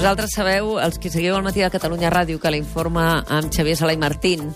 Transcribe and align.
Vosaltres 0.00 0.32
sabeu, 0.32 0.78
els 0.80 0.96
que 0.96 1.10
seguiu 1.12 1.34
el 1.36 1.42
matí 1.44 1.60
de 1.60 1.68
Catalunya 1.68 2.08
Ràdio, 2.08 2.38
que 2.40 2.48
l'informa 2.48 3.18
amb 3.36 3.52
Xavier 3.52 3.74
Sala 3.76 3.92
i 3.92 3.98
Martín, 4.00 4.46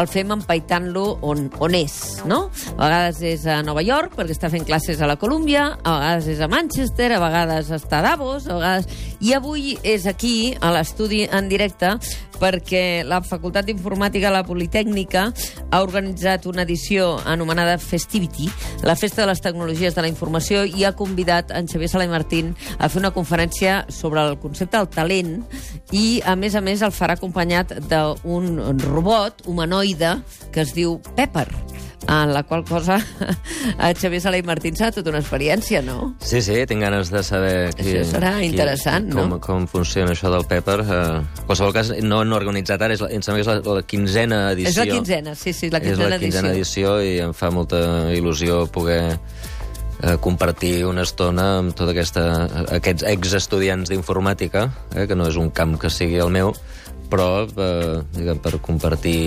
el 0.00 0.08
fem 0.08 0.32
empaitant-lo 0.32 1.02
on, 1.20 1.50
on 1.60 1.76
és, 1.76 2.24
no? 2.24 2.46
A 2.78 2.86
vegades 2.86 3.20
és 3.34 3.44
a 3.44 3.58
Nova 3.60 3.84
York, 3.84 4.16
perquè 4.16 4.32
està 4.32 4.48
fent 4.48 4.64
classes 4.64 5.04
a 5.04 5.10
la 5.10 5.18
Colúmbia, 5.20 5.74
a 5.76 5.98
vegades 5.98 6.30
és 6.32 6.40
a 6.40 6.48
Manchester, 6.48 7.12
a 7.12 7.20
vegades 7.20 7.68
està 7.76 8.00
a 8.00 8.06
Davos, 8.14 8.48
a 8.48 8.56
vegades... 8.56 8.88
I 9.24 9.32
avui 9.36 9.76
és 9.88 10.04
aquí, 10.08 10.52
a 10.60 10.72
l'estudi 10.74 11.22
en 11.32 11.46
directe, 11.48 11.94
perquè 12.40 13.04
la 13.06 13.20
Facultat 13.24 13.64
d'Informàtica 13.68 14.28
de 14.28 14.34
la 14.34 14.44
Politècnica 14.44 15.28
ha 15.70 15.80
organitzat 15.82 16.48
una 16.50 16.64
edició 16.66 17.14
anomenada 17.24 17.78
Festivity, 17.78 18.48
la 18.84 18.96
festa 18.96 19.22
de 19.22 19.28
les 19.30 19.40
tecnologies 19.40 19.94
de 19.94 20.04
la 20.04 20.10
informació, 20.10 20.64
i 20.64 20.84
ha 20.84 20.94
convidat 20.96 21.54
en 21.54 21.68
Xavier 21.70 21.90
Sala 21.92 22.08
i 22.08 22.12
Martín 22.12 22.52
a 22.78 22.90
fer 22.90 23.00
una 23.00 23.14
conferència 23.14 23.84
sobre 23.88 24.24
el 24.24 24.38
concepte 24.42 24.76
del 24.76 24.90
talent 24.94 25.36
i, 25.92 26.20
a 26.24 26.36
més 26.38 26.54
a 26.54 26.62
més, 26.64 26.82
el 26.82 26.94
farà 26.94 27.18
acompanyat 27.18 27.76
d'un 27.90 28.58
robot 28.86 29.44
humanoide 29.50 30.18
que 30.54 30.64
es 30.64 30.74
diu 30.76 30.98
Pepper 31.14 31.48
en 32.08 32.34
la 32.34 32.42
qual 32.42 32.64
cosa 32.64 32.98
a 33.78 33.92
Xavier 33.94 34.20
Sala 34.20 34.38
i 34.38 34.44
Martín 34.44 34.76
serà 34.76 34.90
tota 34.94 35.10
una 35.12 35.20
experiència, 35.22 35.82
no? 35.84 36.14
Sí, 36.20 36.42
sí, 36.44 36.56
tinc 36.68 36.84
ganes 36.84 37.10
de 37.12 37.22
saber... 37.24 37.72
Qui, 37.78 37.94
això 37.94 38.16
serà 38.16 38.34
qui, 38.38 38.50
interessant, 38.50 39.08
com, 39.12 39.34
no? 39.34 39.40
Com 39.44 39.68
funciona 39.70 40.12
això 40.14 40.32
del 40.32 40.46
Pepper. 40.50 40.78
Uh, 40.84 41.22
en 41.24 41.48
qualsevol 41.48 41.74
cas, 41.76 41.94
no 42.04 42.20
han 42.22 42.36
organitzat 42.36 42.82
ara, 42.84 42.96
és 42.96 43.04
la, 43.04 43.10
em 43.14 43.24
sembla 43.24 43.40
que 43.40 43.46
és 43.46 43.52
la, 43.52 43.78
la 43.80 43.86
quinzena 43.88 44.40
edició. 44.52 44.74
És 44.74 44.80
la 44.82 44.98
quinzena, 44.98 45.36
sí, 45.38 45.56
sí, 45.56 45.72
la 45.72 45.80
quinzena, 45.84 46.10
és 46.10 46.16
la 46.16 46.20
quinzena 46.22 46.52
edició. 46.52 46.96
edició 46.98 47.14
i 47.14 47.18
em 47.24 47.34
fa 47.36 47.52
molta 47.54 47.80
il·lusió 48.14 48.64
poder 48.74 49.02
eh, 50.04 50.16
compartir 50.20 50.84
una 50.86 51.04
estona 51.08 51.48
amb 51.60 51.74
tots 51.76 51.92
aquesta, 51.94 52.24
aquests 52.76 53.06
exestudiants 53.08 53.90
d'informàtica, 53.92 54.68
eh, 54.94 55.06
que 55.08 55.16
no 55.16 55.28
és 55.30 55.40
un 55.40 55.50
camp 55.54 55.78
que 55.80 55.90
sigui 55.92 56.20
el 56.22 56.32
meu, 56.34 56.52
però 57.10 57.28
eh, 57.46 58.00
diguem, 58.16 58.42
per 58.44 58.58
compartir 58.60 59.22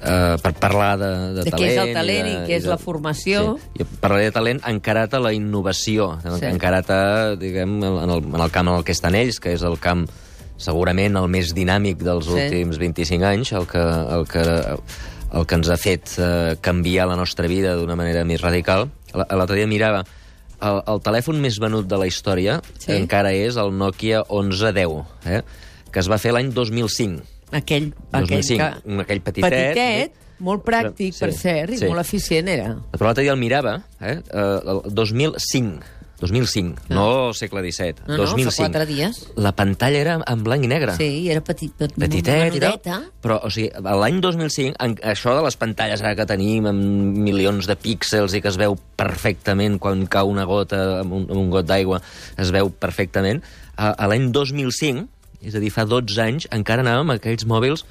Uh, 0.00 0.38
per 0.40 0.54
parlar 0.56 0.94
de, 0.96 1.08
de, 1.36 1.42
de 1.44 1.50
talent... 1.50 1.60
què 1.60 1.66
és 1.74 1.78
el 1.82 1.90
talent 1.92 2.20
i, 2.24 2.30
de, 2.30 2.36
i 2.38 2.46
què 2.48 2.54
és 2.56 2.64
de, 2.64 2.70
la 2.70 2.78
formació. 2.80 3.42
Sí. 3.60 3.82
I 3.82 3.86
parlaré 4.00 4.30
de 4.30 4.32
talent 4.32 4.62
encarat 4.70 5.12
a 5.12 5.20
la 5.20 5.34
innovació, 5.36 6.06
sí. 6.24 6.46
encarat 6.48 6.88
a, 6.94 7.02
diguem, 7.36 7.74
en 7.84 7.98
el, 8.14 8.22
en 8.24 8.40
el 8.40 8.54
camp 8.54 8.70
en 8.70 8.78
el 8.78 8.86
que 8.88 8.94
estan 8.96 9.18
ells, 9.18 9.42
que 9.44 9.52
és 9.58 9.64
el 9.66 9.76
camp 9.82 10.06
segurament 10.56 11.20
el 11.20 11.28
més 11.28 11.52
dinàmic 11.56 12.00
dels 12.06 12.30
sí. 12.30 12.32
últims 12.32 12.80
25 12.80 13.28
anys, 13.28 13.52
el 13.60 13.68
que, 13.68 13.84
el 14.16 14.24
que, 14.30 14.46
el 15.34 15.46
que 15.46 15.58
ens 15.58 15.70
ha 15.70 15.78
fet 15.80 16.16
uh, 16.18 16.56
canviar 16.62 17.08
la 17.10 17.18
nostra 17.18 17.48
vida 17.50 17.76
d'una 17.78 17.96
manera 17.98 18.24
més 18.26 18.42
radical. 18.42 18.88
L'altre 19.14 19.58
dia 19.58 19.70
mirava 19.70 20.04
el, 20.04 20.80
el 20.90 21.02
telèfon 21.04 21.40
més 21.42 21.58
venut 21.62 21.88
de 21.88 21.98
la 21.98 22.08
història 22.10 22.60
sí. 22.76 22.92
encara 22.96 23.32
és 23.34 23.58
el 23.60 23.72
Nokia 23.74 24.24
1110, 24.28 25.04
eh? 25.30 25.42
que 25.90 26.02
es 26.02 26.10
va 26.10 26.18
fer 26.22 26.34
l'any 26.36 26.52
2005 26.54 27.24
aquell, 27.50 27.92
2005, 28.12 28.16
aquell, 28.16 28.82
que... 28.84 28.98
aquell 29.04 29.22
petitet. 29.26 29.54
Petitet, 29.54 30.28
molt 30.40 30.64
pràctic, 30.64 31.14
sí, 31.14 31.22
per 31.24 31.32
cert, 31.36 31.74
i 31.74 31.80
sí. 31.82 31.88
molt 31.90 32.02
eficient 32.02 32.50
era. 32.50 32.74
Però 32.94 33.08
l'altre 33.10 33.26
dia 33.26 33.34
el 33.34 33.40
mirava, 33.40 33.80
eh? 34.00 34.18
el 34.30 34.84
2005. 34.96 35.96
2005, 36.20 36.86
ah. 36.90 36.94
no 36.94 37.06
segle 37.36 37.62
XVII. 37.64 38.04
No, 38.06 38.18
2005. 38.22 38.44
no, 38.44 38.52
fa 38.52 38.66
quatre 38.66 38.86
dies. 38.88 39.20
La 39.40 39.52
pantalla 39.56 40.00
era 40.00 40.16
en 40.20 40.44
blanc 40.46 40.66
i 40.66 40.70
negre. 40.70 40.94
Sí, 40.98 41.28
era 41.32 41.42
petit, 41.44 41.72
petit 41.76 41.96
petiteta. 42.26 43.00
Però, 43.24 43.40
o 43.46 43.52
sigui, 43.52 43.70
l'any 44.02 44.20
2005, 44.22 44.76
en, 44.84 44.96
això 45.12 45.34
de 45.38 45.44
les 45.46 45.58
pantalles 45.60 46.04
ara 46.04 46.14
que 46.18 46.28
tenim, 46.28 46.68
amb 46.70 47.16
milions 47.24 47.68
de 47.70 47.78
píxels 47.80 48.36
i 48.36 48.42
que 48.44 48.52
es 48.52 48.60
veu 48.60 48.76
perfectament 49.00 49.80
quan 49.82 50.04
cau 50.12 50.30
una 50.30 50.44
gota 50.48 51.00
amb 51.00 51.16
un, 51.16 51.26
amb 51.30 51.40
un 51.40 51.50
got 51.54 51.68
d'aigua, 51.70 52.02
es 52.40 52.52
veu 52.54 52.70
perfectament, 52.70 53.42
a, 53.76 53.94
a 53.94 54.10
l'any 54.10 54.28
2005, 54.34 55.08
és 55.40 55.56
a 55.56 55.62
dir, 55.62 55.72
fa 55.72 55.86
12 55.88 56.20
anys 56.20 56.48
encara 56.52 56.84
anàvem 56.84 57.08
amb 57.08 57.16
aquells 57.16 57.46
mòbils 57.48 57.86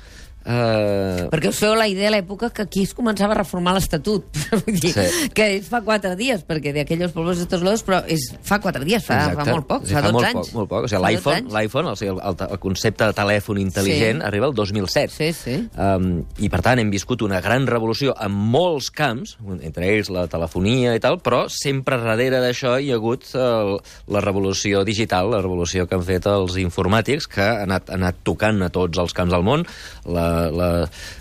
Uh... 0.48 1.28
Perquè 1.30 1.52
us 1.52 1.60
feu 1.60 1.76
la 1.78 1.86
idea 1.92 2.08
a 2.10 2.14
l'època 2.14 2.50
que 2.56 2.64
aquí 2.64 2.86
es 2.88 2.94
començava 2.96 3.36
a 3.36 3.40
reformar 3.42 3.76
l'Estatut. 3.76 4.26
sí. 4.82 4.94
que 5.36 5.48
és 5.58 5.68
fa 5.70 5.82
quatre 5.86 6.16
dies, 6.20 6.46
perquè 6.48 6.72
d'aquells 6.76 7.14
pobles 7.16 7.42
estos 7.44 7.64
lodos, 7.66 7.84
però 7.86 8.00
és 8.10 8.30
fa 8.46 8.60
quatre 8.64 8.86
dies, 8.88 9.04
fa, 9.06 9.20
fa 9.36 9.46
molt 9.50 9.68
poc, 9.70 9.86
sí, 9.86 9.94
fa, 9.94 10.02
fa 10.06 10.14
12 10.14 10.16
molt 10.16 10.30
anys. 10.30 10.40
Poc, 10.40 10.54
molt 10.56 10.72
poc. 10.72 10.88
O 10.88 10.92
sigui, 10.92 11.04
l'iPhone, 11.06 11.52
l'iPhone, 11.54 11.92
o 11.92 12.00
sigui, 12.00 12.14
el, 12.16 12.22
el, 12.32 12.40
el 12.56 12.62
concepte 12.64 13.10
de 13.10 13.18
telèfon 13.18 13.60
intel·ligent, 13.62 14.24
sí. 14.24 14.28
arriba 14.30 14.50
el 14.50 14.56
2007. 14.58 15.14
Sí, 15.14 15.30
sí. 15.36 15.58
Um, 15.76 16.10
I, 16.40 16.52
per 16.52 16.64
tant, 16.66 16.82
hem 16.82 16.94
viscut 16.94 17.26
una 17.28 17.42
gran 17.44 17.68
revolució 17.70 18.16
en 18.16 18.34
molts 18.56 18.90
camps, 18.96 19.36
entre 19.60 19.92
ells 19.92 20.10
la 20.14 20.26
telefonia 20.32 20.96
i 20.96 21.04
tal, 21.04 21.20
però 21.24 21.44
sempre 21.52 22.00
darrere 22.02 22.42
d'això 22.44 22.78
hi 22.80 22.94
ha 22.94 22.98
hagut 22.98 23.28
el, 23.36 23.76
la 24.10 24.24
revolució 24.24 24.86
digital, 24.88 25.34
la 25.36 25.44
revolució 25.44 25.86
que 25.86 26.00
han 26.00 26.08
fet 26.08 26.30
els 26.32 26.58
informàtics, 26.62 27.28
que 27.30 27.44
ha 27.44 27.68
anat, 27.68 27.92
ha 27.92 28.00
anat 28.00 28.24
tocant 28.26 28.64
a 28.66 28.72
tots 28.74 29.04
els 29.04 29.16
camps 29.18 29.36
del 29.36 29.46
món. 29.46 29.68
La, 30.10 30.29
la, 30.56 30.72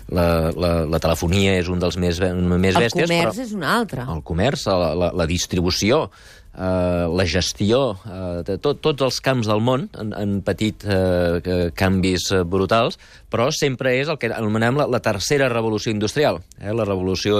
la, 0.09 0.25
la, 0.53 0.73
la 0.89 0.99
telefonia 1.03 1.57
és 1.59 1.69
un 1.71 1.81
dels 1.81 1.99
més, 2.01 2.19
més 2.19 2.75
el 2.75 2.83
bèsties. 2.87 3.05
El 3.05 3.15
comerç 3.15 3.39
és 3.45 3.55
un 3.57 3.63
altre. 3.63 4.05
El 4.15 4.25
comerç, 4.25 4.67
la, 4.69 4.91
la, 4.97 5.13
la 5.23 5.29
distribució, 5.29 6.07
Uh, 6.49 7.05
la 7.15 7.23
gestió, 7.29 7.93
de 8.43 8.57
tot, 8.59 8.81
tots 8.83 9.05
els 9.05 9.19
camps 9.23 9.47
del 9.47 9.61
món 9.63 9.85
han, 9.95 10.09
han 10.17 10.31
patit 10.43 10.81
uh, 10.83 11.37
canvis 11.77 12.25
brutals, 12.51 12.97
però 13.31 13.45
sempre 13.55 13.93
és 13.95 14.09
el 14.11 14.17
que 14.19 14.31
anomenem 14.33 14.75
la, 14.81 14.87
la 14.89 14.99
tercera 14.99 15.47
revolució 15.53 15.93
industrial. 15.93 16.41
Eh? 16.57 16.73
La, 16.75 16.83
revolució, 16.89 17.37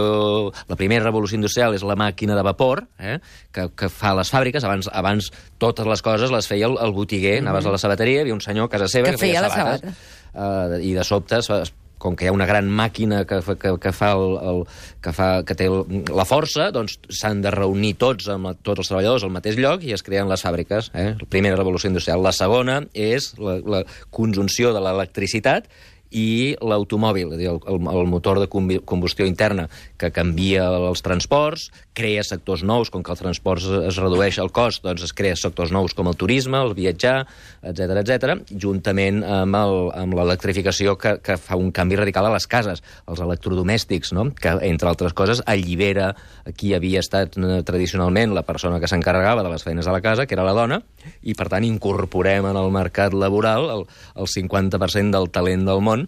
la 0.69 0.77
primera 0.79 1.03
revolució 1.03 1.35
industrial 1.35 1.75
és 1.75 1.83
la 1.83 1.97
màquina 1.99 2.37
de 2.37 2.45
vapor, 2.45 2.85
eh? 3.01 3.17
que, 3.51 3.67
que 3.75 3.89
fa 3.91 4.13
les 4.15 4.31
fàbriques. 4.31 4.63
Abans, 4.63 4.87
abans 4.93 5.31
totes 5.59 5.89
les 5.89 6.05
coses 6.05 6.31
les 6.31 6.47
feia 6.47 6.69
el, 6.69 6.77
el 6.79 6.95
botiguer. 6.95 7.41
Mm 7.41 7.43
-hmm. 7.43 7.49
Anaves 7.49 7.65
a 7.65 7.75
la 7.75 7.81
sabateria, 7.81 8.19
hi 8.19 8.21
havia 8.21 8.37
un 8.37 8.45
senyor 8.45 8.69
a 8.69 8.69
casa 8.69 8.87
seva 8.87 9.09
que, 9.09 9.17
que 9.17 9.25
feia, 9.25 9.41
feia 9.41 9.49
sabates. 9.49 9.81
les 9.83 9.91
sabates. 9.91 10.18
Uh, 10.33 10.79
I 10.81 10.93
de 10.97 11.05
sobte 11.07 11.39
es, 11.41 11.73
com 11.99 12.15
que 12.15 12.25
hi 12.25 12.31
ha 12.31 12.33
una 12.33 12.47
gran 12.49 12.69
màquina 12.71 13.25
que, 13.27 13.41
que, 13.59 13.73
que, 13.83 13.91
fa 13.93 14.13
el, 14.15 14.37
el, 14.51 14.61
que, 15.03 15.13
fa, 15.13 15.27
que 15.45 15.55
té 15.59 15.67
la 15.67 16.25
força, 16.27 16.69
doncs 16.75 16.95
s'han 17.19 17.43
de 17.43 17.51
reunir 17.53 17.93
tots, 18.01 18.29
amb 18.31 18.53
tots 18.63 18.85
els 18.85 18.91
treballadors 18.91 19.27
al 19.27 19.35
mateix 19.35 19.59
lloc 19.59 19.83
i 19.85 19.93
es 19.93 20.05
creen 20.05 20.31
les 20.31 20.43
fàbriques. 20.45 20.89
Eh? 20.95 21.11
La 21.19 21.29
primera 21.29 21.59
revolució 21.59 21.91
industrial. 21.91 22.23
La 22.23 22.33
segona 22.35 22.79
és 22.95 23.33
la, 23.37 23.59
la 23.59 23.83
conjunció 24.15 24.73
de 24.75 24.83
l'electricitat 24.85 25.67
i 26.11 26.55
l'automòbil, 26.61 27.35
el, 27.37 27.59
el, 27.59 27.79
el 27.91 28.07
motor 28.09 28.39
de 28.41 28.47
combustió 28.49 29.27
interna, 29.29 29.67
que 29.99 30.11
canvia 30.15 30.65
els 30.89 31.03
transports, 31.05 31.69
crea 31.93 32.23
sectors 32.23 32.63
nous, 32.63 32.89
com 32.89 33.03
que 33.03 33.11
el 33.13 33.19
transport 33.19 33.65
es 33.89 33.99
redueix 33.99 34.39
el 34.41 34.51
cost, 34.55 34.83
doncs 34.85 35.03
es 35.05 35.13
crea 35.13 35.37
sectors 35.37 35.73
nous 35.75 35.93
com 35.97 36.09
el 36.09 36.17
turisme, 36.17 36.57
el 36.59 36.73
viatjar, 36.77 37.25
etc 37.61 37.99
etc, 38.01 38.35
juntament 38.49 39.21
amb 39.23 40.15
l'electrificació 40.17 40.95
que, 40.99 41.17
que 41.23 41.37
fa 41.37 41.59
un 41.59 41.73
canvi 41.75 41.99
radical 41.99 42.29
a 42.29 42.33
les 42.33 42.47
cases, 42.49 42.83
els 43.09 43.21
electrodomèstics, 43.25 44.13
no? 44.17 44.29
que, 44.33 44.55
entre 44.69 44.89
altres 44.91 45.15
coses, 45.17 45.43
allibera 45.45 46.13
qui 46.57 46.73
havia 46.73 47.03
estat 47.03 47.37
eh, 47.37 47.61
tradicionalment 47.67 48.33
la 48.35 48.45
persona 48.47 48.79
que 48.79 48.89
s'encarregava 48.89 49.43
de 49.45 49.53
les 49.53 49.65
feines 49.65 49.85
de 49.85 49.93
la 49.93 50.01
casa, 50.01 50.25
que 50.25 50.37
era 50.37 50.47
la 50.47 50.55
dona, 50.57 50.81
i 51.21 51.35
per 51.37 51.49
tant 51.51 51.65
incorporem 51.67 52.49
en 52.49 52.59
el 52.59 52.71
mercat 52.73 53.13
laboral 53.13 53.69
el, 53.73 53.85
el 54.15 54.29
50% 54.29 55.15
del 55.15 55.29
talent 55.33 55.65
del 55.67 55.83
món 55.85 56.07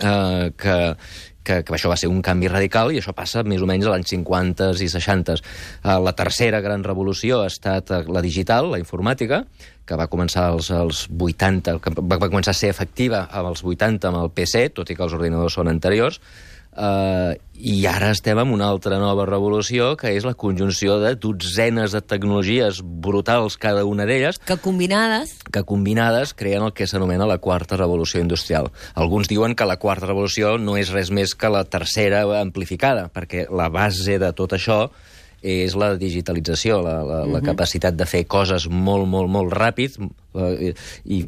eh, 0.00 0.52
que, 0.56 0.78
que, 1.42 1.60
que 1.66 1.74
això 1.74 1.90
va 1.90 1.98
ser 1.98 2.10
un 2.10 2.22
canvi 2.24 2.50
radical 2.50 2.92
i 2.92 3.00
això 3.00 3.14
passa 3.16 3.42
més 3.46 3.62
o 3.62 3.68
menys 3.68 3.88
a 3.88 3.94
l'any 3.94 4.06
50 4.08 4.70
i 4.78 4.88
60. 4.92 5.38
Uh, 5.82 5.98
la 6.04 6.14
tercera 6.18 6.62
gran 6.64 6.84
revolució 6.86 7.42
ha 7.42 7.50
estat 7.50 7.90
uh, 7.90 8.02
la 8.12 8.22
digital, 8.24 8.70
la 8.72 8.80
informàtica, 8.82 9.42
que 9.86 9.98
va 9.98 10.08
començar 10.10 10.46
als, 10.52 10.70
als 10.74 11.04
80, 11.10 11.78
que 11.82 11.94
va, 11.98 12.18
va 12.22 12.30
començar 12.30 12.54
a 12.54 12.60
ser 12.60 12.70
efectiva 12.70 13.26
als 13.26 13.64
80 13.66 14.10
amb 14.12 14.22
el 14.22 14.32
PC, 14.34 14.68
tot 14.76 14.90
i 14.90 14.96
que 14.98 15.06
els 15.06 15.16
ordinadors 15.18 15.58
són 15.58 15.70
anteriors, 15.72 16.20
Uh, 16.72 17.36
I 17.52 17.84
ara 17.84 18.08
estem 18.14 18.38
en 18.40 18.50
una 18.50 18.70
altra 18.72 18.96
nova 18.98 19.26
revolució, 19.28 19.92
que 20.00 20.14
és 20.16 20.24
la 20.24 20.32
conjunció 20.34 20.96
de 21.02 21.12
dotzenes 21.20 21.92
de 21.92 22.00
tecnologies 22.00 22.80
brutals, 22.82 23.58
cada 23.60 23.84
una 23.84 24.06
d'elles... 24.08 24.40
Que 24.48 24.56
combinades... 24.56 25.36
Que 25.52 25.62
combinades 25.68 26.32
creen 26.34 26.64
el 26.64 26.72
que 26.72 26.88
s'anomena 26.88 27.28
la 27.28 27.38
quarta 27.44 27.76
revolució 27.76 28.24
industrial. 28.24 28.72
Alguns 28.96 29.28
diuen 29.28 29.54
que 29.54 29.68
la 29.68 29.76
quarta 29.76 30.08
revolució 30.08 30.56
no 30.58 30.78
és 30.80 30.90
res 30.96 31.12
més 31.12 31.36
que 31.36 31.52
la 31.52 31.62
tercera 31.68 32.24
amplificada, 32.40 33.10
perquè 33.12 33.46
la 33.52 33.68
base 33.68 34.18
de 34.18 34.32
tot 34.32 34.56
això 34.56 34.86
és 35.42 35.74
la 35.74 35.92
digitalització, 35.98 36.80
la, 36.80 37.02
la, 37.02 37.20
uh 37.22 37.26
-huh. 37.26 37.32
la 37.34 37.40
capacitat 37.42 37.94
de 37.94 38.06
fer 38.06 38.26
coses 38.26 38.68
molt, 38.68 39.06
molt, 39.06 39.28
molt 39.28 39.52
ràpid, 39.52 39.98
i, 40.32 40.72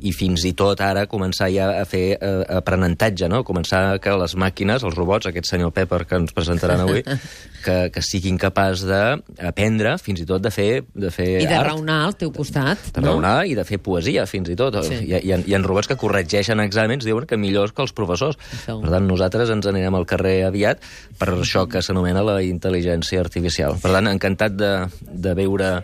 i 0.09 0.13
fins 0.17 0.45
i 0.49 0.55
tot 0.57 0.81
ara 0.85 1.05
començar 1.11 1.51
ja 1.53 1.71
a 1.81 1.85
fer 1.89 2.17
eh, 2.17 2.33
aprenentatge, 2.57 3.29
no? 3.29 3.43
Començar 3.47 3.99
que 4.03 4.15
les 4.21 4.35
màquines, 4.41 4.85
els 4.87 4.97
robots, 4.97 5.29
aquest 5.29 5.51
senyor 5.51 5.75
Pepper 5.77 6.05
que 6.09 6.21
ens 6.23 6.33
presentaran 6.37 6.85
avui, 6.85 7.03
que, 7.65 7.77
que 7.93 8.05
siguin 8.05 8.39
capaç 8.41 8.85
d'aprendre, 8.89 9.97
fins 10.03 10.25
i 10.25 10.29
tot 10.29 10.45
de 10.45 10.53
fer, 10.55 10.85
de 10.95 11.13
fer 11.15 11.29
I 11.43 11.49
de 11.49 11.59
art. 11.59 11.71
raonar 11.73 12.01
al 12.09 12.17
teu 12.21 12.33
costat. 12.35 12.91
De 12.95 13.05
no? 13.05 13.13
raonar 13.13 13.37
i 13.51 13.57
de 13.59 13.67
fer 13.69 13.81
poesia, 13.85 14.27
fins 14.31 14.51
i 14.53 14.59
tot. 14.59 14.81
Sí. 14.87 15.03
Hi, 15.05 15.21
hi, 15.21 15.35
ha, 15.35 15.41
hi 15.45 15.57
ha 15.57 15.63
robots 15.65 15.91
que 15.91 15.99
corregeixen 16.01 16.63
exàmens, 16.65 17.07
diuen 17.07 17.29
que 17.29 17.41
millors 17.41 17.75
que 17.77 17.85
els 17.85 17.95
professors. 17.97 18.41
Això. 18.59 18.79
Per 18.83 18.93
tant, 18.93 19.09
nosaltres 19.09 19.53
ens 19.55 19.69
anirem 19.71 19.97
al 19.99 20.09
carrer 20.09 20.41
aviat 20.49 20.83
per 21.21 21.33
això 21.37 21.67
que 21.71 21.83
s'anomena 21.85 22.25
la 22.25 22.41
intel·ligència 22.45 23.23
artificial. 23.23 23.79
Per 23.83 23.93
tant, 23.93 24.11
encantat 24.11 24.57
de, 24.59 24.75
de 25.05 25.37
veure 25.37 25.77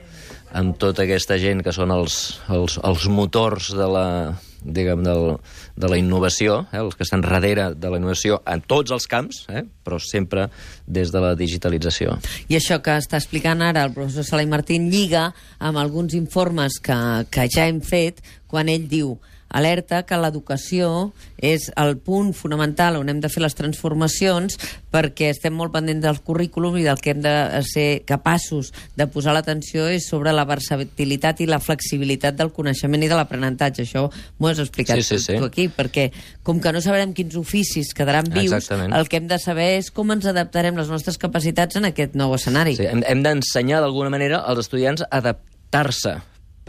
amb 0.57 0.79
tota 0.81 1.05
aquesta 1.05 1.39
gent 1.41 1.63
que 1.65 1.75
són 1.75 1.93
els, 1.95 2.41
els, 2.51 2.79
els 2.87 3.07
motors 3.11 3.71
de 3.77 3.87
la, 3.87 4.07
diguem, 4.63 5.03
del, 5.05 5.37
de 5.77 5.91
la 5.91 5.99
innovació, 6.01 6.61
eh, 6.73 6.81
els 6.83 6.97
que 6.97 7.05
estan 7.07 7.25
darrere 7.25 7.71
de 7.75 7.91
la 7.91 8.01
innovació 8.01 8.41
en 8.51 8.63
tots 8.67 8.93
els 8.95 9.07
camps, 9.11 9.45
eh, 9.49 9.65
però 9.85 10.01
sempre 10.03 10.49
des 10.87 11.13
de 11.15 11.23
la 11.23 11.35
digitalització. 11.39 12.19
I 12.49 12.59
això 12.61 12.81
que 12.85 12.99
està 13.01 13.21
explicant 13.21 13.63
ara 13.65 13.87
el 13.89 13.95
professor 13.97 14.27
Salai 14.27 14.49
Martín 14.51 14.91
lliga 14.93 15.31
amb 15.59 15.81
alguns 15.81 16.15
informes 16.19 16.81
que, 16.83 16.99
que 17.31 17.49
ja 17.53 17.69
hem 17.69 17.81
fet 17.85 18.23
quan 18.51 18.69
ell 18.69 18.89
diu 18.91 19.17
alerta 19.51 20.05
que 20.07 20.19
l'educació 20.19 21.11
és 21.37 21.69
el 21.81 21.97
punt 21.99 22.33
fonamental 22.37 22.99
on 23.01 23.11
hem 23.11 23.21
de 23.23 23.31
fer 23.33 23.43
les 23.43 23.57
transformacions 23.59 24.57
perquè 24.93 25.31
estem 25.35 25.55
molt 25.57 25.75
pendents 25.75 26.05
del 26.05 26.21
currículum 26.27 26.79
i 26.79 26.87
del 26.87 27.01
que 27.03 27.15
hem 27.15 27.23
de 27.25 27.35
ser 27.67 28.03
capaços 28.09 28.73
de 28.97 29.07
posar 29.11 29.35
l'atenció 29.35 29.89
és 29.91 30.07
sobre 30.11 30.33
la 30.37 30.47
versatilitat 30.49 31.43
i 31.43 31.49
la 31.51 31.61
flexibilitat 31.63 32.39
del 32.39 32.53
coneixement 32.55 33.03
i 33.03 33.11
de 33.11 33.19
l'aprenentatge. 33.19 33.87
Això 33.87 34.07
m'ho 34.11 34.51
has 34.51 34.63
explicat 34.63 35.01
sí, 35.01 35.19
sí, 35.19 35.21
sí. 35.27 35.39
tu 35.39 35.51
aquí, 35.51 35.69
perquè 35.75 36.11
com 36.47 36.63
que 36.63 36.73
no 36.75 36.83
sabrem 36.85 37.15
quins 37.17 37.37
oficis 37.41 37.95
quedaran 37.97 38.31
vius, 38.31 38.55
Exactament. 38.55 38.95
el 38.95 39.11
que 39.11 39.21
hem 39.21 39.29
de 39.31 39.39
saber 39.43 39.71
és 39.81 39.91
com 39.95 40.15
ens 40.15 40.27
adaptarem 40.31 40.79
les 40.79 40.91
nostres 40.93 41.19
capacitats 41.19 41.81
en 41.81 41.91
aquest 41.91 42.19
nou 42.19 42.35
escenari. 42.39 42.77
Sí, 42.79 42.87
hem, 42.91 43.05
hem 43.07 43.25
d'ensenyar 43.27 43.83
d'alguna 43.83 44.13
manera 44.13 44.45
als 44.47 44.67
estudiants 44.67 45.07
a 45.07 45.11
adaptar-se 45.21 46.19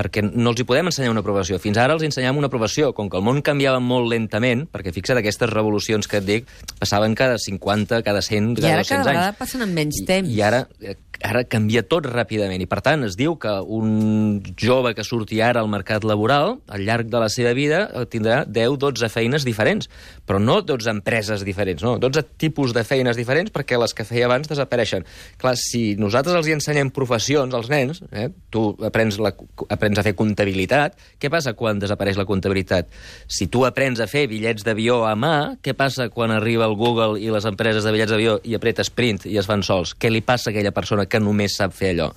perquè 0.02 0.24
no 0.26 0.52
els 0.54 0.62
hi 0.62 0.66
podem 0.68 0.90
ensenyar 0.90 1.14
una 1.14 1.22
aprovació. 1.22 1.60
Fins 1.62 1.78
ara 1.78 1.94
els 1.94 2.06
ensenyàvem 2.08 2.42
una 2.42 2.50
aprovació. 2.50 2.92
Com 2.98 3.10
que 3.12 3.20
el 3.20 3.26
món 3.26 3.44
canviava 3.46 3.80
molt 3.84 4.10
lentament, 4.10 4.66
perquè 4.72 4.94
fixa't, 4.96 5.20
aquestes 5.22 5.50
revolucions 5.52 6.10
que 6.10 6.18
et 6.22 6.28
dic 6.28 6.50
passaven 6.82 7.14
cada 7.16 7.38
50, 7.42 8.02
cada 8.08 8.24
100, 8.26 8.58
I 8.58 8.64
cada 8.64 8.74
ara 8.74 8.84
200 8.84 8.90
cada 8.98 9.10
vegada 9.12 9.30
anys. 9.30 9.40
passen 9.44 9.66
en 9.68 9.74
menys 9.78 10.02
I, 10.02 10.06
temps. 10.10 10.34
I 10.34 10.42
ara, 10.48 10.66
eh, 10.82 10.98
ara 11.24 11.44
canvia 11.48 11.84
tot 11.88 12.06
ràpidament. 12.10 12.62
I, 12.64 12.68
per 12.70 12.82
tant, 12.86 13.06
es 13.08 13.16
diu 13.20 13.36
que 13.42 13.52
un 13.62 14.42
jove 14.60 14.94
que 14.98 15.06
surti 15.06 15.42
ara 15.42 15.62
al 15.62 15.70
mercat 15.72 16.06
laboral, 16.08 16.58
al 16.72 16.86
llarg 16.88 17.10
de 17.12 17.22
la 17.22 17.30
seva 17.30 17.54
vida, 17.58 17.84
eh, 17.88 18.06
tindrà 18.10 18.42
10-12 18.46 19.10
feines 19.14 19.46
diferents. 19.48 19.90
Però 20.26 20.40
no 20.42 20.62
12 20.66 20.90
empreses 20.92 21.46
diferents, 21.46 21.84
no. 21.84 21.98
12 22.02 22.24
tipus 22.42 22.74
de 22.74 22.84
feines 22.88 23.18
diferents 23.18 23.52
perquè 23.52 23.80
les 23.80 23.94
que 23.94 24.06
feia 24.08 24.28
abans 24.28 24.50
desapareixen. 24.50 25.06
Clar, 25.42 25.56
si 25.60 25.96
nosaltres 26.00 26.36
els 26.38 26.48
hi 26.48 26.56
ensenyem 26.58 26.92
professions 26.94 27.54
als 27.54 27.70
nens, 27.72 28.02
eh, 28.12 28.30
tu 28.50 28.76
aprens, 28.86 29.20
la, 29.22 29.34
aprens 29.70 30.00
a 30.00 30.06
fer 30.06 30.16
comptabilitat, 30.18 30.98
què 31.22 31.30
passa 31.30 31.54
quan 31.54 31.80
desapareix 31.80 32.18
la 32.18 32.28
comptabilitat? 32.30 32.90
Si 33.28 33.48
tu 33.48 33.66
aprens 33.68 34.00
a 34.00 34.08
fer 34.08 34.28
bitllets 34.32 34.66
d'avió 34.68 35.04
a 35.06 35.16
mà, 35.16 35.58
què 35.62 35.76
passa 35.78 36.10
quan 36.10 36.32
arriba 36.32 36.68
el 36.70 36.76
Google 36.80 37.20
i 37.22 37.32
les 37.34 37.46
empreses 37.46 37.84
de 37.84 37.92
bitllets 37.94 38.12
d'avió 38.12 38.40
i 38.44 38.56
apreta 38.58 38.86
sprint 38.88 39.26
i 39.30 39.38
es 39.38 39.50
fan 39.50 39.64
sols? 39.64 39.94
Què 39.98 40.12
li 40.12 40.24
passa 40.26 40.50
a 40.50 40.52
aquella 40.54 40.74
persona 40.76 41.08
que 41.12 41.20
només 41.20 41.58
sap 41.60 41.76
fer 41.76 41.94
allò? 41.96 42.12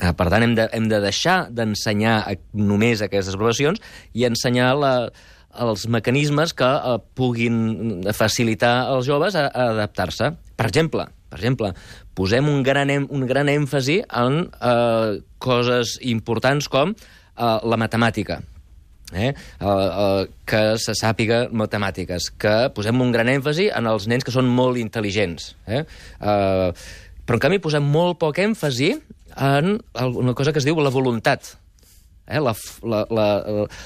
Eh, 0.00 0.12
Per 0.16 0.28
tant, 0.32 0.42
hem 0.42 0.56
de, 0.56 0.68
hem 0.72 0.88
de 0.88 1.00
deixar 1.04 1.46
d'ensenyar 1.52 2.16
només 2.56 3.04
aquestes 3.04 3.36
professions 3.36 3.82
i 4.16 4.24
ensenyar 4.28 4.72
la, 4.80 4.92
els 5.60 5.86
mecanismes 5.86 6.54
que 6.56 6.68
eh, 6.68 7.00
puguin 7.18 8.06
facilitar 8.16 8.88
als 8.92 9.08
joves 9.10 9.36
a, 9.36 9.48
a 9.50 9.72
adaptar-se. 9.74 10.32
Per 10.56 10.68
exemple, 10.70 11.08
per 11.32 11.40
exemple, 11.40 11.72
posem 12.16 12.48
un 12.48 12.62
gran, 12.64 12.90
em, 12.92 13.04
un 13.10 13.26
gran 13.28 13.48
èmfasi 13.52 14.00
en 14.08 14.46
eh, 14.48 15.20
coses 15.42 15.98
importants 16.08 16.68
com 16.72 16.96
eh, 16.96 17.58
la 17.68 17.80
matemàtica. 17.80 18.40
Eh? 19.12 19.34
Uh, 19.60 19.68
uh, 19.68 20.22
que 20.48 20.78
se 20.80 20.94
sàpiga 20.96 21.42
matemàtiques, 21.52 22.30
que 22.40 22.70
posem 22.72 22.96
un 23.04 23.10
gran 23.12 23.28
èmfasi 23.28 23.66
en 23.68 23.84
els 23.90 24.06
nens 24.08 24.24
que 24.24 24.32
són 24.32 24.48
molt 24.48 24.80
intel·ligents. 24.80 25.50
Eh? 25.68 25.82
Uh, 26.16 26.72
però, 27.26 27.38
en 27.38 27.44
canvi, 27.46 27.60
posem 27.62 27.84
molt 27.86 28.18
poc 28.20 28.40
èmfasi 28.42 28.94
en 29.40 29.76
una 30.02 30.34
cosa 30.36 30.52
que 30.52 30.60
es 30.60 30.68
diu 30.68 30.80
la 30.82 30.92
voluntat 30.92 31.54
eh? 32.26 32.40
la, 32.40 32.54
la, 32.82 33.06
la, 33.10 33.26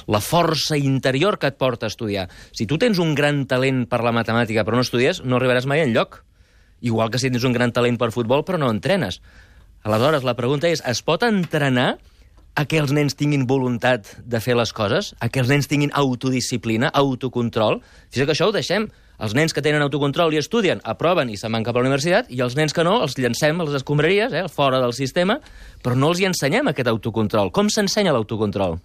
la 0.07 0.21
força 0.21 0.79
interior 0.79 1.39
que 1.39 1.51
et 1.51 1.59
porta 1.59 1.87
a 1.87 1.93
estudiar. 1.93 2.29
Si 2.57 2.67
tu 2.67 2.79
tens 2.79 3.01
un 3.03 3.15
gran 3.15 3.45
talent 3.51 3.85
per 3.91 4.03
la 4.05 4.15
matemàtica 4.15 4.65
però 4.67 4.79
no 4.79 4.87
estudies, 4.87 5.23
no 5.25 5.39
arribaràs 5.41 5.69
mai 5.69 5.85
enlloc. 5.85 6.23
Igual 6.85 7.11
que 7.11 7.21
si 7.21 7.31
tens 7.33 7.47
un 7.49 7.57
gran 7.57 7.73
talent 7.73 7.99
per 8.01 8.13
futbol 8.15 8.45
però 8.45 8.61
no 8.61 8.71
entrenes. 8.73 9.21
Aleshores, 9.87 10.27
la 10.27 10.37
pregunta 10.37 10.69
és, 10.69 10.83
es 10.85 11.03
pot 11.07 11.25
entrenar 11.27 11.97
a 12.57 12.65
que 12.65 12.79
els 12.81 12.93
nens 12.97 13.15
tinguin 13.17 13.45
voluntat 13.49 14.15
de 14.25 14.41
fer 14.41 14.57
les 14.57 14.73
coses? 14.73 15.13
A 15.21 15.29
que 15.29 15.43
els 15.43 15.51
nens 15.53 15.69
tinguin 15.69 15.93
autodisciplina, 15.95 16.89
autocontrol? 16.89 17.83
Fixa't 18.09 18.29
que 18.29 18.35
això 18.35 18.49
ho 18.49 18.55
deixem. 18.55 18.89
Els 19.17 19.33
nens 19.37 19.55
que 19.57 19.63
tenen 19.65 19.85
autocontrol 19.85 20.35
i 20.35 20.41
estudien, 20.41 20.83
aproven 20.85 21.31
i 21.33 21.39
se'n 21.41 21.53
van 21.53 21.65
cap 21.65 21.77
a 21.77 21.81
la 21.81 21.89
universitat, 21.89 22.29
i 22.29 22.43
els 22.45 22.57
nens 22.59 22.77
que 22.77 22.85
no 22.85 22.99
els 23.05 23.17
llancem 23.17 23.61
a 23.61 23.69
les 23.69 23.79
escombraries, 23.81 24.33
eh, 24.33 24.45
fora 24.53 24.81
del 24.83 24.93
sistema, 24.93 25.41
però 25.83 25.97
no 25.97 26.13
els 26.13 26.21
hi 26.21 26.29
ensenyem 26.29 26.69
aquest 26.69 26.93
autocontrol. 26.93 27.51
Com 27.51 27.73
s'ensenya 27.73 28.13
l'autocontrol? 28.13 28.79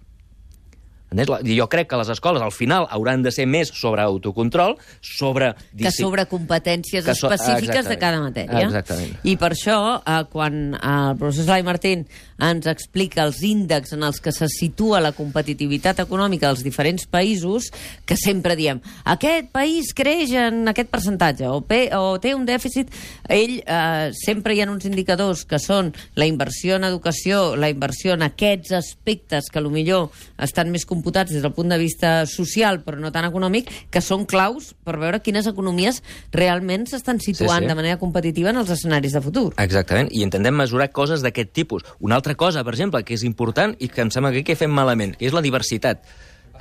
Entens? 1.12 1.30
Jo 1.56 1.68
crec 1.68 1.88
que 1.90 1.96
les 2.00 2.08
escoles, 2.12 2.42
al 2.42 2.52
final, 2.52 2.86
hauran 2.90 3.22
de 3.22 3.30
ser 3.34 3.46
més 3.46 3.68
sobre 3.74 4.02
autocontrol, 4.02 4.76
sobre... 5.00 5.52
que 5.76 5.90
sobre 5.92 6.26
competències 6.30 7.04
Que 7.04 7.14
so- 7.14 7.28
específiques 7.30 7.86
de 7.86 7.94
exactament. 7.96 8.00
cada 8.00 8.20
matèria. 8.20 8.66
Exactament. 8.66 9.16
I 9.24 9.36
per 9.36 9.52
això, 9.52 9.78
eh, 10.00 10.22
quan 10.32 10.76
el 10.78 11.16
professor 11.20 11.44
Salai 11.48 11.62
Martín 11.66 12.06
ens 12.42 12.66
explica 12.70 13.22
els 13.26 13.42
índexs 13.42 13.92
en 13.94 14.02
els 14.06 14.18
que 14.20 14.32
se 14.32 14.48
situa 14.50 15.00
la 15.00 15.12
competitivitat 15.12 16.00
econòmica 16.02 16.48
dels 16.48 16.64
diferents 16.64 17.04
països, 17.10 17.70
que 18.06 18.16
sempre 18.16 18.56
diem, 18.56 18.80
aquest 19.04 19.50
país 19.54 19.92
creix 19.94 20.32
en 20.32 20.66
aquest 20.70 20.90
percentatge, 20.90 21.46
o, 21.50 21.60
pe, 21.66 21.88
o 21.94 22.18
té 22.22 22.34
un 22.34 22.46
dèficit, 22.46 22.90
ell 23.28 23.58
eh, 23.62 24.10
sempre 24.14 24.54
hi 24.54 24.62
ha 24.62 24.70
uns 24.70 24.86
indicadors 24.86 25.44
que 25.44 25.58
són 25.62 25.92
la 26.16 26.26
inversió 26.26 26.76
en 26.76 26.84
educació, 26.88 27.54
la 27.56 27.70
inversió 27.70 28.14
en 28.14 28.22
aquests 28.26 28.72
aspectes 28.78 29.50
que 29.50 29.60
millor 29.72 30.10
estan 30.42 30.70
més 30.70 30.84
computats 31.02 31.34
des 31.34 31.42
del 31.42 31.52
punt 31.52 31.72
de 31.72 31.78
vista 31.80 32.24
social, 32.30 32.80
però 32.86 33.00
no 33.02 33.10
tan 33.12 33.26
econòmic, 33.26 33.70
que 33.90 34.00
són 34.00 34.22
claus 34.30 34.72
per 34.86 34.96
veure 35.02 35.18
quines 35.24 35.48
economies 35.50 35.98
realment 36.32 36.86
s'estan 36.86 37.18
situant 37.20 37.62
Sí, 37.62 37.66
sí. 37.66 37.68
de 37.68 37.74
manera 37.74 37.98
competitiva 37.98 38.52
en 38.52 38.60
els 38.62 38.70
escenaris 38.70 39.16
de 39.16 39.22
futur. 39.24 39.48
Exactament, 39.58 40.08
i 40.14 40.22
intentem 40.22 40.54
mesurar 40.54 40.92
coses 40.94 41.24
d'aquest 41.26 41.50
tipus. 41.52 41.82
Una 41.98 42.14
altra 42.20 42.36
cosa, 42.38 42.62
per 42.62 42.76
exemple, 42.76 43.02
que 43.02 43.16
és 43.18 43.26
important 43.26 43.74
i 43.82 43.90
que 43.90 44.04
em 44.06 44.12
sembla 44.14 44.30
que 44.32 44.44
aquí 44.46 44.54
fem 44.54 44.70
malament, 44.70 45.16
que 45.18 45.26
és 45.26 45.34
la 45.34 45.42
diversitat. 45.42 46.06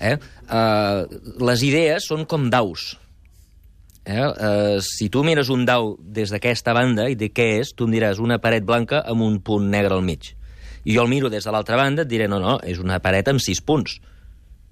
Eh? 0.02 0.18
Uh, 0.50 1.06
les 1.46 1.64
idees 1.68 2.10
són 2.10 2.26
com 2.26 2.50
daus. 2.50 2.96
Eh? 4.06 4.18
Uh, 4.18 4.82
si 4.82 5.12
tu 5.14 5.22
mires 5.24 5.54
un 5.54 5.68
dau 5.70 5.94
des 6.02 6.34
d'aquesta 6.34 6.74
banda 6.74 7.06
i 7.12 7.16
de 7.16 7.30
què 7.30 7.52
és, 7.62 7.76
tu 7.78 7.86
em 7.86 7.94
diràs 7.94 8.20
una 8.20 8.42
paret 8.42 8.66
blanca 8.66 9.04
amb 9.06 9.22
un 9.22 9.38
punt 9.46 9.70
negre 9.70 9.94
al 9.94 10.02
mig. 10.02 10.34
I 10.84 10.96
jo 10.96 11.04
el 11.06 11.12
miro 11.12 11.30
des 11.30 11.46
de 11.46 11.54
l'altra 11.54 11.78
banda 11.78 12.02
et 12.02 12.10
diré, 12.10 12.28
no, 12.28 12.40
no, 12.42 12.58
és 12.66 12.82
una 12.82 12.98
paret 13.04 13.30
amb 13.30 13.44
sis 13.44 13.62
punts. 13.62 14.00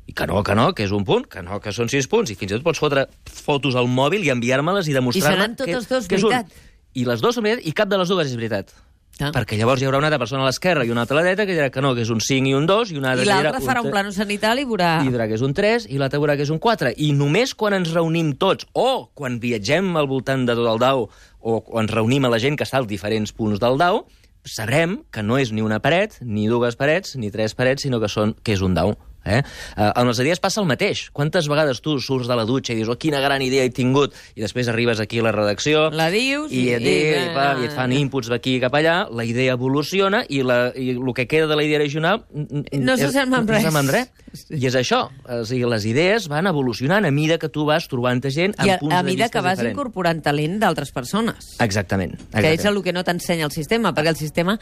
I 0.10 0.14
que 0.18 0.26
no, 0.26 0.42
que 0.44 0.56
no, 0.58 0.72
que 0.74 0.88
és 0.88 0.94
un 0.96 1.04
punt, 1.06 1.28
que 1.30 1.44
no, 1.46 1.60
que 1.62 1.70
són 1.76 1.90
sis 1.92 2.08
punts. 2.10 2.32
I 2.34 2.38
fins 2.40 2.50
i 2.52 2.56
tot 2.58 2.66
pots 2.66 2.82
fotre 2.82 3.06
fotos 3.30 3.76
al 3.78 3.86
mòbil 3.92 4.24
i 4.26 4.32
enviar-me-les 4.34 4.90
i 4.90 4.96
demostrar-me... 4.98 5.52
que- 5.70 5.76
dos 5.78 6.08
que 6.10 6.18
és 6.18 6.24
un- 6.26 6.34
veritat. 6.34 6.54
I 6.98 7.04
les 7.06 7.22
dues 7.22 7.36
són 7.38 7.46
veritat, 7.46 7.68
i 7.70 7.74
cap 7.78 7.90
de 7.92 8.00
les 8.02 8.10
dues 8.10 8.28
és 8.32 8.38
veritat. 8.40 8.72
Ah. 9.20 9.34
Perquè 9.36 9.58
llavors 9.60 9.82
hi 9.82 9.86
haurà 9.86 10.00
una 10.00 10.08
altra 10.08 10.18
persona 10.22 10.46
a 10.46 10.48
l'esquerra 10.48 10.86
i 10.88 10.92
una 10.94 11.02
altra 11.04 11.18
a 11.18 11.20
la 11.20 11.26
dreta 11.28 11.44
que 11.46 11.52
dirà 11.54 11.68
que 11.70 11.82
no, 11.84 11.92
que 11.94 12.06
és 12.06 12.10
un 12.14 12.22
5 12.24 12.48
i 12.48 12.54
un 12.56 12.66
2, 12.70 12.94
i 12.94 12.98
una 12.98 13.12
altra 13.12 13.26
I 13.26 13.28
dirà 13.28 13.42
l'altre 13.44 13.66
farà 13.68 13.82
un 13.84 13.92
plano 13.92 14.14
sanitari 14.16 14.64
i 14.64 14.68
veurà... 14.70 14.92
i 15.04 15.12
dirà 15.12 15.28
que 15.28 15.36
és 15.36 15.44
un 15.44 15.54
3, 15.54 15.90
i 15.92 16.00
l'altre 16.00 16.22
veurà 16.24 16.38
que 16.40 16.46
és 16.48 16.54
un 16.56 16.62
4. 16.64 16.94
I 16.96 17.12
només 17.18 17.52
quan 17.54 17.76
ens 17.76 17.92
reunim 17.92 18.32
tots, 18.40 18.66
o 18.74 19.10
quan 19.14 19.36
viatgem 19.44 19.92
al 20.00 20.08
voltant 20.08 20.48
de 20.48 20.56
tot 20.56 20.70
el 20.72 20.80
DAO, 20.80 21.10
o 21.42 21.60
quan 21.68 21.84
ens 21.86 21.94
reunim 21.94 22.26
a 22.26 22.32
la 22.32 22.40
gent 22.40 22.56
que 22.58 22.64
està 22.64 22.80
als 22.80 22.88
diferents 22.88 23.36
punts 23.36 23.60
del 23.60 23.78
DAO, 23.78 24.06
sabrem 24.48 25.02
que 25.12 25.22
no 25.22 25.38
és 25.38 25.52
ni 25.52 25.62
una 25.62 25.82
paret, 25.84 26.16
ni 26.24 26.48
dues 26.48 26.80
parets, 26.80 27.18
ni 27.20 27.30
tres 27.30 27.54
parets, 27.60 27.84
sinó 27.84 28.00
que, 28.00 28.08
són, 28.08 28.38
que 28.42 28.56
és 28.56 28.64
un 28.66 28.74
DAO. 28.74 28.96
Eh? 29.30 29.44
Uh, 29.78 29.92
amb 29.94 30.10
les 30.10 30.20
idees 30.24 30.40
passa 30.42 30.60
el 30.62 30.68
mateix. 30.68 31.06
Quantes 31.14 31.48
vegades 31.48 31.82
tu 31.86 32.00
surts 32.02 32.28
de 32.28 32.36
la 32.36 32.46
dutxa 32.50 32.74
i 32.74 32.80
dius 32.80 32.90
oh, 32.90 32.98
quina 32.98 33.20
gran 33.22 33.42
idea 33.46 33.64
he 33.64 33.70
tingut, 33.70 34.16
i 34.36 34.42
després 34.42 34.68
arribes 34.72 35.00
aquí 35.00 35.20
a 35.20 35.28
la 35.28 35.32
redacció... 35.36 35.90
La 35.94 36.10
dius 36.10 36.52
i, 36.52 36.66
i- 36.66 36.74
et, 36.74 36.82
i, 36.82 36.96
i- 36.96 37.14
i, 37.20 37.34
va, 37.36 37.52
i 37.62 37.68
et 37.70 37.76
fan 37.78 37.94
inputs 37.94 38.30
d'aquí 38.32 38.58
cap 38.64 38.74
allà, 38.80 39.04
la 39.14 39.26
idea 39.28 39.54
evoluciona 39.54 40.24
i, 40.30 40.42
la, 40.44 40.72
i 40.76 40.92
el 40.98 41.14
que 41.14 41.28
queda 41.30 41.48
de 41.48 41.56
la 41.60 41.64
idea 41.64 41.80
original... 41.80 42.24
No 42.32 42.98
s'assembla 42.98 43.44
no 43.44 43.54
res. 43.54 43.66
amb 43.70 43.94
res. 43.94 44.10
I 44.54 44.68
és 44.70 44.76
això. 44.78 45.04
O 45.30 45.44
sigui, 45.48 45.66
les 45.70 45.86
idees 45.90 46.28
van 46.30 46.46
evolucionant 46.50 47.06
a 47.06 47.12
mida 47.12 47.38
que 47.42 47.50
tu 47.50 47.64
vas 47.66 47.88
trobant 47.90 48.20
gent 48.30 48.54
amb 48.58 48.68
I 48.68 48.72
a, 48.74 48.78
punts 48.82 48.94
a 48.94 49.00
de 49.02 49.08
mida 49.12 49.24
vista 49.26 49.30
que 49.38 49.42
vas 49.46 49.58
diferents. 49.58 49.74
incorporant 49.78 50.20
talent 50.26 50.60
d'altres 50.62 50.92
persones. 50.94 51.54
Exactament. 51.60 52.14
que 52.18 52.40
és 52.40 52.60
exactament. 52.60 52.78
el 52.78 52.84
que 52.84 52.94
no 52.94 53.04
t'ensenya 53.04 53.46
el 53.48 53.52
sistema, 53.56 53.94
perquè 53.96 54.10
el 54.14 54.20
sistema 54.20 54.58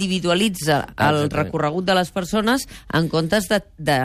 individualitza 0.00 0.78
el 0.80 0.84
Exactament. 0.86 1.32
recorregut 1.32 1.84
de 1.84 1.94
les 1.98 2.10
persones 2.10 2.66
en 2.92 3.08
comptes 3.08 3.48
de- 3.48 3.60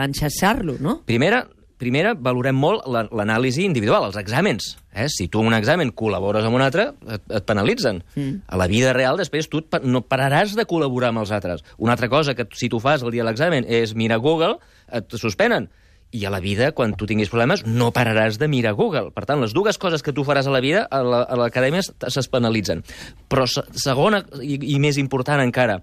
d'enxassar-lo, 0.05 0.77
no? 0.79 1.01
Primera, 1.05 1.47
primera, 1.77 2.13
valorem 2.15 2.55
molt 2.55 2.85
la- 2.87 3.03
l'anàlisi 3.11 3.65
individual, 3.67 4.05
els 4.07 4.15
exàmens. 4.15 4.77
Eh? 4.95 5.09
Si 5.11 5.27
tu 5.27 5.41
en 5.41 5.47
un 5.51 5.53
examen 5.57 5.91
col·labores 5.91 6.45
amb 6.47 6.55
un 6.55 6.61
altre, 6.63 6.93
et, 7.11 7.21
et 7.29 7.43
penalitzen. 7.45 8.03
Mm. 8.15 8.45
A 8.47 8.55
la 8.61 8.67
vida 8.71 8.93
real, 8.95 9.17
després, 9.19 9.49
tu 9.51 9.59
et, 9.59 9.81
no 9.83 10.05
pararàs 10.07 10.55
de 10.55 10.63
col·laborar 10.65 11.09
amb 11.11 11.19
els 11.25 11.31
altres. 11.35 11.65
Una 11.77 11.91
altra 11.97 12.07
cosa 12.09 12.33
que 12.33 12.47
si 12.55 12.69
tu 12.71 12.79
fas 12.79 13.03
el 13.03 13.11
dia 13.11 13.23
de 13.25 13.27
l'examen 13.29 13.65
és 13.67 13.91
mirar 13.93 14.19
Google, 14.23 14.55
et 14.91 15.11
suspenen. 15.19 15.67
I 16.15 16.23
a 16.23 16.29
la 16.31 16.39
vida, 16.39 16.69
quan 16.71 16.93
tu 16.95 17.03
tinguis 17.09 17.27
problemes, 17.27 17.65
no 17.65 17.89
pararàs 17.91 18.37
de 18.39 18.47
mirar 18.47 18.71
Google. 18.77 19.09
Per 19.11 19.25
tant, 19.27 19.41
les 19.41 19.51
dues 19.51 19.75
coses 19.77 20.01
que 20.05 20.13
tu 20.15 20.23
faràs 20.23 20.47
a 20.47 20.51
la 20.53 20.61
vida, 20.63 20.85
a 20.89 21.01
la- 21.03 21.25
l'acadèmia 21.35 21.81
es- 21.83 21.91
es 22.15 22.27
penalitzen. 22.31 22.85
Però 23.27 23.43
se- 23.51 23.65
segona, 23.73 24.23
i, 24.41 24.55
i 24.75 24.79
més 24.79 24.95
important 24.97 25.41
encara, 25.43 25.81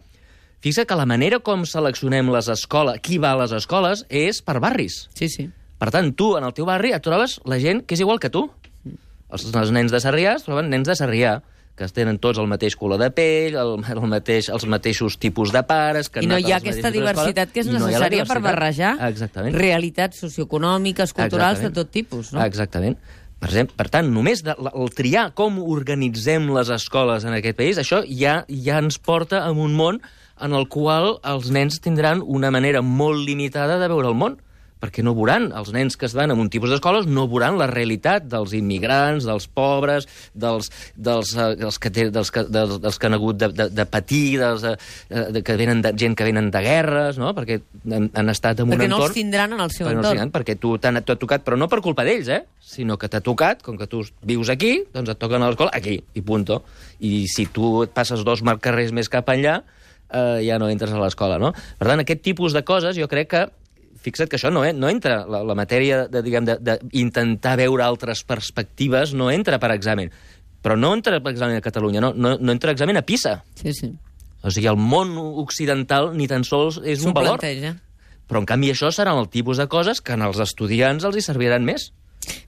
Fixa 0.63 0.85
que 0.87 0.95
la 0.95 1.09
manera 1.11 1.41
com 1.43 1.65
seleccionem 1.67 2.29
les 2.31 2.47
escoles, 2.53 3.01
qui 3.03 3.19
va 3.19 3.33
a 3.35 3.41
les 3.41 3.53
escoles, 3.57 4.05
és 4.09 4.39
per 4.47 4.61
barris. 4.63 5.09
Sí, 5.19 5.27
sí. 5.27 5.49
Per 5.83 5.89
tant, 5.91 6.13
tu, 6.15 6.37
en 6.39 6.47
el 6.47 6.55
teu 6.55 6.69
barri, 6.69 6.93
et 6.95 7.03
trobes 7.03 7.41
la 7.51 7.59
gent 7.59 7.83
que 7.83 7.97
és 7.97 8.03
igual 8.05 8.23
que 8.23 8.31
tu. 8.31 8.45
Els, 9.33 9.49
els 9.49 9.73
nens 9.75 9.91
de 9.91 9.99
Sarrià 9.99 10.37
es 10.39 10.47
troben 10.47 10.69
nens 10.71 10.87
de 10.87 10.95
Sarrià, 10.95 11.41
que 11.75 11.89
tenen 11.91 12.21
tots 12.23 12.39
el 12.39 12.47
mateix 12.47 12.77
color 12.79 13.01
de 13.01 13.09
pell, 13.17 13.57
el, 13.59 13.75
el 13.95 14.07
mateix, 14.07 14.51
els 14.53 14.67
mateixos 14.71 15.17
tipus 15.19 15.51
de 15.55 15.65
pares... 15.67 16.11
Que 16.13 16.23
I 16.23 16.31
no 16.31 16.39
hi 16.39 16.53
ha 16.53 16.61
aquesta 16.61 16.93
diversitat 16.95 17.49
escoles, 17.49 17.55
que 17.57 17.65
és 17.65 17.71
i 17.71 17.75
no 17.75 17.83
necessària 17.83 18.29
per 18.29 18.39
barrejar 18.45 18.93
Exactament. 19.09 19.57
realitats 19.57 20.23
socioeconòmiques, 20.23 21.17
culturals, 21.17 21.59
Exactament. 21.59 21.75
de 21.75 21.81
tot 21.81 21.91
tipus, 21.91 22.33
no? 22.37 22.45
Exactament. 22.45 22.99
Per, 23.41 23.49
exemple, 23.51 23.75
per 23.81 23.89
tant, 23.91 24.13
només 24.15 24.45
de, 24.47 24.55
el 24.55 24.93
triar 24.95 25.31
com 25.35 25.59
organitzem 25.65 26.53
les 26.55 26.71
escoles 26.71 27.27
en 27.27 27.35
aquest 27.41 27.59
país, 27.59 27.81
això 27.83 28.05
ja, 28.07 28.43
ja 28.47 28.79
ens 28.85 29.01
porta 29.03 29.43
a 29.43 29.51
un 29.51 29.75
món 29.75 29.99
en 30.43 30.57
el 30.59 30.69
qual 30.69 31.17
els 31.23 31.51
nens 31.55 31.81
tindran 31.83 32.23
una 32.25 32.51
manera 32.51 32.83
molt 32.83 33.23
limitada 33.27 33.79
de 33.81 33.91
veure 33.93 34.11
el 34.11 34.19
món 34.19 34.41
perquè 34.83 35.05
no 35.07 35.15
veuran, 35.15 35.51
els 35.55 35.71
nens 35.75 35.95
que 35.99 36.09
es 36.09 36.15
van 36.19 36.33
en 36.35 36.41
un 36.43 36.49
tipus 36.51 36.73
d'escoles 36.73 37.07
no 37.07 37.29
veuran 37.31 37.55
la 37.61 37.69
realitat 37.71 38.25
dels 38.27 38.55
immigrants, 38.59 39.27
dels 39.29 39.47
pobres, 39.47 40.09
dels, 40.35 40.73
dels, 40.97 41.35
eh, 41.37 41.53
dels, 41.61 41.79
que, 41.79 41.93
té, 41.95 42.09
dels, 42.11 42.33
que, 42.35 42.43
dels, 42.51 42.81
dels 42.83 42.99
que 42.99 43.07
han 43.09 43.15
hagut 43.15 43.39
de, 43.39 43.51
de, 43.55 43.69
de 43.71 43.87
patir, 43.87 44.41
dels, 44.41 44.65
eh, 44.67 45.23
de, 45.37 45.45
que 45.47 45.57
venen 45.61 45.85
de, 45.85 45.93
gent 45.99 46.17
que 46.19 46.27
venen 46.27 46.51
de 46.55 46.63
guerres, 46.65 47.21
no? 47.23 47.31
perquè 47.37 47.61
han, 47.87 48.09
han 48.11 48.33
estat 48.33 48.59
en 48.65 48.67
un 48.67 48.75
Perquè 48.75 48.89
no 48.91 48.99
entorn... 48.99 49.13
els 49.13 49.19
tindran 49.21 49.55
en 49.55 49.63
el 49.63 49.71
seu 49.71 49.87
Perquè 49.87 49.95
no 49.95 50.03
entorn. 50.03 50.19
tindran, 50.19 50.33
perquè 50.35 50.59
tu 50.59 50.75
t'ha 50.83 51.19
tocat, 51.21 51.47
però 51.47 51.61
no 51.61 51.71
per 51.71 51.79
culpa 51.85 52.07
d'ells, 52.09 52.33
eh? 52.35 52.41
sinó 52.73 52.99
que 52.99 53.11
t'ha 53.13 53.23
tocat, 53.23 53.63
com 53.63 53.79
que 53.79 53.87
tu 53.87 54.03
vius 54.27 54.51
aquí, 54.51 54.81
doncs 54.97 55.15
et 55.15 55.21
toquen 55.23 55.45
a 55.45 55.53
l'escola 55.53 55.71
aquí, 55.79 56.01
i 56.03 56.25
punto. 56.27 56.65
I 56.99 57.29
si 57.31 57.47
tu 57.55 57.85
passes 57.95 58.27
dos 58.27 58.43
mar 58.43 58.59
carrers 58.63 58.91
més 58.97 59.13
cap 59.13 59.31
enllà, 59.31 59.61
eh, 60.13 60.43
ja 60.47 60.61
no 60.61 60.69
entres 60.71 60.93
a 60.93 61.01
l'escola, 61.01 61.41
no? 61.43 61.53
Per 61.53 61.89
tant, 61.89 62.05
aquest 62.05 62.23
tipus 62.23 62.55
de 62.57 62.65
coses 62.69 62.99
jo 62.99 63.09
crec 63.11 63.33
que 63.33 63.43
fixa't 64.03 64.31
que 64.31 64.39
això 64.39 64.51
no, 64.53 64.65
eh, 64.67 64.75
no 64.75 64.91
entra, 64.91 65.23
la, 65.31 65.43
la 65.47 65.57
matèria 65.59 66.07
de, 66.11 66.23
diguem, 66.27 66.47
de, 66.49 66.59
de 66.61 66.79
intentar 66.99 67.57
veure 67.61 67.85
altres 67.87 68.25
perspectives 68.27 69.15
no 69.15 69.31
entra 69.31 69.61
per 69.63 69.73
examen. 69.77 70.13
Però 70.63 70.77
no 70.79 70.93
entra 70.95 71.19
per 71.23 71.33
examen 71.35 71.59
a 71.59 71.65
Catalunya, 71.65 72.03
no, 72.03 72.13
no, 72.15 72.37
no 72.39 72.55
entra 72.55 72.75
examen 72.75 72.99
a 72.99 73.07
PISA. 73.07 73.41
Sí, 73.59 73.75
sí. 73.75 73.93
O 74.43 74.51
sigui, 74.51 74.67
el 74.71 74.79
món 74.79 75.15
occidental 75.19 76.13
ni 76.19 76.27
tan 76.31 76.45
sols 76.47 76.81
és 76.83 77.05
un 77.07 77.15
valor. 77.15 77.39
planteja. 77.39 77.77
Però, 78.31 78.43
en 78.43 78.47
canvi, 78.49 78.73
això 78.73 78.91
seran 78.95 79.19
el 79.21 79.29
tipus 79.31 79.59
de 79.61 79.69
coses 79.71 80.01
que 80.03 80.15
als 80.17 80.41
estudiants 80.43 81.05
els 81.07 81.19
hi 81.19 81.23
serviran 81.23 81.67
més. 81.67 81.91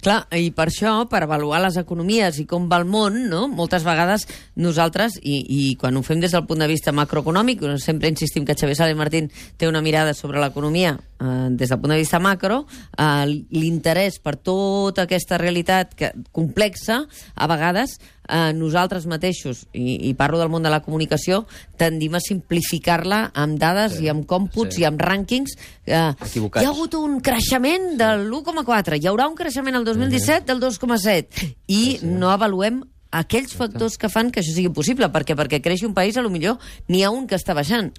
Clar, 0.04 0.18
i 0.36 0.50
per 0.54 0.68
això, 0.68 0.92
per 1.10 1.22
avaluar 1.24 1.62
les 1.64 1.78
economies 1.80 2.38
i 2.42 2.44
com 2.48 2.68
va 2.70 2.78
el 2.82 2.86
món, 2.88 3.16
no? 3.30 3.46
moltes 3.48 3.86
vegades 3.86 4.26
nosaltres, 4.60 5.16
i, 5.22 5.40
i 5.40 5.62
quan 5.80 5.96
ho 5.96 6.02
fem 6.06 6.20
des 6.22 6.34
del 6.36 6.44
punt 6.46 6.60
de 6.62 6.68
vista 6.70 6.92
macroeconòmic, 6.92 7.64
sempre 7.82 8.12
insistim 8.12 8.44
que 8.44 8.56
Xavier 8.58 8.76
Sala 8.78 8.94
i 8.94 8.98
Martín 8.98 9.30
té 9.56 9.68
una 9.68 9.82
mirada 9.84 10.14
sobre 10.14 10.42
l'economia 10.42 10.94
eh, 10.94 11.48
des 11.50 11.72
del 11.72 11.80
punt 11.80 11.94
de 11.94 12.00
vista 12.02 12.20
macro, 12.20 12.64
eh, 12.98 13.24
l'interès 13.56 14.20
per 14.20 14.36
tota 14.36 15.08
aquesta 15.08 15.40
realitat 15.40 15.96
que, 15.98 16.12
complexa, 16.32 17.04
a 17.34 17.48
vegades 17.50 17.98
eh, 18.28 18.52
nosaltres 18.56 19.06
mateixos, 19.10 19.66
i, 19.72 20.08
i 20.08 20.14
parlo 20.14 20.38
del 20.40 20.48
món 20.52 20.62
de 20.64 20.70
la 20.72 20.80
comunicació, 20.84 21.44
tendim 21.76 22.14
a 22.14 22.20
simplificar-la 22.24 23.30
amb 23.34 23.58
dades 23.60 23.98
Sí, 23.98 24.04
i 24.06 24.08
amb 24.12 24.26
còmputs 24.26 24.76
sí. 24.78 24.82
i 24.82 24.88
amb 24.88 25.00
rànquings. 25.00 25.54
Eh, 25.86 26.00
Equivocats. 26.24 26.62
hi 26.62 26.66
ha 26.66 26.72
hagut 26.72 26.94
un 26.98 27.20
creixement 27.20 27.94
de 28.00 28.10
l'1,4, 28.24 28.98
hi 29.00 29.06
haurà 29.10 29.28
un 29.28 29.36
creixement 29.38 29.76
el 29.76 29.84
2017 29.84 30.48
del 30.50 30.60
2,7, 30.60 31.54
i 31.68 31.98
no 32.02 32.30
avaluem 32.32 32.82
aquells 33.14 33.54
factors 33.54 33.96
que 33.96 34.08
fan 34.10 34.32
que 34.34 34.40
això 34.42 34.50
sigui 34.56 34.72
possible, 34.74 35.06
perquè 35.12 35.36
perquè 35.38 35.60
creixi 35.62 35.86
un 35.86 35.94
país, 35.94 36.16
a 36.18 36.22
lo 36.24 36.30
millor 36.34 36.58
n'hi 36.88 37.04
ha 37.04 37.12
un 37.14 37.28
que 37.30 37.36
està 37.38 37.54
baixant. 37.54 37.92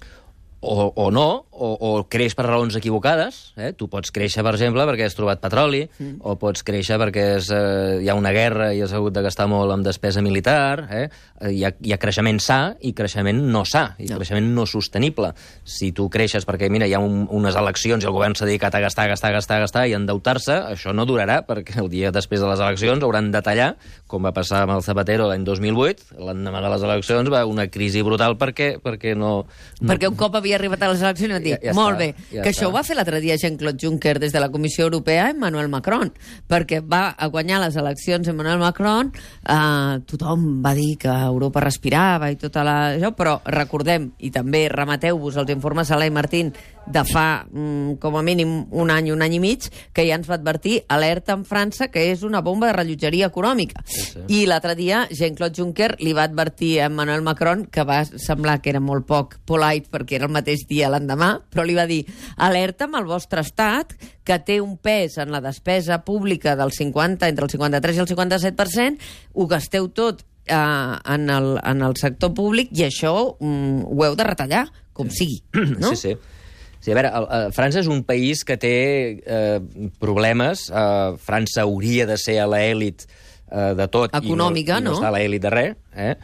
O, 0.60 0.92
o 0.96 1.10
no, 1.12 1.45
o, 1.56 1.72
o 1.74 1.90
creix 2.10 2.36
per 2.36 2.46
raons 2.46 2.76
equivocades. 2.78 3.52
Eh? 3.56 3.72
Tu 3.76 3.88
pots 3.92 4.12
créixer, 4.14 4.44
per 4.44 4.54
exemple, 4.56 4.84
perquè 4.88 5.06
has 5.08 5.16
trobat 5.16 5.40
petroli, 5.42 5.84
mm. 5.88 6.18
o 6.26 6.36
pots 6.40 6.64
créixer 6.66 6.98
perquè 7.00 7.26
és, 7.38 7.50
eh, 7.54 8.02
hi 8.04 8.10
ha 8.12 8.16
una 8.18 8.32
guerra 8.36 8.72
i 8.76 8.82
has 8.84 8.92
hagut 8.96 9.14
de 9.16 9.24
gastar 9.24 9.48
molt 9.50 9.72
en 9.74 9.84
despesa 9.86 10.22
militar. 10.24 10.86
Eh? 10.90 11.06
Hi, 11.50 11.62
ha, 11.66 11.72
hi 11.72 11.94
ha 11.94 12.00
creixement 12.02 12.40
sa 12.42 12.60
i 12.80 12.92
creixement 12.96 13.42
no 13.52 13.64
sa, 13.64 13.88
i 13.98 14.06
No. 14.06 14.14
no. 14.14 14.20
creixement 14.20 14.48
no 14.54 14.66
sostenible. 14.66 15.32
Si 15.64 15.92
tu 15.96 16.08
creixes 16.12 16.46
perquè, 16.46 16.70
mira, 16.72 16.86
hi 16.88 16.94
ha 16.96 17.00
un, 17.02 17.26
unes 17.30 17.56
eleccions 17.56 18.04
i 18.04 18.08
el 18.08 18.14
govern 18.14 18.36
s'ha 18.36 18.48
dedicat 18.48 18.74
a 18.74 18.82
gastar, 18.84 19.08
gastar, 19.10 19.32
gastar, 19.36 19.60
gastar 19.64 19.86
i 19.88 19.96
endeutar-se, 19.98 20.56
això 20.72 20.94
no 20.96 21.06
durarà, 21.08 21.40
perquè 21.46 21.80
el 21.82 21.90
dia 21.92 22.12
després 22.14 22.42
de 22.42 22.50
les 22.50 22.60
eleccions 22.60 23.02
hauran 23.02 23.30
de 23.32 23.42
tallar, 23.44 23.72
com 24.06 24.24
va 24.26 24.34
passar 24.36 24.64
amb 24.64 24.76
el 24.76 24.84
Zapatero 24.86 25.28
l'any 25.30 25.44
2008, 25.46 26.16
l'endemà 26.26 26.62
de 26.64 26.72
les 26.74 26.86
eleccions 26.88 27.32
va 27.32 27.44
una 27.48 27.66
crisi 27.72 28.02
brutal 28.06 28.36
perquè, 28.40 28.76
perquè 28.82 29.16
no... 29.18 29.32
no 29.80 29.90
Perquè 29.92 30.10
un 30.10 30.18
cop 30.18 30.36
havia 30.38 30.58
arribat 30.60 30.82
a 30.82 30.92
les 30.92 31.02
eleccions 31.02 31.36
dir, 31.46 31.54
Ja- 31.56 31.70
ja 31.70 31.74
molt 31.78 31.96
està, 31.96 31.98
bé, 32.02 32.08
ja 32.34 32.42
que 32.42 32.50
està. 32.50 32.52
això 32.52 32.68
ho 32.68 32.74
va 32.74 32.82
fer 32.86 32.96
l'altre 32.98 33.20
dia 33.24 33.36
Jean-Claude 33.40 33.78
Juncker 33.82 34.18
des 34.22 34.32
de 34.34 34.40
la 34.42 34.50
Comissió 34.52 34.84
Europea 34.88 35.30
Emmanuel 35.30 35.68
Macron, 35.72 36.12
perquè 36.48 36.82
va 36.84 37.08
a 37.16 37.28
guanyar 37.32 37.60
les 37.64 37.76
eleccions 37.80 38.28
Emmanuel 38.28 38.58
Macron, 38.62 39.12
eh, 39.48 39.98
tothom 40.06 40.60
va 40.62 40.74
dir 40.74 40.96
que 40.98 41.08
Europa 41.08 41.60
respirava 41.64 42.30
i 42.30 42.36
tota 42.36 42.64
la... 42.66 42.76
Però 43.16 43.38
recordem, 43.46 44.10
i 44.18 44.30
també 44.34 44.66
remateu-vos 44.68 45.36
als 45.40 45.50
informes 45.54 45.88
Sala 45.88 46.06
i 46.06 46.10
Martín 46.10 46.52
de 46.86 47.02
fa 47.08 47.46
mm, 47.50 47.96
com 48.02 48.16
a 48.16 48.22
mínim 48.22 48.66
un 48.70 48.90
any, 48.94 49.10
un 49.12 49.22
any 49.24 49.36
i 49.36 49.40
mig, 49.42 49.68
que 49.92 50.04
ja 50.06 50.16
ens 50.18 50.28
va 50.30 50.36
advertir 50.38 50.80
alerta 50.92 51.34
en 51.36 51.44
França 51.48 51.90
que 51.92 52.06
és 52.12 52.22
una 52.26 52.42
bomba 52.46 52.70
de 52.70 52.76
rellotgeria 52.76 53.30
econòmica. 53.32 53.82
sí. 53.86 54.22
I 54.28 54.44
l'altre 54.46 54.74
dia 54.78 55.06
Jean-Claude 55.10 55.56
Juncker 55.56 55.90
li 56.00 56.12
va 56.16 56.26
advertir 56.26 56.80
a 56.80 56.90
Emmanuel 56.90 57.22
Macron 57.26 57.66
que 57.66 57.84
va 57.86 58.04
semblar 58.04 58.60
que 58.62 58.70
era 58.70 58.80
molt 58.80 59.06
poc 59.06 59.38
polite 59.46 59.90
perquè 59.90 60.20
era 60.20 60.28
el 60.30 60.34
mateix 60.34 60.66
dia 60.68 60.90
l'endemà, 60.92 61.36
però 61.50 61.66
li 61.66 61.76
va 61.76 61.86
dir 61.86 62.02
alerta 62.36 62.86
amb 62.86 63.00
el 63.00 63.08
vostre 63.08 63.42
estat 63.42 63.96
que 64.26 64.38
té 64.42 64.60
un 64.60 64.76
pes 64.76 65.18
en 65.22 65.30
la 65.30 65.40
despesa 65.40 66.00
pública 66.04 66.56
del 66.56 66.72
50, 66.72 67.28
entre 67.28 67.46
el 67.46 67.50
53 67.50 67.96
i 67.96 68.02
el 68.02 68.08
57%, 68.10 69.12
ho 69.34 69.46
gasteu 69.46 69.88
tot 69.94 70.24
eh, 70.46 70.54
en, 70.54 71.30
el, 71.30 71.58
en 71.62 71.82
el 71.82 71.96
sector 72.00 72.34
públic 72.34 72.72
i 72.74 72.86
això 72.86 73.14
mm, 73.38 73.86
ho 73.86 74.06
heu 74.06 74.16
de 74.18 74.26
retallar, 74.26 74.66
com 74.96 75.10
sigui. 75.12 75.42
No? 75.82 75.94
Sí, 75.94 76.02
sí. 76.02 76.35
Sí, 76.80 76.92
a 76.92 76.96
veure, 76.98 77.10
el, 77.10 77.28
el, 77.38 77.52
França 77.56 77.82
és 77.82 77.90
un 77.90 78.02
país 78.06 78.44
que 78.46 78.58
té 78.60 78.76
eh, 79.18 79.60
problemes. 80.02 80.68
Eh, 80.70 81.14
França 81.22 81.64
hauria 81.66 82.06
de 82.08 82.18
ser 82.20 82.38
a 82.42 82.48
l'èlit 82.50 83.06
eh, 83.06 83.72
de 83.78 83.88
tot. 83.90 84.14
Econòmica, 84.14 84.80
i 84.80 84.84
no, 84.84 84.90
i 84.90 84.90
no? 84.90 84.96
no? 84.96 84.98
està 85.00 85.10
a 85.10 85.16
l'èlit 85.16 85.46
de 85.46 85.54
res. 85.54 85.78
Eh? 85.96 86.14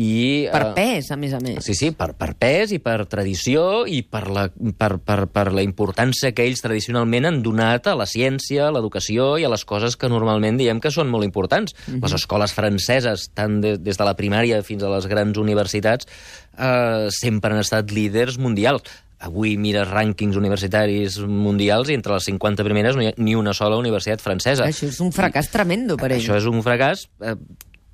I, 0.00 0.48
Per 0.48 0.60
eh, 0.62 0.72
pes, 0.72 1.10
a 1.12 1.18
més 1.20 1.34
a 1.36 1.38
més. 1.42 1.58
Sí, 1.66 1.74
sí, 1.76 1.90
per, 1.92 2.14
per 2.16 2.30
pes 2.40 2.70
i 2.72 2.78
per 2.80 3.04
tradició 3.12 3.84
i 3.84 4.00
per 4.08 4.22
la, 4.32 4.46
per, 4.78 4.94
per, 5.04 5.18
per 5.28 5.44
la 5.52 5.64
importància 5.64 6.32
que 6.32 6.46
ells 6.48 6.64
tradicionalment 6.64 7.28
han 7.28 7.42
donat 7.44 7.90
a 7.90 7.96
la 7.98 8.06
ciència, 8.08 8.70
a 8.70 8.72
l'educació 8.72 9.34
i 9.36 9.44
a 9.44 9.52
les 9.52 9.66
coses 9.68 9.98
que 10.00 10.08
normalment 10.08 10.56
diem 10.56 10.80
que 10.80 10.90
són 10.94 11.12
molt 11.12 11.28
importants. 11.28 11.76
Mhm. 11.86 12.00
Les 12.06 12.16
escoles 12.16 12.56
franceses, 12.56 13.28
tant 13.36 13.60
de, 13.60 13.76
des 13.76 14.00
de 14.00 14.08
la 14.08 14.16
primària 14.16 14.62
fins 14.64 14.82
a 14.82 14.92
les 14.94 15.08
grans 15.12 15.36
universitats, 15.36 16.08
eh, 16.56 17.08
sempre 17.12 17.52
han 17.52 17.60
estat 17.60 17.92
líders 17.92 18.40
mundials. 18.40 18.88
Avui 19.22 19.56
mires 19.60 19.86
rànquings 19.88 20.36
universitaris 20.38 21.18
mundials 21.22 21.90
i 21.92 21.94
entre 21.98 22.16
les 22.16 22.24
50 22.26 22.64
primeres 22.66 22.96
no 22.98 23.04
hi 23.04 23.10
ha 23.12 23.14
ni 23.22 23.36
una 23.38 23.52
sola 23.54 23.76
universitat 23.78 24.20
francesa. 24.24 24.66
Això 24.66 24.88
és 24.90 24.98
un 25.04 25.12
fracàs 25.14 25.50
tremendo 25.52 25.96
per 25.96 26.10
ell. 26.12 26.18
Això 26.20 26.36
és 26.40 26.48
un 26.50 26.58
fracàs 26.66 27.06
eh, 27.22 27.36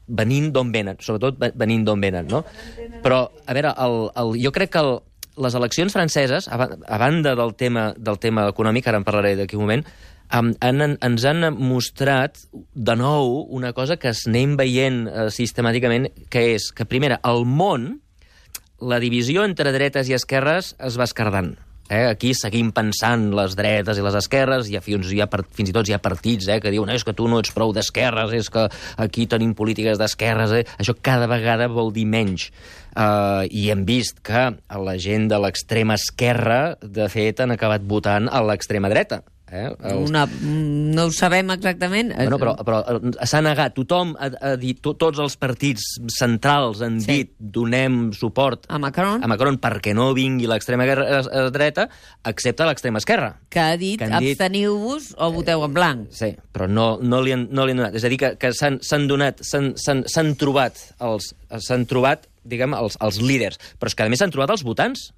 venint 0.09 0.49
d'on 0.55 0.73
venen, 0.73 0.97
sobretot 1.05 1.37
ve- 1.41 1.53
venint 1.55 1.85
d'on 1.85 2.01
venen, 2.01 2.27
no? 2.33 2.45
Però, 3.05 3.27
a 3.47 3.53
veure, 3.57 3.75
el, 3.85 3.99
el, 4.17 4.35
jo 4.41 4.53
crec 4.57 4.73
que 4.73 4.81
el, 4.81 4.95
les 5.39 5.55
eleccions 5.55 5.93
franceses, 5.93 6.49
a, 6.49 6.57
a 6.65 6.99
banda 6.99 7.35
del 7.37 7.53
tema, 7.61 7.91
del 7.97 8.17
tema 8.19 8.49
econòmic, 8.49 8.89
ara 8.89 8.99
en 8.99 9.05
parlaré 9.07 9.37
d'aquí 9.37 9.55
un 9.61 9.67
moment, 9.69 9.85
han, 10.33 10.51
ens 10.61 11.25
han 11.29 11.45
mostrat 11.57 12.41
de 12.75 12.97
nou 12.97 13.47
una 13.55 13.71
cosa 13.77 13.97
que 14.01 14.11
es 14.13 14.25
anem 14.29 14.57
veient 14.61 15.05
eh, 15.09 15.29
sistemàticament, 15.33 16.09
que 16.33 16.55
és 16.57 16.73
que, 16.73 16.85
primera, 16.89 17.21
el 17.29 17.45
món, 17.49 17.99
la 18.81 19.01
divisió 19.03 19.45
entre 19.47 19.73
dretes 19.75 20.09
i 20.09 20.15
esquerres 20.15 20.75
es 20.79 20.99
va 20.99 21.09
escardant. 21.09 21.57
Eh? 21.89 22.05
Aquí 22.05 22.35
seguim 22.37 22.69
pensant 22.77 23.31
les 23.37 23.55
dretes 23.57 23.99
i 23.99 24.05
les 24.05 24.17
esquerres, 24.19 24.69
ha, 24.77 24.83
fins, 24.85 25.09
hi 25.13 25.23
ha, 25.25 25.29
fins 25.57 25.71
i 25.71 25.75
tot 25.75 25.89
hi 25.89 25.95
ha 25.97 26.01
partits 26.05 26.49
eh, 26.51 26.59
que 26.61 26.73
diuen 26.73 26.93
és 26.93 27.05
que 27.05 27.15
tu 27.17 27.29
no 27.31 27.41
ets 27.41 27.55
prou 27.57 27.73
d'esquerres, 27.73 28.35
és 28.37 28.51
que 28.53 28.67
aquí 29.01 29.25
tenim 29.27 29.55
polítiques 29.57 29.99
d'esquerres. 30.01 30.53
Eh? 30.61 30.67
Això 30.77 30.95
cada 31.01 31.31
vegada 31.31 31.71
vol 31.73 31.91
dir 31.97 32.05
menys. 32.07 32.51
Uh, 32.99 33.47
I 33.55 33.69
hem 33.73 33.85
vist 33.87 34.21
que 34.27 34.49
la 34.59 34.97
gent 34.99 35.29
de 35.31 35.39
l'extrema 35.39 35.97
esquerra, 35.97 36.77
de 36.83 37.07
fet, 37.13 37.41
han 37.41 37.55
acabat 37.55 37.85
votant 37.87 38.29
a 38.29 38.43
l'extrema 38.45 38.91
dreta. 38.91 39.23
Eh? 39.51 39.65
Els... 39.89 40.11
Una, 40.11 40.27
no 40.43 41.05
ho 41.09 41.13
sabem 41.15 41.51
exactament. 41.55 42.11
Bueno, 42.15 42.39
però, 42.39 42.53
però 42.67 42.81
eh, 42.97 43.27
s'ha 43.27 43.41
negat. 43.45 43.75
Tothom 43.79 44.15
ha, 44.19 44.29
ha 44.45 44.53
dit, 44.61 44.81
to, 44.85 44.93
tots 45.01 45.19
els 45.25 45.37
partits 45.41 45.87
centrals 46.19 46.83
han 46.85 46.99
Sí. 47.01 47.07
dit 47.13 47.33
donem 47.39 48.11
suport 48.13 48.67
A 48.69 48.79
Macron, 48.79 49.23
a 49.25 49.31
Macron 49.31 49.57
perquè 49.63 49.95
no 49.97 50.11
vingui 50.17 50.47
l'extrema 50.51 50.85
guerra- 50.85 51.21
eh, 51.25 51.51
dreta, 51.55 51.89
excepte 52.29 52.67
l'extrema 52.69 52.99
esquerra. 52.99 53.39
que 53.49 53.61
ha 53.61 53.77
dit, 53.77 53.99
que 53.99 54.07
dit- 54.21 54.35
absteniu-vos 54.37 55.15
o 55.17 55.31
voteu 55.33 55.65
en 55.65 55.73
blanc. 55.75 56.09
Sí, 56.13 56.35
però 56.53 56.69
no, 56.69 56.99
no, 57.01 57.23
li, 57.23 57.33
han, 57.33 57.49
no 57.51 57.65
li 57.65 57.73
han 57.73 57.79
donat. 57.79 57.95
És 57.95 58.05
a 58.05 58.09
dir, 58.13 58.19
que, 58.19 58.35
que 58.37 58.53
s'han 58.53 59.07
donat, 59.09 59.41
s'han- 59.43 59.75
trobat, 60.37 60.77
els, 61.01 61.33
s'han 61.65 61.87
trobat 61.87 62.27
diguem, 62.49 62.73
els, 62.75 62.97
els 63.05 63.19
líders, 63.21 63.59
però 63.79 63.89
és 63.91 63.95
que 63.95 64.03
a 64.05 64.09
més 64.09 64.19
s'han 64.23 64.31
trobat 64.33 64.51
els 64.55 64.63
votants. 64.65 65.11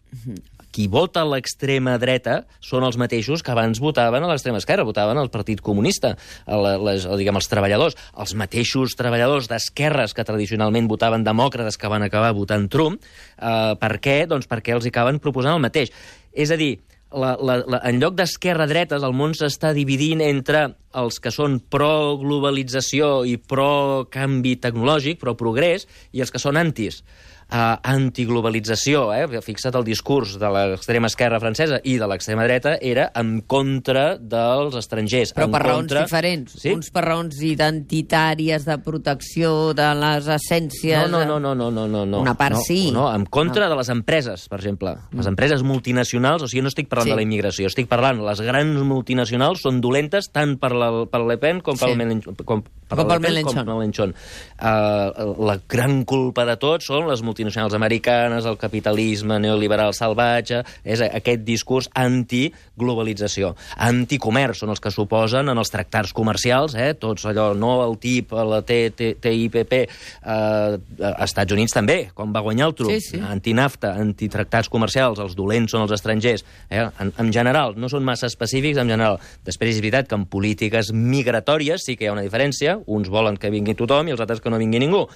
Qui 0.70 0.86
vota 0.90 1.24
l'extrema 1.26 1.96
dreta 1.98 2.44
són 2.62 2.86
els 2.86 2.98
mateixos 3.00 3.42
que 3.42 3.50
abans 3.54 3.80
votaven 3.82 4.22
a 4.22 4.30
l'extrema 4.30 4.60
esquerra, 4.62 4.86
votaven 4.86 5.18
al 5.18 5.32
Partit 5.34 5.62
Comunista, 5.64 6.14
a 6.46 6.60
les, 6.78 7.06
a, 7.06 7.16
diguem, 7.18 7.40
els 7.40 7.50
treballadors. 7.50 7.98
Els 8.14 8.36
mateixos 8.38 8.94
treballadors 8.98 9.50
d'esquerres 9.50 10.14
que 10.14 10.26
tradicionalment 10.26 10.90
votaven 10.90 11.26
demòcrates 11.26 11.80
que 11.80 11.90
van 11.90 12.06
acabar 12.06 12.30
votant 12.38 12.68
Trump. 12.70 13.00
Eh, 13.36 13.74
per 13.80 13.96
què? 13.98 14.22
Doncs 14.30 14.46
perquè 14.50 14.76
els 14.76 14.86
acaben 14.86 15.18
proposant 15.18 15.58
el 15.58 15.66
mateix. 15.66 15.90
És 16.30 16.54
a 16.54 16.58
dir, 16.60 16.76
la, 17.10 17.34
la, 17.42 17.56
la, 17.66 17.80
en 17.88 17.98
lloc 17.98 18.14
d'esquerra-dretes, 18.18 19.02
el 19.02 19.14
món 19.16 19.34
s'està 19.34 19.72
dividint 19.74 20.22
entre 20.22 20.62
els 21.00 21.18
que 21.22 21.32
són 21.34 21.58
pro-globalització 21.72 23.24
i 23.26 23.36
pro-canvi 23.38 24.56
tecnològic, 24.62 25.18
pro-progrés, 25.22 25.88
i 26.14 26.22
els 26.22 26.30
que 26.30 26.42
són 26.42 26.58
antis. 26.60 27.02
Uh, 27.50 27.80
antiglobalització, 27.82 29.08
eh? 29.10 29.24
fixa't 29.42 29.74
el 29.74 29.82
discurs 29.82 30.36
de 30.38 30.46
l'extrema 30.54 31.08
esquerra 31.10 31.40
francesa 31.42 31.80
i 31.82 31.96
de 31.98 32.06
l'extrema 32.06 32.44
dreta, 32.46 32.76
era 32.78 33.08
en 33.18 33.40
contra 33.42 34.12
dels 34.22 34.76
estrangers. 34.78 35.32
Però 35.34 35.48
en 35.48 35.56
per 35.56 35.62
raons 35.64 35.80
contra... 35.82 36.04
diferents. 36.06 36.54
Sí? 36.62 36.70
Uns 36.70 36.92
per 36.94 37.02
raons 37.08 37.40
identitàries, 37.42 38.62
de 38.68 38.76
protecció 38.84 39.72
de 39.74 39.88
les 39.98 40.28
essències... 40.30 41.10
No, 41.10 41.24
no, 41.26 41.40
no, 41.42 41.56
no, 41.58 41.72
no, 41.74 41.88
no, 41.90 42.04
no. 42.06 42.20
Una 42.22 42.36
part 42.38 42.54
no, 42.54 42.62
sí. 42.62 42.92
No, 42.94 43.08
en 43.10 43.26
contra 43.26 43.66
de 43.68 43.80
les 43.80 43.90
empreses, 43.90 44.46
per 44.46 44.60
exemple. 44.60 44.94
Les 45.10 45.26
empreses 45.26 45.66
multinacionals, 45.66 46.46
o 46.46 46.50
sigui, 46.52 46.62
no 46.62 46.70
estic 46.70 46.86
parlant 46.86 47.10
Sí. 47.10 47.14
de 47.16 47.18
la 47.18 47.26
immigració, 47.26 47.66
estic 47.66 47.90
parlant, 47.90 48.22
les 48.30 48.44
grans 48.46 48.78
multinacionals 48.86 49.66
són 49.66 49.80
dolentes 49.82 50.30
tant 50.30 50.54
per, 50.62 50.70
la, 50.70 50.92
per 51.10 51.24
Le 51.26 51.38
Pen 51.42 51.64
com 51.66 51.74
Sí. 51.74 51.88
el 51.90 51.98
Mélenchon. 51.98 52.38
Com, 52.46 52.62
per 52.62 52.94
Com 52.94 53.08
pel 53.08 53.18
Pen 53.18 53.26
Mélenchon. 53.26 53.58
Com 53.64 53.72
pel 53.72 53.82
Mélenchon. 53.82 54.14
Uh, 54.60 55.34
la 55.50 55.58
gran 55.66 56.04
culpa 56.06 56.46
de 56.46 56.54
tot 56.60 56.86
són 56.86 57.08
les 57.10 57.18
multinacionals 57.22 57.39
americanes, 57.74 58.46
el 58.46 58.56
capitalisme 58.58 59.38
neoliberal 59.40 59.94
salvatge, 59.94 60.62
és 60.84 61.00
aquest 61.00 61.42
discurs 61.44 61.88
antiglobalització. 61.94 63.54
Anticomerç 63.76 64.62
són 64.62 64.70
els 64.74 64.80
que 64.80 64.90
suposen 64.90 65.48
en 65.48 65.58
els 65.58 65.70
tractats 65.70 66.12
comercials, 66.12 66.74
eh? 66.74 66.94
tots 66.94 67.24
allò, 67.26 67.50
no 67.54 67.72
el 67.84 67.98
TIP, 67.98 68.32
la 68.32 68.62
TIPP, 68.62 69.74
eh, 69.80 69.88
a 70.22 71.24
Estats 71.24 71.52
Units 71.52 71.74
també, 71.74 72.10
quan 72.14 72.32
va 72.34 72.44
guanyar 72.44 72.70
el 72.70 72.76
Trump. 72.78 72.94
Sí, 72.94 73.16
sí. 73.16 73.20
Antinafta, 73.20 73.94
antitractats 74.00 74.68
comercials, 74.68 75.20
els 75.22 75.36
dolents 75.38 75.72
són 75.72 75.86
els 75.86 75.94
estrangers. 75.96 76.44
Eh? 76.68 76.84
En, 77.00 77.12
en 77.16 77.32
general, 77.32 77.76
no 77.76 77.90
són 77.92 78.04
massa 78.06 78.30
específics, 78.30 78.80
en 78.80 78.90
general. 78.90 79.20
Després 79.46 79.76
és 79.76 79.82
veritat 79.82 80.10
que 80.10 80.18
en 80.18 80.26
polítiques 80.30 80.92
migratòries 80.92 81.84
sí 81.84 81.96
que 81.96 82.06
hi 82.06 82.10
ha 82.10 82.16
una 82.16 82.26
diferència. 82.26 82.78
Uns 82.86 83.10
volen 83.12 83.38
que 83.40 83.52
vingui 83.52 83.76
tothom 83.78 84.08
i 84.08 84.16
els 84.16 84.22
altres 84.22 84.42
que 84.42 84.52
no 84.52 84.60
vingui 84.60 84.82
ningú 84.82 85.06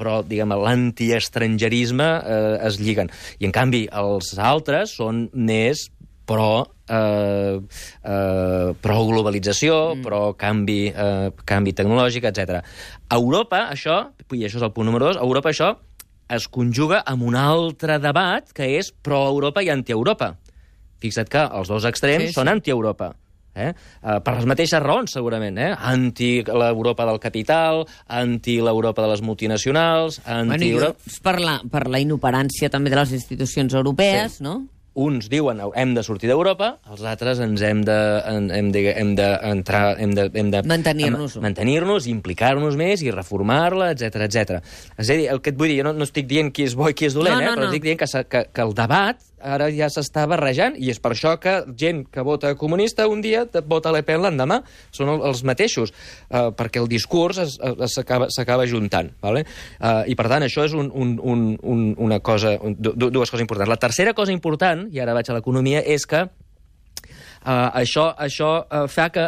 però, 0.00 0.20
diguem, 0.24 0.54
l'antiestrangerisme 0.56 1.69
eh, 1.70 2.66
es 2.66 2.80
lliguen. 2.80 3.10
I, 3.38 3.46
en 3.48 3.54
canvi, 3.54 3.86
els 3.92 4.34
altres 4.38 4.96
són 4.98 5.28
més 5.32 5.88
pro, 6.30 6.66
eh, 6.86 7.58
eh, 7.58 8.70
pro-globalització, 8.82 9.78
mm. 9.96 10.02
pro-canvi 10.06 10.80
eh, 10.90 11.30
canvi 11.44 11.74
tecnològic, 11.74 12.28
etc. 12.30 12.60
A 13.08 13.18
Europa, 13.18 13.66
això, 13.74 14.02
i 14.30 14.44
això 14.46 14.60
és 14.60 14.66
el 14.66 14.74
punt 14.76 14.86
número 14.90 15.10
dos, 15.10 15.18
a 15.18 15.26
Europa 15.26 15.50
això 15.50 15.74
es 16.30 16.46
conjuga 16.46 17.00
amb 17.10 17.26
un 17.26 17.34
altre 17.34 17.98
debat 17.98 18.52
que 18.54 18.68
és 18.78 18.92
pro-Europa 18.92 19.64
i 19.66 19.72
anti-Europa. 19.72 20.36
Fixa't 21.02 21.30
que 21.32 21.42
els 21.42 21.72
dos 21.72 21.86
extrems 21.88 22.28
Sí, 22.28 22.30
sí. 22.30 22.38
són 22.38 22.50
anti-Europa. 22.52 23.14
Eh? 23.54 23.72
Uh, 24.02 24.18
per 24.22 24.36
les 24.38 24.46
mateixes 24.46 24.82
raons, 24.82 25.10
segurament. 25.12 25.58
Eh? 25.58 25.70
Anti 25.74 26.42
l'Europa 26.46 27.06
del 27.08 27.18
capital, 27.20 27.84
anti 28.06 28.58
l'Europa 28.62 29.02
de 29.02 29.08
les 29.14 29.22
multinacionals, 29.26 30.20
Bueno, 30.26 30.52
anti... 30.54 30.72
és 31.10 31.20
per 31.24 31.38
la, 31.42 31.60
per 31.70 31.88
la 31.90 31.98
inoperància 32.02 32.70
també 32.70 32.90
de 32.90 33.00
les 33.02 33.12
institucions 33.18 33.74
europees, 33.74 34.38
Sí. 34.40 34.44
no? 34.44 34.60
uns 35.00 35.28
diuen 35.30 35.60
hem 35.78 35.92
de 35.94 36.02
sortir 36.02 36.26
d'Europa, 36.28 36.72
els 36.90 37.00
altres 37.06 37.38
ens 37.40 37.62
hem 37.62 37.78
de, 37.86 37.94
hem 38.26 38.72
de, 38.74 38.80
hem 38.90 39.12
de 39.16 39.28
entrar, 39.48 39.94
hem 40.02 40.10
de, 40.18 40.24
hem 40.34 40.50
de 40.50 40.62
Mantenir-nos. 40.66 41.36
mantenir-nos, 41.40 42.08
implicar-nos 42.10 42.74
més 42.76 43.00
i 43.06 43.12
reformar-la, 43.14 43.92
etc 43.94 44.26
etc. 44.26 44.58
És 44.98 45.08
a 45.08 45.14
dir, 45.16 45.28
el 45.30 45.40
que 45.40 45.54
et 45.54 45.56
vull 45.56 45.70
dir, 45.70 45.78
jo 45.78 45.86
no, 45.86 45.92
no 45.94 46.04
estic 46.08 46.26
dient 46.28 46.50
qui 46.52 46.66
és 46.66 46.74
bo 46.76 46.90
i 46.90 46.96
qui 46.98 47.06
és 47.06 47.14
dolent, 47.14 47.38
No, 47.38 47.40
no, 47.40 47.52
eh, 47.52 47.54
però 47.54 47.68
no. 47.68 47.70
estic 47.70 47.86
dient 47.86 48.02
que, 48.02 48.10
que, 48.34 48.42
que 48.52 48.66
el 48.66 48.74
debat 48.74 49.22
ara 49.42 49.70
ja 49.72 49.88
s'està 49.92 50.26
barrejant 50.30 50.76
i 50.78 50.90
és 50.92 51.00
per 51.00 51.12
això 51.14 51.34
que 51.40 51.54
gent 51.76 52.04
que 52.12 52.24
vota 52.26 52.54
comunista 52.60 53.06
un 53.08 53.20
dia 53.24 53.46
vota 53.66 53.92
Le 53.92 54.02
Pen 54.06 54.22
l'endemà. 54.22 54.60
Són 54.92 55.08
el, 55.12 55.24
els 55.30 55.42
mateixos, 55.44 55.92
eh, 56.28 56.50
perquè 56.56 56.80
el 56.82 56.88
discurs 56.88 57.40
s'acaba 57.40 58.66
juntant. 58.66 59.10
Vale? 59.22 59.46
Eh, 59.80 60.12
I 60.12 60.18
per 60.18 60.28
tant, 60.28 60.44
això 60.46 60.64
és 60.68 60.74
un, 60.76 60.90
un, 60.92 61.16
un, 61.22 61.46
un, 61.62 61.82
una 61.98 62.20
cosa, 62.20 62.56
un, 62.60 62.76
du, 62.78 62.94
dues 63.10 63.30
coses 63.30 63.42
importants. 63.42 63.70
La 63.70 63.80
tercera 63.80 64.14
cosa 64.14 64.32
important, 64.32 64.86
i 64.92 65.00
ara 65.00 65.14
vaig 65.16 65.30
a 65.30 65.38
l'economia, 65.38 65.82
és 65.84 66.06
que 66.06 66.28
Uh, 67.40 67.70
això 67.80 68.02
això 68.20 68.66
uh, 68.68 68.82
fa 68.92 69.06
que, 69.08 69.22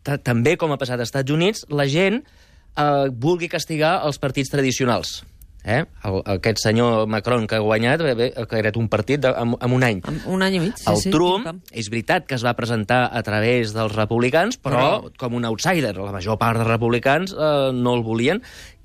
ta- 0.00 0.16
també 0.16 0.54
com 0.56 0.72
ha 0.72 0.78
passat 0.80 0.96
als 0.96 1.10
Estats 1.10 1.28
Units, 1.34 1.66
la 1.68 1.84
gent 1.84 2.22
uh, 2.22 3.10
vulgui 3.12 3.50
castigar 3.52 3.98
els 4.08 4.16
partits 4.16 4.48
tradicionals. 4.48 5.18
Eh? 5.62 5.84
El, 6.08 6.22
aquest 6.24 6.62
senyor 6.62 7.06
Macron 7.06 7.46
que 7.46 7.58
ha 7.58 7.60
guanyat, 7.60 8.00
bé, 8.00 8.14
bé, 8.16 8.28
que 8.48 8.58
era 8.58 8.72
un 8.80 8.88
partit 8.88 9.20
de, 9.20 9.28
amb 9.36 9.58
un 9.76 9.84
any. 9.84 10.00
Un 10.24 10.42
any 10.42 10.56
i 10.56 10.60
mig. 10.62 10.78
Sí, 10.80 10.86
El 10.88 10.96
sí, 11.02 11.10
Trump, 11.12 11.44
pam. 11.44 11.60
és 11.72 11.90
veritat 11.92 12.24
que 12.26 12.34
es 12.38 12.44
va 12.46 12.54
presentar 12.56 13.02
a 13.12 13.22
través 13.26 13.74
dels 13.76 13.92
republicans, 13.94 14.56
però 14.56 14.80
Però- 15.02 15.12
com 15.20 15.34
un 15.36 15.44
outsider. 15.44 15.92
La 15.98 16.12
major 16.16 16.38
part 16.40 16.56
dels 16.56 16.68
republicans 16.70 17.34
eh, 17.36 17.70
no 17.76 17.94
el 17.94 18.02
volien 18.02 18.40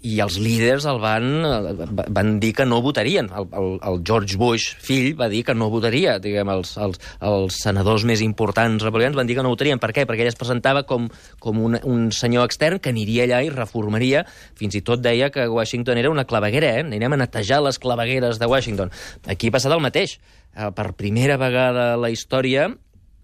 i 0.06 0.20
els 0.22 0.36
líders 0.38 0.86
el 0.90 1.00
van, 1.02 1.26
eh, 1.46 1.74
va- 1.98 2.06
van 2.14 2.36
dir 2.40 2.52
que 2.54 2.66
no 2.70 2.78
votarien. 2.86 3.30
El, 3.34 3.48
el, 3.58 3.70
el 3.90 4.02
George 4.06 4.38
Bush, 4.38 4.76
fill, 4.78 5.16
va 5.18 5.28
dir 5.32 5.42
que 5.48 5.56
no 5.58 5.70
votaria. 5.74 6.20
Diguem, 6.22 6.52
els, 6.54 6.76
els, 6.78 7.00
els 7.26 7.58
senadors 7.64 8.06
més 8.06 8.22
importants 8.22 8.84
republicans 8.86 9.18
van 9.18 9.26
dir 9.28 9.36
que 9.40 9.44
no 9.46 9.50
votarien. 9.54 9.82
Per 9.82 9.90
què? 9.96 10.06
Perquè 10.06 10.22
ell 10.28 10.32
es 10.32 10.38
presentava 10.40 10.84
com, 10.86 11.10
com 11.42 11.60
un, 11.66 11.80
un 11.84 12.08
senyor 12.14 12.46
extern 12.46 12.78
que 12.80 12.94
aniria 12.94 13.26
allà 13.26 13.42
i 13.48 13.52
reformaria. 13.54 14.26
Fins 14.60 14.78
i 14.78 14.84
tot 14.86 15.02
deia 15.02 15.32
que 15.34 15.48
Washington 15.50 15.98
era 15.98 16.14
una 16.14 16.28
claveguera, 16.30 16.76
eh? 16.78 16.86
Anirem 16.86 17.18
a 17.18 17.22
netejar 17.26 17.64
les 17.66 17.82
clavegueres 17.82 18.38
de 18.40 18.46
Washington. 18.52 18.94
Aquí 19.28 19.50
ha 19.50 19.58
passat 19.58 19.74
el 19.74 19.82
mateix. 19.84 20.20
Eh, 20.56 20.70
per 20.76 20.92
primera 20.96 21.36
vegada 21.42 21.94
a 21.96 21.98
la 22.00 22.14
història, 22.14 22.70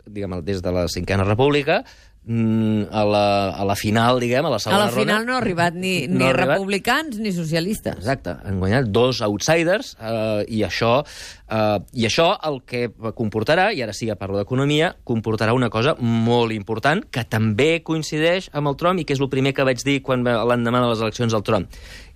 diguem, 0.05 0.39
des 0.43 0.63
de 0.65 0.71
la 0.73 0.87
cinquena 0.89 1.23
república, 1.23 1.83
a 2.21 3.01
la, 3.03 3.49
a 3.49 3.63
la 3.65 3.75
final, 3.75 4.19
diguem, 4.21 4.45
a 4.45 4.49
la 4.53 4.57
A 4.59 4.61
segona 4.61 4.85
la 4.85 4.91
final 4.93 5.23
ronda... 5.23 5.25
no 5.25 5.33
ha 5.33 5.39
arribat 5.41 5.73
ni, 5.73 6.07
No 6.07 6.19
ni 6.19 6.25
ha 6.25 6.29
arribat. 6.29 6.57
republicans 6.59 7.17
ni 7.19 7.31
socialistes. 7.33 7.95
Exacte, 7.97 8.35
han 8.45 8.59
guanyat 8.61 8.91
dos 8.93 9.23
outsiders 9.25 9.95
eh, 9.99 10.45
i 10.53 10.61
això 10.67 11.01
eh, 11.01 11.79
i 11.97 12.05
això 12.05 12.29
el 12.47 12.61
que 12.69 12.83
comportarà, 13.17 13.71
i 13.73 13.81
ara 13.81 13.93
sí 13.97 14.05
que 14.05 14.15
parlo 14.15 14.37
d'economia, 14.37 14.93
comportarà 15.03 15.55
una 15.57 15.71
cosa 15.73 15.95
molt 15.99 16.53
important 16.53 17.03
que 17.09 17.25
també 17.25 17.81
coincideix 17.83 18.51
amb 18.53 18.69
el 18.69 18.77
Trump 18.77 19.01
i 19.01 19.05
que 19.09 19.17
és 19.17 19.19
el 19.23 19.29
primer 19.33 19.55
que 19.57 19.65
vaig 19.65 19.81
dir 19.83 19.99
quan 20.05 20.21
l'endemà 20.23 20.83
de 20.85 20.91
les 20.93 21.01
eleccions 21.01 21.33
del 21.33 21.43
Trump. 21.43 21.67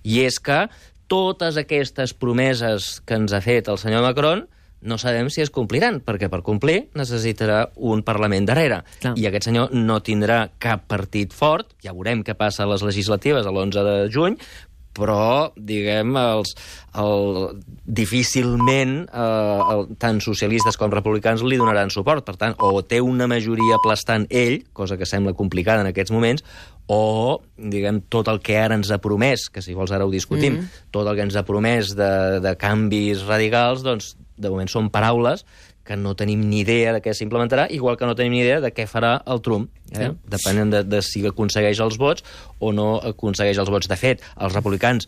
I 0.06 0.22
és 0.28 0.38
que 0.38 0.68
totes 1.10 1.58
aquestes 1.58 2.14
promeses 2.14 3.00
que 3.06 3.18
ens 3.18 3.34
ha 3.34 3.42
fet 3.42 3.68
el 3.68 3.78
senyor 3.78 4.06
Macron 4.06 4.46
no 4.80 4.98
sabem 4.98 5.30
si 5.32 5.42
es 5.42 5.50
compliran, 5.54 6.00
perquè 6.04 6.28
per 6.32 6.42
complir 6.46 6.86
necessitarà 6.98 7.66
un 7.76 8.04
Parlament 8.06 8.46
darrere. 8.48 8.82
Clar. 9.02 9.16
I 9.18 9.28
aquest 9.30 9.48
senyor 9.48 9.74
no 9.74 9.98
tindrà 10.04 10.46
cap 10.62 10.86
partit 10.90 11.34
fort, 11.34 11.74
ja 11.84 11.96
veurem 11.96 12.22
què 12.26 12.36
passa 12.38 12.64
a 12.64 12.70
les 12.70 12.84
legislatives 12.86 13.48
l'11 13.48 13.86
de 13.86 13.98
juny, 14.12 14.38
però, 14.96 15.52
diguem, 15.56 16.14
els, 16.16 16.54
el, 16.96 17.60
difícilment 17.84 18.94
eh, 19.04 19.58
el, 19.74 19.84
tant 20.00 20.22
socialistes 20.24 20.78
com 20.80 20.92
republicans 20.92 21.44
li 21.44 21.58
donaran 21.60 21.92
suport. 21.92 22.24
Per 22.26 22.36
tant, 22.40 22.56
o 22.64 22.80
té 22.80 23.02
una 23.04 23.28
majoria 23.30 23.76
aplastant 23.76 24.26
ell, 24.30 24.62
cosa 24.76 24.96
que 24.96 25.08
sembla 25.08 25.36
complicada 25.36 25.84
en 25.84 25.92
aquests 25.92 26.14
moments, 26.14 26.46
o, 26.92 27.42
diguem, 27.58 28.04
tot 28.12 28.30
el 28.30 28.40
que 28.44 28.56
ara 28.60 28.78
ens 28.78 28.92
ha 28.94 29.00
promès, 29.02 29.48
que 29.52 29.64
si 29.64 29.74
vols 29.76 29.92
ara 29.92 30.06
ho 30.06 30.12
discutim, 30.12 30.60
mm. 30.60 30.86
tot 30.94 31.08
el 31.08 31.18
que 31.18 31.26
ens 31.26 31.36
ha 31.36 31.44
promès 31.46 31.92
de, 31.98 32.12
de 32.44 32.54
canvis 32.60 33.26
radicals, 33.26 33.84
doncs, 33.86 34.14
de 34.36 34.52
moment 34.52 34.70
són 34.70 34.90
paraules 34.92 35.44
que 35.86 35.96
no 35.96 36.16
tenim 36.18 36.42
ni 36.50 36.64
idea 36.64 36.90
de 36.96 37.00
què 37.00 37.14
s'implementarà, 37.14 37.68
igual 37.70 37.96
que 37.96 38.08
no 38.08 38.16
tenim 38.18 38.34
ni 38.34 38.42
idea 38.42 38.58
de 38.60 38.72
què 38.74 38.88
farà 38.90 39.20
el 39.30 39.40
Trump, 39.40 39.70
eh? 39.92 40.08
Sí. 40.08 40.10
depenent 40.34 40.74
de, 40.74 40.82
de 40.82 41.00
si 41.06 41.22
aconsegueix 41.28 41.78
els 41.84 41.96
vots 42.02 42.26
o 42.58 42.72
no 42.74 42.96
aconsegueix 43.12 43.62
els 43.62 43.70
vots. 43.70 43.86
De 43.86 43.98
fet, 44.00 44.24
els 44.42 44.56
republicans 44.56 45.06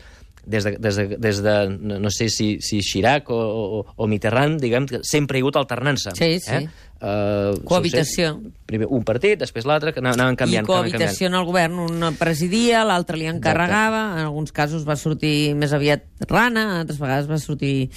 des 0.49 0.65
de, 0.65 0.77
des 0.81 0.97
de, 0.97 1.07
des 1.21 1.43
de 1.43 1.55
no, 1.69 2.11
sé 2.11 2.29
si, 2.33 2.59
si 2.65 2.81
Chirac 2.81 3.29
o, 3.31 3.37
o, 3.37 3.81
o 3.97 4.07
Mitterrand, 4.09 4.57
diguem, 4.63 4.87
que 4.89 5.03
sempre 5.05 5.37
hi 5.37 5.43
ha 5.43 5.45
hagut 5.45 5.59
alternança. 5.61 6.15
Sí, 6.17 6.39
sí. 6.41 6.63
Eh? 6.63 6.87
Uh, 6.99 7.59
Cohabitació. 7.69 8.33
Primer 8.67 8.89
un 8.91 9.05
partit, 9.07 9.37
després 9.39 9.67
l'altre, 9.69 9.93
que 9.95 10.01
anaven 10.03 10.39
canviant. 10.41 10.67
I 10.67 10.71
cohabitació 10.71 11.29
en 11.29 11.37
el 11.39 11.45
govern, 11.47 11.83
un 11.85 12.17
presidia, 12.19 12.81
l'altre 12.89 13.21
li 13.21 13.29
encarregava, 13.31 14.07
en 14.17 14.25
alguns 14.25 14.55
casos 14.57 14.89
va 14.89 14.97
sortir 14.99 15.53
més 15.59 15.75
aviat 15.77 16.09
rana, 16.31 16.81
altres 16.81 16.99
vegades 17.03 17.29
va 17.31 17.39
sortir 17.43 17.91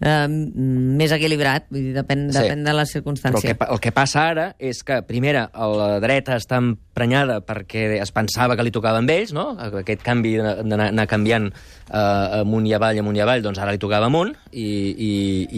eh, 0.00 0.26
més 0.28 1.12
equilibrat, 1.12 1.66
vull 1.70 1.82
dir, 1.90 1.94
depèn, 1.94 2.26
Sí. 2.32 2.38
depèn 2.38 2.64
de 2.64 2.72
la 2.72 2.84
Però 2.84 3.04
el 3.36 3.42
que, 3.42 3.56
el 3.74 3.80
que 3.80 3.92
passa 3.92 4.22
ara 4.30 4.54
és 4.58 4.82
que, 4.82 5.02
primera, 5.02 5.50
la 5.54 6.00
dreta 6.00 6.36
està 6.36 6.56
emprenyada 6.58 7.40
perquè 7.44 8.00
es 8.00 8.10
pensava 8.12 8.56
que 8.56 8.62
li 8.64 8.70
tocava 8.72 8.98
amb 8.98 9.10
ells, 9.10 9.32
no? 9.32 9.56
Aquest 9.58 10.02
canvi 10.02 10.36
d'anar 10.38 10.88
anar 10.90 11.06
canviant 11.06 11.50
eh, 11.52 12.40
amunt 12.40 12.66
i 12.66 12.74
avall, 12.74 12.98
amunt 12.98 13.16
i 13.16 13.20
avall, 13.20 13.42
doncs 13.42 13.58
ara 13.58 13.72
li 13.72 13.78
tocava 13.78 14.06
amunt 14.06 14.34
i, 14.52 14.64
i, 14.96 15.12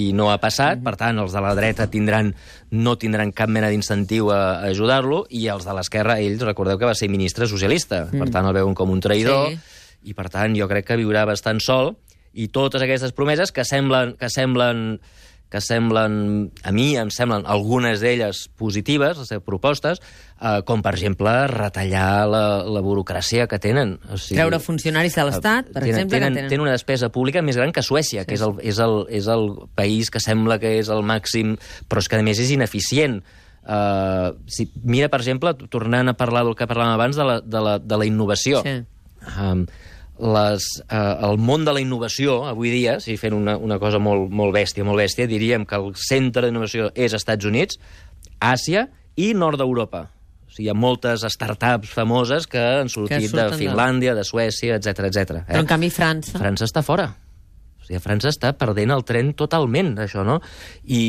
i 0.09 0.13
no 0.13 0.31
ha 0.31 0.39
passat. 0.39 0.83
Per 0.83 0.97
tant, 0.97 1.19
els 1.19 1.33
de 1.33 1.41
la 1.41 1.55
dreta 1.55 1.87
tindran, 1.91 2.35
no 2.73 2.97
tindran 2.97 3.33
cap 3.33 3.49
mena 3.49 3.69
d'incentiu 3.71 4.31
a, 4.31 4.41
a 4.61 4.71
ajudar-lo 4.73 5.27
i 5.31 5.47
els 5.49 5.65
de 5.65 5.73
l'esquerra, 5.75 6.19
ells, 6.21 6.43
recordeu 6.43 6.79
que 6.79 6.87
va 6.89 6.95
ser 6.95 7.09
ministre 7.09 7.47
socialista. 7.47 8.07
Per 8.11 8.29
tant, 8.31 8.47
el 8.47 8.55
veuen 8.55 8.75
com 8.75 8.91
un 8.91 9.01
traïdor 9.01 9.51
Sí. 9.53 9.59
i, 10.11 10.15
per 10.15 10.29
tant, 10.31 10.55
jo 10.59 10.67
crec 10.67 10.87
que 10.89 10.97
viurà 10.99 11.25
bastant 11.29 11.61
sol 11.63 11.95
i 12.33 12.49
totes 12.49 12.83
aquestes 12.85 13.13
promeses 13.17 13.53
que 13.53 13.65
semblen, 13.69 14.17
que 14.21 14.31
semblen 14.33 15.01
que 15.53 15.61
semblen, 15.61 16.49
a 16.65 16.71
mi 16.73 16.95
em 16.97 17.11
semblen 17.13 17.45
algunes 17.45 18.01
d'elles 18.01 18.47
positives, 18.57 19.19
les 19.21 19.29
seves 19.29 19.45
propostes, 19.45 20.01
eh, 20.41 20.63
com 20.65 20.81
per 20.81 20.95
exemple 20.97 21.35
retallar 21.53 22.25
la, 22.25 22.45
la 22.65 22.81
burocràcia 22.81 23.45
que 23.51 23.59
tenen. 23.61 23.99
O 24.09 24.17
sigui, 24.17 24.39
Treure 24.39 24.63
funcionaris 24.65 25.19
de 25.19 25.27
l'Estat, 25.29 25.69
per 25.69 25.83
tenen, 25.83 25.91
exemple, 25.91 26.17
tenen, 26.17 26.39
tenen... 26.39 26.49
tenen 26.55 26.65
una 26.65 26.73
despesa 26.73 27.13
pública 27.13 27.45
més 27.45 27.61
gran 27.61 27.77
que 27.77 27.85
Suècia, 27.85 28.25
sí. 28.25 28.31
que 28.31 28.41
és 28.41 28.47
el, 28.49 28.57
és, 28.65 28.81
el, 28.81 28.97
és 29.13 29.29
el 29.29 29.47
país 29.77 30.09
que 30.09 30.25
sembla 30.25 30.57
que 30.63 30.79
és 30.81 30.89
el 30.89 31.05
màxim, 31.05 31.59
però 31.85 32.01
és 32.01 32.09
que 32.09 32.17
a 32.17 32.25
més 32.25 32.41
és 32.41 32.57
ineficient. 32.57 33.21
Uh, 33.63 34.33
si, 34.49 34.71
mira, 34.89 35.13
per 35.13 35.21
exemple, 35.21 35.53
tornant 35.69 36.09
a 36.09 36.17
parlar 36.17 36.47
del 36.49 36.57
que 36.57 36.67
parlàvem 36.67 36.97
abans 36.97 37.21
de 37.21 37.29
la, 37.29 37.41
de 37.45 37.67
la, 37.69 37.77
de 37.77 38.01
la 38.01 38.09
innovació. 38.09 38.65
Sí. 38.65 38.79
Um, 39.37 39.67
les, 40.23 40.67
uh, 40.87 41.29
el 41.29 41.39
món 41.43 41.67
de 41.67 41.75
la 41.75 41.83
innovació, 41.83 42.43
avui 42.47 42.71
dia, 42.71 42.99
si 43.03 43.17
fent 43.19 43.35
una, 43.35 43.57
una 43.59 43.79
cosa 43.83 43.99
molt, 44.03 44.31
molt 44.31 44.55
bèstia, 44.55 44.87
molt 44.87 45.03
bèstia, 45.03 45.27
diríem 45.31 45.67
que 45.67 45.79
el 45.79 45.93
centre 45.99 46.47
d'innovació 46.47 46.93
és 46.95 47.17
Estats 47.19 47.49
Units, 47.49 47.81
Àsia 48.43 48.87
i 49.19 49.33
nord 49.39 49.61
d'Europa. 49.61 50.07
O 50.47 50.55
sigui, 50.55 50.69
hi 50.69 50.71
ha 50.71 50.77
moltes 50.77 51.25
startups 51.35 51.91
famoses 51.95 52.47
que 52.51 52.61
han 52.61 52.91
sortit 52.93 53.29
surten 53.29 53.53
de 53.55 53.59
Finlàndia, 53.61 54.15
de 54.19 54.25
Suècia, 54.27 54.79
etc 54.79 55.09
etc. 55.09 55.43
Però, 55.49 55.63
en 55.63 55.71
canvi, 55.71 55.91
França... 55.95 56.39
França 56.39 56.69
està 56.69 56.85
fora. 56.87 57.09
O 57.83 57.87
sigui, 57.89 57.99
França 58.03 58.31
està 58.31 58.53
perdent 58.55 58.93
el 58.95 59.03
tren 59.05 59.33
totalment, 59.35 59.93
això, 59.99 60.23
no? 60.25 60.39
I, 60.87 61.03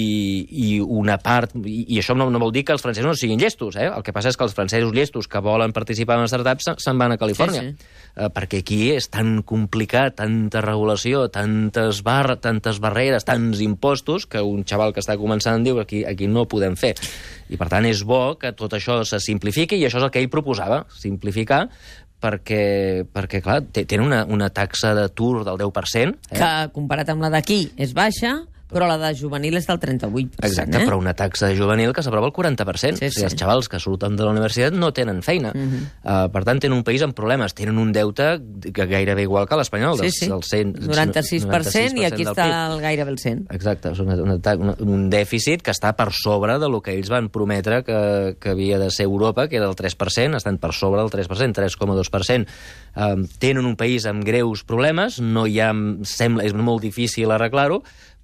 i 0.50 0.70
una 0.82 1.20
part... 1.22 1.54
I, 1.64 1.84
i 1.94 2.00
això 2.02 2.16
no, 2.18 2.28
no 2.34 2.42
vol 2.42 2.52
dir 2.56 2.64
que 2.66 2.74
els 2.76 2.82
francesos 2.82 3.08
no 3.12 3.16
siguin 3.18 3.40
llestos, 3.42 3.78
eh? 3.78 3.88
El 3.94 4.04
que 4.06 4.14
passa 4.16 4.32
és 4.34 4.38
que 4.40 4.44
els 4.48 4.56
francesos 4.58 4.94
llestos 4.96 5.28
que 5.30 5.42
volen 5.44 5.74
participar 5.76 6.18
en 6.20 6.28
startups 6.32 6.68
se- 6.72 6.76
se'n 6.82 6.98
van 7.00 7.14
a 7.14 7.20
Califòrnia. 7.22 7.62
Sí, 7.62 7.76
sí. 7.78 7.92
Eh, 8.14 8.30
perquè 8.34 8.60
aquí 8.64 8.80
és 8.94 9.08
tan 9.14 9.40
complicat, 9.46 10.16
tanta 10.20 10.62
regulació, 10.66 11.28
tantes, 11.34 12.04
bar 12.06 12.38
tantes 12.42 12.80
barreres, 12.82 13.26
tants 13.26 13.62
impostos, 13.66 14.28
que 14.30 14.42
un 14.42 14.66
xaval 14.66 14.94
que 14.94 15.02
està 15.02 15.16
començant 15.18 15.64
diu 15.66 15.80
aquí, 15.82 16.04
aquí 16.06 16.28
no 16.30 16.48
podem 16.50 16.76
fer. 16.80 16.94
I, 17.54 17.58
per 17.58 17.70
tant, 17.70 17.86
és 17.90 18.02
bo 18.06 18.36
que 18.42 18.54
tot 18.58 18.74
això 18.78 19.02
se 19.06 19.20
simplifiqui, 19.22 19.78
i 19.78 19.86
això 19.86 20.00
és 20.02 20.08
el 20.08 20.14
que 20.14 20.22
ell 20.22 20.30
proposava, 20.34 20.84
simplificar, 20.98 21.68
perquè, 22.24 23.04
perquè 23.12 23.42
clar, 23.44 23.60
tenen 23.76 24.06
una, 24.06 24.24
una 24.32 24.50
taxa 24.54 24.94
d'atur 24.96 25.44
del 25.44 25.60
10%. 25.60 26.16
Eh? 26.32 26.40
que 26.40 26.52
comparat 26.76 27.12
amb 27.12 27.26
la 27.26 27.32
d'aquí 27.34 27.66
és 27.76 27.92
baixa, 27.98 28.38
però 28.74 28.88
la 28.90 28.98
de 29.02 29.14
juvenil 29.18 29.58
és 29.60 29.68
del 29.70 29.80
38%. 29.80 30.44
Exacte, 30.44 30.82
eh? 30.82 30.86
però 30.88 30.98
una 31.00 31.14
taxa 31.18 31.50
de 31.50 31.58
juvenil 31.58 31.94
que 31.96 32.04
s'aprova 32.06 32.30
el 32.30 32.34
40%. 32.36 32.64
Sí, 32.78 32.92
o 32.94 32.98
sigui, 32.98 33.12
sí. 33.16 33.26
els 33.30 33.38
xavals 33.40 33.70
que 33.72 33.80
surten 33.80 34.18
de 34.20 34.26
la 34.26 34.34
universitat 34.34 34.76
no 34.76 34.92
tenen 34.94 35.22
feina. 35.24 35.54
Uh 35.54 35.62
-huh. 35.62 35.84
uh, 36.04 36.32
per 36.34 36.44
tant, 36.44 36.60
tenen 36.60 36.78
un 36.78 36.84
país 36.84 37.02
amb 37.02 37.14
problemes. 37.14 37.54
Tenen 37.54 37.78
un 37.78 37.92
deute 37.92 38.42
que 38.74 38.86
gairebé 38.86 39.24
igual 39.24 39.48
que 39.48 39.56
l'espanyol. 39.56 40.00
Sí, 40.00 40.12
sí. 40.12 40.28
del 40.28 40.44
100, 40.44 40.74
96%, 40.88 42.02
i 42.02 42.06
aquí 42.06 42.24
està 42.24 42.74
el, 42.74 42.82
gairebé 42.82 43.12
el 43.12 43.20
100. 43.20 43.48
Exacte, 43.52 43.92
és 43.92 44.00
una, 44.00 44.16
una, 44.16 44.40
una, 44.58 44.76
un 44.80 45.10
dèficit 45.10 45.62
que 45.62 45.72
està 45.72 45.94
per 45.96 46.12
sobre 46.12 46.58
de 46.60 46.70
lo 46.70 46.82
que 46.82 46.94
ells 46.94 47.10
van 47.10 47.30
prometre 47.30 47.84
que, 47.84 48.36
que 48.40 48.50
havia 48.50 48.80
de 48.80 48.90
ser 48.92 49.06
Europa, 49.06 49.48
que 49.48 49.58
era 49.58 49.68
el 49.70 49.76
3%, 49.76 50.36
estan 50.36 50.58
per 50.58 50.74
sobre 50.74 51.02
del 51.02 51.12
3%, 51.12 51.54
3,2%. 51.54 52.48
Um, 52.94 53.26
tenen 53.40 53.66
un 53.66 53.76
país 53.76 54.06
amb 54.06 54.24
greus 54.24 54.64
problemes, 54.64 55.20
no 55.20 55.48
hi 55.50 55.60
ha, 55.60 55.72
sembla, 56.06 56.46
és 56.46 56.54
molt 56.54 56.84
difícil 56.84 57.32
arreglar-ho, 57.34 57.82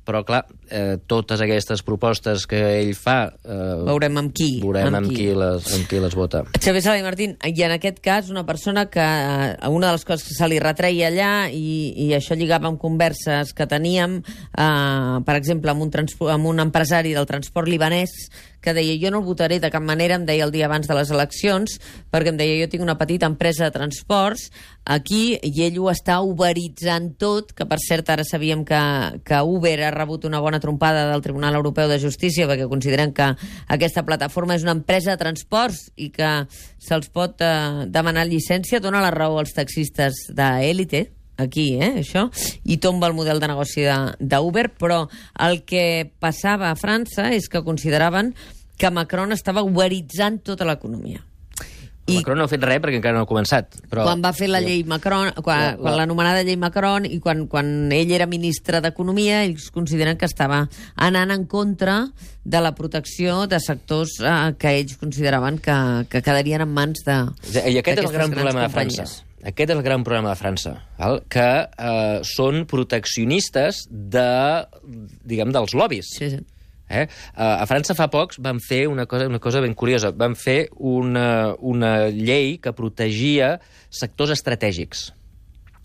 però, 0.10 0.24
clar, 0.26 0.42
eh, 0.74 0.98
totes 1.06 1.42
aquestes 1.46 1.84
propostes 1.86 2.48
que 2.50 2.58
ell 2.80 2.96
fa... 2.98 3.20
Eh, 3.46 3.76
Veurem 3.86 4.18
amb 4.24 4.34
qui. 4.34 4.50
veurem 4.64 4.90
amb 4.90 5.04
amb, 5.04 5.14
qui. 5.14 5.28
les, 5.38 5.70
amb 5.78 5.86
qui 5.90 6.02
les 6.02 6.18
vota. 6.18 6.42
Xavier 6.58 6.82
Sala 6.82 6.98
i 6.98 7.06
Martín, 7.06 7.36
i 7.46 7.66
en 7.68 7.76
aquest 7.76 8.02
cas 8.02 8.32
una 8.34 8.46
persona 8.48 8.88
que 8.90 9.06
eh, 9.06 9.70
una 9.70 9.92
de 9.92 10.00
les 10.00 10.08
coses 10.10 10.26
que 10.26 10.38
se 10.40 10.50
li 10.50 10.58
retreia 10.64 11.12
allà 11.14 11.34
i, 11.54 11.94
i 12.08 12.10
això 12.18 12.38
lligava 12.40 12.72
amb 12.72 12.82
converses 12.82 13.54
que 13.54 13.70
teníem, 13.70 14.20
eh, 14.26 15.18
per 15.28 15.38
exemple, 15.38 15.76
amb 15.76 15.86
un, 15.86 15.94
amb 16.34 16.54
un 16.56 16.66
empresari 16.66 17.14
del 17.14 17.30
transport 17.30 17.70
libanès 17.70 18.16
que 18.62 18.74
deia 18.76 18.98
jo 19.02 19.12
no 19.12 19.22
el 19.22 19.28
votaré 19.28 19.60
de 19.60 19.72
cap 19.72 19.84
manera, 19.84 20.18
em 20.20 20.26
deia 20.28 20.46
el 20.46 20.52
dia 20.52 20.68
abans 20.68 20.88
de 20.88 20.96
les 20.98 21.12
eleccions, 21.12 21.78
perquè 22.12 22.34
em 22.34 22.40
deia 22.40 22.58
jo 22.64 22.70
tinc 22.72 22.84
una 22.84 22.98
petita 23.00 23.30
empresa 23.30 23.68
de 23.68 23.76
transports 23.76 24.50
aquí 24.90 25.38
i 25.46 25.64
ell 25.68 25.78
ho 25.80 25.90
està 25.92 26.18
uberitzant 26.26 27.12
tot, 27.22 27.54
que 27.54 27.68
per 27.70 27.78
cert 27.84 28.10
ara 28.10 28.26
sabíem 28.26 28.64
que, 28.66 28.80
que 29.28 29.42
Uber 29.46 29.76
ha 29.86 29.94
rebut 29.94 30.26
una 30.26 30.42
bona 30.42 30.60
trompada 30.60 31.06
del 31.12 31.24
Tribunal 31.26 31.60
Europeu 31.60 31.88
de 31.92 32.00
Justícia 32.02 32.48
perquè 32.50 32.68
consideren 32.72 33.14
que 33.14 33.30
aquesta 33.68 34.06
plataforma 34.08 34.58
és 34.58 34.66
una 34.66 34.78
empresa 34.78 35.14
de 35.14 35.22
transports 35.22 35.90
i 35.96 36.10
que 36.16 36.32
se'ls 36.82 37.14
pot 37.14 37.44
eh, 37.46 37.86
demanar 37.88 38.28
llicència, 38.28 38.82
dona 38.82 39.04
la 39.04 39.14
raó 39.14 39.40
als 39.40 39.54
taxistes 39.54 40.28
d'élite, 40.34 41.08
aquí, 41.40 41.74
eh, 41.80 42.04
això, 42.04 42.28
i 42.64 42.78
tomba 42.78 43.08
el 43.10 43.16
model 43.18 43.40
de 43.40 43.50
negoci 43.52 43.88
de- 43.88 44.16
d'Uber, 44.20 44.70
però 44.76 45.08
el 45.40 45.64
que 45.64 46.12
passava 46.20 46.70
a 46.70 46.78
França 46.78 47.32
és 47.34 47.50
que 47.50 47.64
consideraven 47.64 48.36
que 48.80 48.92
Macron 48.92 49.34
estava 49.36 49.64
uberitzant 49.66 50.40
tota 50.44 50.68
l'economia. 50.68 51.24
I... 52.10 52.16
Macron 52.18 52.40
no 52.40 52.46
ha 52.48 52.50
fet 52.50 52.64
res 52.66 52.80
perquè 52.82 52.98
encara 52.98 53.18
no 53.20 53.26
ha 53.26 53.30
començat. 53.30 53.76
Però... 53.90 54.06
Quan 54.08 54.24
va 54.24 54.32
fer 54.34 54.48
la 54.50 54.62
llei 54.64 54.82
Macron, 54.88 55.30
quan, 55.46 55.78
quan 55.78 55.98
l'anomenada 56.00 56.42
llei 56.48 56.58
Macron 56.58 57.06
i 57.06 57.20
quan, 57.22 57.46
quan 57.52 57.92
ell 57.94 58.14
era 58.16 58.26
ministre 58.30 58.82
d'Economia, 58.82 59.44
ells 59.46 59.70
consideren 59.76 60.18
que 60.18 60.26
estava 60.30 60.64
anant 60.96 61.36
en 61.36 61.46
contra 61.46 62.00
de 62.44 62.62
la 62.66 62.74
protecció 62.74 63.44
de 63.52 63.60
sectors 63.62 64.18
eh, 64.24 64.36
que 64.58 64.74
ells 64.80 64.98
consideraven 64.98 65.60
que, 65.62 65.78
que 66.10 66.24
quedarien 66.26 66.66
en 66.66 66.74
mans 66.74 67.06
de 67.06 67.22
I 67.54 67.78
aquest 67.84 68.00
és 68.02 68.06
el 68.08 68.16
gran 68.16 68.34
problema 68.34 68.66
de. 68.66 68.74
França. 68.74 69.10
Aquest 69.40 69.72
és 69.72 69.78
el 69.78 69.84
gran 69.86 70.04
problema 70.04 70.34
de 70.34 70.40
França, 70.40 70.74
val? 71.00 71.22
que 71.32 71.48
eh, 71.64 72.20
són 72.28 72.66
proteccionistes 72.68 73.86
de, 73.90 74.30
diguem, 75.24 75.54
dels 75.56 75.76
lobbies. 75.78 76.12
Sí, 76.18 76.34
sí. 76.34 76.42
Eh? 76.90 77.06
A 77.38 77.68
França 77.70 77.94
fa 77.94 78.10
pocs 78.10 78.40
van 78.42 78.60
fer 78.64 78.88
una 78.90 79.06
cosa, 79.06 79.28
una 79.30 79.40
cosa 79.40 79.62
ben 79.62 79.76
curiosa. 79.78 80.10
Van 80.12 80.34
fer 80.36 80.64
una, 80.74 81.54
una 81.62 82.10
llei 82.10 82.58
que 82.58 82.74
protegia 82.74 83.60
sectors 83.94 84.34
estratègics. 84.34 85.12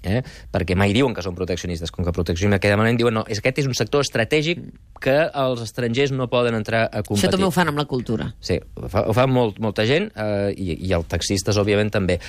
Eh? 0.05 0.21
Perquè 0.53 0.77
mai 0.77 0.93
diuen 0.97 1.15
que 1.17 1.23
són 1.25 1.37
proteccionistes. 1.37 1.93
Com 1.93 2.05
que 2.05 2.13
proteccionen 2.13 2.59
aquella 2.59 2.77
manera, 2.81 2.97
diuen 3.01 3.17
no, 3.21 3.25
és, 3.29 3.41
aquest 3.41 3.63
és 3.63 3.69
un 3.69 3.77
sector 3.77 4.05
estratègic 4.05 4.61
que 5.05 5.17
els 5.29 5.63
estrangers 5.65 6.13
no 6.13 6.29
poden 6.33 6.57
entrar 6.59 6.87
a 6.89 7.05
competir. 7.05 7.29
Això 7.29 7.37
també 7.37 7.49
ho 7.49 7.55
fan 7.55 7.73
amb 7.73 7.81
la 7.81 7.87
cultura. 7.89 8.33
Sí, 8.45 8.59
ho 8.81 8.91
fa, 8.93 9.07
ho 9.09 9.17
fa 9.17 9.29
molt, 9.31 9.61
molta 9.65 9.87
gent 9.89 10.11
eh, 10.13 10.53
i, 10.57 10.77
i 10.89 10.93
els 10.97 11.09
taxistes, 11.09 11.61
òbviament, 11.61 11.93
també. 11.95 12.21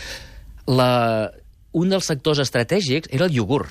La, 0.67 1.31
un 1.73 1.91
dels 1.91 2.07
sectors 2.09 2.41
estratègics 2.41 3.11
era 3.13 3.27
el 3.29 3.35
iogurt. 3.35 3.69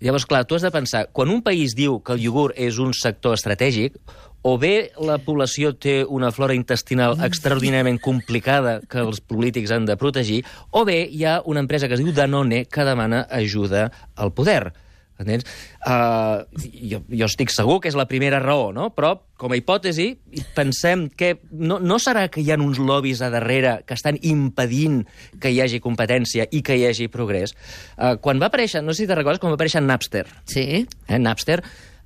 Llavors, 0.00 0.26
clar, 0.28 0.44
tu 0.44 0.56
has 0.56 0.64
de 0.66 0.70
pensar, 0.74 1.06
quan 1.16 1.30
un 1.32 1.40
país 1.42 1.74
diu 1.76 2.00
que 2.04 2.12
el 2.12 2.24
iogurt 2.26 2.58
és 2.60 2.78
un 2.82 2.92
sector 2.96 3.34
estratègic, 3.38 3.96
o 4.42 4.56
bé 4.60 4.90
la 5.00 5.18
població 5.20 5.72
té 5.76 6.00
una 6.04 6.30
flora 6.32 6.56
intestinal 6.56 7.18
extraordinàriament 7.24 7.98
complicada 8.00 8.78
que 8.88 9.02
els 9.02 9.20
polítics 9.20 9.72
han 9.74 9.88
de 9.88 9.96
protegir, 10.00 10.42
o 10.72 10.84
bé 10.88 11.02
hi 11.04 11.24
ha 11.24 11.40
una 11.44 11.60
empresa 11.64 11.88
que 11.88 11.96
es 11.98 12.04
diu 12.04 12.12
Danone 12.16 12.64
que 12.64 12.86
demana 12.88 13.26
ajuda 13.28 13.90
al 14.16 14.32
poder. 14.32 14.72
Entens? 15.20 15.44
Uh, 15.84 16.46
jo, 16.64 17.02
jo 17.12 17.26
estic 17.28 17.52
segur 17.52 17.78
que 17.84 17.90
és 17.92 17.96
la 17.98 18.06
primera 18.08 18.40
raó, 18.40 18.70
no? 18.72 18.88
Però, 18.96 19.12
com 19.40 19.52
a 19.52 19.58
hipòtesi, 19.58 20.14
pensem 20.56 21.06
que 21.12 21.34
no, 21.52 21.78
no 21.80 21.98
serà 22.00 22.26
que 22.32 22.40
hi 22.40 22.50
ha 22.52 22.58
uns 22.60 22.80
lobbies 22.80 23.20
a 23.24 23.28
darrere 23.32 23.78
que 23.86 23.96
estan 23.98 24.18
impedint 24.22 25.02
que 25.40 25.52
hi 25.52 25.60
hagi 25.64 25.80
competència 25.84 26.48
i 26.50 26.62
que 26.64 26.76
hi 26.80 26.86
hagi 26.88 27.10
progrés. 27.12 27.54
Uh, 27.96 28.16
quan 28.20 28.40
va 28.40 28.48
aparèixer, 28.50 28.82
no 28.84 28.96
sé 28.96 29.04
si 29.04 29.10
te 29.12 29.18
recordes, 29.18 29.40
quan 29.42 29.52
va 29.52 29.60
aparèixer 29.60 29.84
Napster, 29.84 30.26
Sí. 30.48 30.66
eh? 31.08 31.18
Napster 31.20 31.60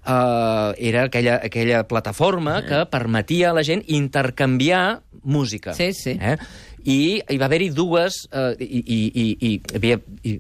uh, 0.07 0.75
era 0.79 1.05
aquella, 1.05 1.40
aquella 1.43 1.87
plataforma 1.88 2.62
que 2.67 2.85
permetia 2.90 3.51
a 3.51 3.55
la 3.55 3.62
gent 3.64 3.83
intercanviar 3.88 5.03
música. 5.23 5.75
Sí, 5.75 5.93
sí. 5.93 6.19
Eh? 6.21 6.37
I 6.85 7.23
hi 7.33 7.37
va 7.40 7.47
haver-hi 7.47 7.71
dues... 7.73 8.27
Uh, 8.29 8.53
i, 8.61 8.83
i, 8.85 8.99
i, 9.09 9.25
i, 9.40 9.53
havia, 9.75 9.97
i, 10.23 10.35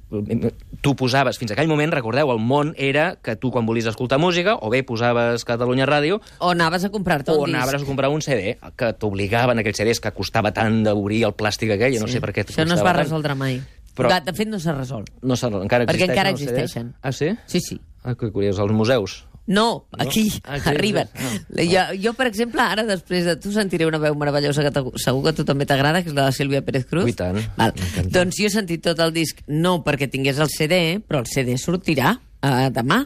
tu 0.84 0.92
posaves, 0.94 1.38
fins 1.40 1.52
a 1.52 1.56
aquell 1.56 1.70
moment, 1.70 1.88
recordeu, 1.94 2.28
el 2.34 2.40
món 2.44 2.74
era 2.76 3.14
que 3.16 3.32
tu 3.40 3.48
quan 3.50 3.64
volies 3.64 3.86
escoltar 3.88 4.18
música, 4.20 4.58
o 4.60 4.68
bé 4.68 4.82
posaves 4.84 5.46
Catalunya 5.48 5.86
Ràdio, 5.88 6.20
O 6.44 6.50
anaves 6.52 6.84
a 6.84 6.90
comprar-te 6.92 7.32
o 7.32 7.38
un 7.40 7.48
disc. 7.48 7.56
anaves 7.62 7.80
a 7.82 7.86
comprar 7.88 8.10
un 8.12 8.20
CD, 8.20 8.58
que 8.76 8.92
t'obligaven 8.92 9.62
aquells 9.64 9.80
CDs 9.80 10.02
que 10.04 10.12
costava 10.12 10.52
tant 10.52 10.82
d'obrir 10.84 11.22
el 11.24 11.32
plàstic 11.32 11.72
aquell, 11.78 11.96
jo 11.96 12.04
no 12.04 12.12
sé 12.12 12.20
per 12.20 12.34
què 12.36 12.44
Això 12.44 12.68
no 12.68 12.76
es 12.76 12.84
va 12.84 12.92
tant. 12.92 13.00
resoldre 13.06 13.34
mai. 13.34 13.62
Però- 13.96 14.10
Però... 14.10 14.20
De 14.26 14.32
fet, 14.36 14.48
no 14.50 14.58
s'ha 14.60 14.74
resolt. 14.76 15.08
No 15.22 15.36
sé, 15.40 15.46
encara 15.48 15.86
Perquè 15.88 16.10
encara 16.10 16.28
els 16.34 16.42
existeixen. 16.42 16.92
Ah, 17.00 17.12
sí? 17.12 17.30
Sí, 17.46 17.60
sí. 17.62 17.80
Ah, 18.02 18.12
que 18.18 18.28
curiós, 18.34 18.58
als 18.60 18.72
museus. 18.76 19.24
No, 19.46 19.86
No? 19.92 19.98
aquí, 19.98 20.32
Ah, 20.44 20.54
aquí, 20.54 20.68
arriben. 20.70 21.08
sí. 21.54 21.68
Jo, 21.70 21.80
jo, 22.00 22.12
per 22.14 22.26
exemple, 22.28 22.62
ara, 22.62 22.82
després 22.88 23.26
de 23.26 23.36
tu, 23.36 23.52
sentiré 23.52 23.84
una 23.86 23.98
veu 23.98 24.14
meravellosa 24.16 24.62
que 24.64 24.72
segur 24.96 25.22
que 25.22 25.28
a 25.34 25.36
tu 25.36 25.44
també 25.44 25.66
t'agrada, 25.66 26.02
que 26.02 26.08
és 26.08 26.14
la 26.16 26.26
de 26.30 26.32
Sílvia 26.32 26.62
Pérez 26.64 26.86
Cruz. 26.86 27.04
Ui, 27.04 27.12
tant. 27.12 27.36
Val. 27.58 27.74
Doncs 28.08 28.38
jo 28.40 28.46
he 28.46 28.50
sentit 28.50 28.82
tot 28.82 28.98
el 29.04 29.12
disc, 29.12 29.42
no 29.48 29.82
perquè 29.84 30.08
tingués 30.10 30.38
el 30.38 30.48
CD, 30.48 30.98
però 31.06 31.20
el 31.20 31.26
CD 31.28 31.58
sortirà 31.60 32.14
uh, 32.16 32.70
demà, 32.72 33.02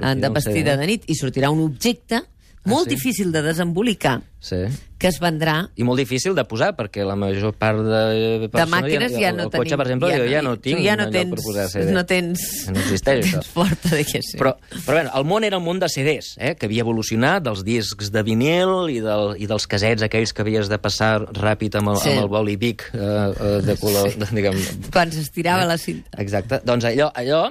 uh, 0.00 0.14
de 0.16 0.28
vestida 0.30 0.72
CD. 0.72 0.80
de 0.80 0.86
nit, 0.86 1.04
i 1.12 1.14
sortirà 1.14 1.50
un 1.52 1.60
objecte 1.60 2.22
molt 2.64 2.86
Ah, 2.86 2.90
sí? 2.90 2.94
difícil 2.94 3.32
de 3.32 3.42
desembolicar, 3.42 4.20
Sí. 4.38 4.56
que 4.98 5.08
es 5.08 5.18
vendrà 5.20 5.70
I 5.76 5.82
molt 5.82 5.98
difícil 5.98 6.34
de 6.34 6.44
posar, 6.44 6.76
perquè 6.76 7.04
la 7.06 7.16
major 7.16 7.52
part 7.54 7.78
de 7.78 8.48
de 8.48 8.66
màquines 8.70 9.12
ja 9.12 9.30
el, 9.30 9.36
no 9.36 9.44
el 9.44 9.50
tenim. 9.50 9.64
cotxe, 9.64 9.76
per 9.76 9.86
exemple, 9.86 10.10
jo 10.16 10.26
ja 10.30 10.42
no 10.42 10.56
tinc 10.58 10.78
tu 10.78 10.84
ja 10.84 10.96
no 10.96 11.06
tens, 11.10 11.30
per 11.34 11.42
posar 11.42 11.68
CD. 11.70 11.92
No 11.92 12.04
tens... 12.06 12.40
No 12.70 12.78
existeix, 12.80 13.24
això. 13.26 13.40
tens 13.40 13.48
porta 13.54 13.88
de 13.96 14.04
què 14.04 14.20
sé. 14.22 14.38
Però, 14.38 14.52
però 14.86 14.94
bé, 15.00 15.04
el 15.14 15.24
món 15.24 15.44
era 15.44 15.56
el 15.58 15.62
món 15.62 15.78
de 15.82 15.88
CDs, 15.88 16.36
eh, 16.38 16.54
que 16.54 16.66
havia 16.66 16.82
evolucionat 16.86 17.42
dels 17.42 17.64
discs 17.66 18.10
de 18.14 18.22
vinil 18.22 18.90
i, 18.90 19.00
del, 19.02 19.34
i 19.42 19.46
dels 19.50 19.66
casets 19.66 20.02
aquells 20.06 20.32
que 20.32 20.42
havies 20.42 20.68
de 20.70 20.78
passar 20.78 21.20
ràpid 21.34 21.78
amb 21.78 21.94
el, 21.94 21.96
Sí. 22.02 22.10
amb 22.14 22.22
el 22.24 22.28
boli 22.28 22.56
Vic 22.56 22.88
eh, 22.94 22.98
eh, 22.98 23.60
de 23.62 23.76
color, 23.78 24.10
de, 24.14 24.26
diguem... 24.38 24.58
Quan 24.92 25.10
s'estirava 25.10 25.64
la 25.66 25.78
cinta. 25.78 26.10
Exacte. 26.18 26.60
Doncs 26.64 26.84
allò, 26.84 27.10
allò 27.14 27.46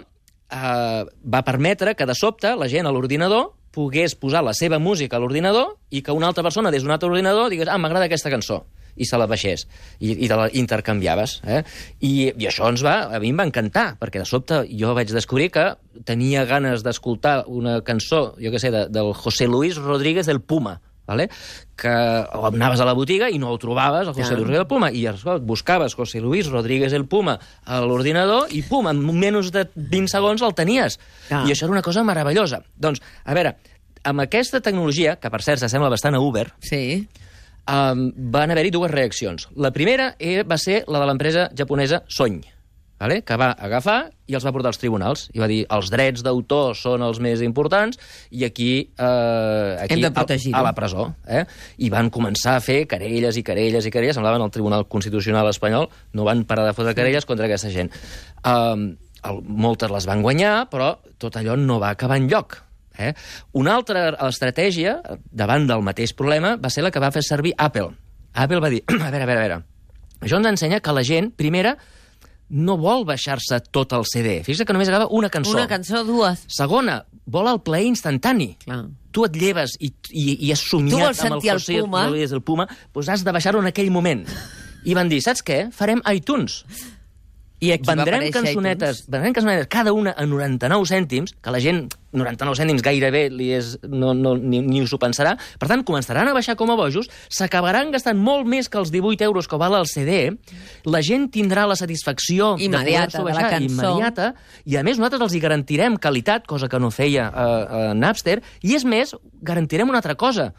eh, 0.52 1.06
va 1.24 1.41
permetre 1.43 1.95
que 1.95 2.06
de 2.06 2.15
sobte 2.15 2.56
la 2.56 2.67
gent 2.71 2.88
a 2.88 2.91
l'ordinador 2.91 3.54
pogués 3.71 4.15
posar 4.19 4.43
la 4.43 4.53
seva 4.57 4.79
música 4.79 5.17
a 5.17 5.23
l'ordinador 5.23 5.77
i 5.89 6.03
que 6.03 6.15
una 6.15 6.27
altra 6.31 6.43
persona 6.43 6.71
des 6.71 6.84
d'un 6.84 6.91
altre 6.91 7.10
ordinador 7.10 7.49
digués 7.51 7.71
ah, 7.71 7.79
m'agrada 7.79 8.07
aquesta 8.10 8.31
cançó 8.34 8.63
i 8.95 9.07
se 9.07 9.17
la 9.17 9.27
baixés 9.29 9.65
i, 9.99 10.12
i 10.12 10.27
te 10.27 10.36
la 10.36 10.49
intercanviaves. 10.57 11.39
Eh? 11.47 11.62
I, 12.03 12.12
I 12.36 12.49
això 12.49 12.67
ens 12.71 12.84
va, 12.84 12.97
a 13.07 13.21
mi 13.23 13.31
em 13.31 13.39
va 13.39 13.47
encantar, 13.47 13.95
perquè 14.01 14.19
de 14.21 14.27
sobte 14.27 14.63
jo 14.67 14.91
vaig 14.97 15.13
descobrir 15.15 15.49
que 15.55 15.65
tenia 16.07 16.43
ganes 16.49 16.84
d'escoltar 16.84 17.41
una 17.47 17.79
cançó, 17.88 18.34
jo 18.41 18.51
què 18.53 18.62
sé, 18.62 18.71
de, 18.73 18.88
del 18.91 19.13
José 19.17 19.47
Luis 19.47 19.79
Rodríguez 19.79 20.27
del 20.27 20.41
Puma, 20.43 20.79
vale? 21.12 21.30
que 21.82 21.89
o 21.89 22.43
anaves 22.45 22.82
a 22.84 22.86
la 22.86 22.93
botiga 22.93 23.26
i 23.34 23.39
no 23.41 23.50
ho 23.50 23.58
trobaves, 23.58 24.08
el 24.08 24.13
José 24.13 24.28
Clar. 24.36 24.38
Luis 24.38 24.45
Rodríguez 24.45 24.60
del 24.62 24.67
Puma, 24.69 24.91
i 24.93 25.06
escolta, 25.10 25.43
buscaves 25.45 25.95
José 25.97 26.19
Luis 26.21 26.45
Rodríguez 26.52 26.93
el 26.93 27.08
Puma 27.10 27.39
a 27.65 27.80
l'ordinador 27.82 28.52
i 28.54 28.62
pum, 28.62 28.86
en 28.91 29.00
menys 29.17 29.50
de 29.56 29.63
20 29.76 30.12
segons 30.12 30.43
el 30.45 30.54
tenies. 30.54 31.00
Clar. 31.28 31.47
I 31.47 31.56
això 31.56 31.65
era 31.65 31.74
una 31.74 31.82
cosa 31.82 32.04
meravellosa. 32.06 32.62
Doncs, 32.78 33.02
a 33.26 33.34
veure, 33.34 33.56
amb 34.06 34.21
aquesta 34.21 34.62
tecnologia, 34.62 35.15
que 35.17 35.30
per 35.34 35.41
cert 35.41 35.62
s'assembla 35.63 35.89
bastant 35.89 36.15
a 36.17 36.21
Uber, 36.21 36.52
Sí. 36.62 37.08
um, 37.65 38.12
van 38.34 38.52
haver-hi 38.54 38.71
dues 38.74 38.91
reaccions. 38.91 39.47
La 39.56 39.71
primera 39.71 40.15
eh, 40.19 40.43
va 40.43 40.58
ser 40.62 40.84
la 40.88 41.00
de 41.02 41.10
l'empresa 41.10 41.50
japonesa 41.58 42.04
Sony, 42.08 42.41
vale? 43.02 43.22
que 43.26 43.38
va 43.40 43.52
agafar 43.58 43.98
i 44.30 44.36
els 44.38 44.46
va 44.46 44.54
portar 44.54 44.72
als 44.72 44.80
tribunals. 44.80 45.26
I 45.34 45.42
va 45.42 45.50
dir, 45.50 45.62
els 45.74 45.90
drets 45.92 46.24
d'autor 46.24 46.76
són 46.78 47.04
els 47.04 47.20
més 47.24 47.42
importants 47.44 48.00
i 48.30 48.46
aquí, 48.48 48.72
eh, 48.94 49.76
aquí 49.82 49.98
Hem 49.98 50.06
de 50.06 50.12
a, 50.12 50.16
protegir-ho. 50.16 50.58
a 50.58 50.64
la 50.64 50.74
presó. 50.78 51.10
Eh? 51.28 51.44
I 51.82 51.90
van 51.94 52.12
començar 52.14 52.56
a 52.56 52.64
fer 52.64 52.84
querelles 52.88 53.38
i 53.38 53.44
querelles 53.44 53.86
i 53.86 53.92
querelles. 53.94 54.16
Semblaven 54.16 54.46
el 54.46 54.54
Tribunal 54.54 54.88
Constitucional 54.88 55.50
espanyol. 55.50 55.90
No 56.14 56.28
van 56.28 56.46
parar 56.46 56.68
de 56.70 56.76
fotre 56.78 56.96
querelles 56.96 57.26
contra 57.26 57.50
aquesta 57.50 57.72
gent. 57.74 57.92
Um, 58.46 58.92
el, 59.28 59.42
moltes 59.46 59.92
les 59.94 60.08
van 60.10 60.22
guanyar, 60.22 60.68
però 60.72 60.94
tot 61.22 61.36
allò 61.38 61.58
no 61.60 61.80
va 61.82 61.92
acabar 61.96 62.20
en 62.22 62.30
lloc. 62.30 62.60
Eh? 63.02 63.14
Una 63.58 63.76
altra 63.80 64.10
estratègia, 64.28 65.00
davant 65.32 65.66
del 65.70 65.84
mateix 65.86 66.14
problema, 66.18 66.56
va 66.62 66.70
ser 66.70 66.86
la 66.86 66.92
que 66.94 67.02
va 67.02 67.12
fer 67.14 67.24
servir 67.26 67.56
Apple. 67.58 67.92
Apple 68.34 68.62
va 68.64 68.70
dir, 68.72 68.84
a 68.94 69.10
veure, 69.10 69.24
a 69.24 69.30
veure, 69.30 69.40
a 69.40 69.48
veure, 69.48 69.60
això 70.22 70.38
ens 70.38 70.52
ensenya 70.54 70.82
que 70.86 70.94
la 70.94 71.04
gent, 71.04 71.32
primera, 71.38 71.76
no 72.52 72.76
vol 72.80 73.06
baixar-se 73.08 73.62
tot 73.72 73.96
el 73.96 74.06
CD. 74.10 74.42
Fixa't 74.46 74.68
que 74.68 74.76
només 74.76 74.92
agrada 74.92 75.08
una 75.16 75.32
cançó. 75.34 75.56
Una 75.56 75.68
cançó, 75.72 76.04
dues. 76.08 76.44
Segona, 76.52 77.02
vol 77.32 77.50
el 77.52 77.62
play 77.64 77.88
instantani. 77.90 78.54
Clar. 78.66 78.84
Tu 79.12 79.26
et 79.28 79.38
lleves 79.40 79.76
i, 79.80 79.92
i, 80.12 80.26
i 80.48 80.52
has 80.54 80.64
somiat 80.64 80.94
Tu 80.94 81.00
vols 81.02 81.22
amb 81.24 81.28
el 81.28 81.40
sentir 81.40 81.52
el 81.52 81.60
José 81.60 81.80
Puma? 81.82 82.04
Del 82.12 82.44
Puma, 82.48 82.68
doncs 82.96 83.12
has 83.12 83.26
de 83.28 83.34
baixar-ho 83.36 83.64
en 83.64 83.72
aquell 83.72 83.92
moment. 83.92 84.26
I 84.88 84.96
van 84.98 85.12
dir, 85.12 85.20
saps 85.24 85.44
què? 85.46 85.66
Farem 85.76 86.04
iTunes. 86.12 86.62
I 87.62 87.76
aquí 87.76 87.86
Vendrem 87.86 88.32
cançonetes, 88.34 89.04
iTunes. 89.04 89.10
vendrem 89.13 89.34
cançonetes 89.38 89.67
cada 89.69 89.93
una 89.93 90.15
a 90.17 90.26
99 90.26 90.88
cèntims, 90.89 91.36
que 91.38 91.52
la 91.54 91.60
gent 91.62 91.84
99 92.12 92.58
cèntims 92.58 92.82
gairebé 92.82 93.28
li 93.30 93.52
és, 93.54 93.76
no, 93.86 94.15
no, 94.17 94.34
ni, 94.34 94.63
ni 94.65 94.82
us 94.82 94.89
ho 94.95 94.97
pensarà. 94.97 95.36
Per 95.62 95.69
tant, 95.69 95.84
començaran 95.86 96.26
a 96.26 96.34
baixar 96.34 96.56
com 96.58 96.74
a 96.74 96.78
bojos, 96.80 97.12
s'acabaran 97.30 97.93
gastant 97.93 98.17
molt 98.17 98.50
més 98.50 98.65
que 98.65 98.82
els 98.82 98.89
18 98.89 99.28
euros 99.30 99.47
que 99.47 99.62
val 99.62 99.78
el 99.78 99.86
CD, 99.86 100.32
la 100.89 101.04
gent 101.06 101.30
tindrà 101.30 101.67
la 101.69 101.78
satisfacció 101.78 102.56
Immediata, 102.58 103.21
de 103.21 103.21
poder-s'ho 103.21 103.21
de 103.21 103.30
la 103.30 103.38
baixar 103.38 103.54
cançó. 103.54 103.69
immediata, 103.78 104.34
i 104.65 104.82
a 104.82 104.84
més 104.88 104.97
nosaltres 104.97 105.28
els 105.30 105.38
hi 105.38 105.45
garantirem 105.45 106.02
qualitat, 106.02 106.50
cosa 106.50 106.65
que 106.67 106.82
no 106.82 106.89
feia 106.89 107.30
uh, 107.30 107.45
uh, 107.45 107.86
Napster, 107.93 108.39
i 108.65 108.74
és 108.74 108.89
més, 108.89 109.13
garantirem 109.45 109.93
una 109.93 110.02
altra 110.02 110.17
cosa, 110.17 110.50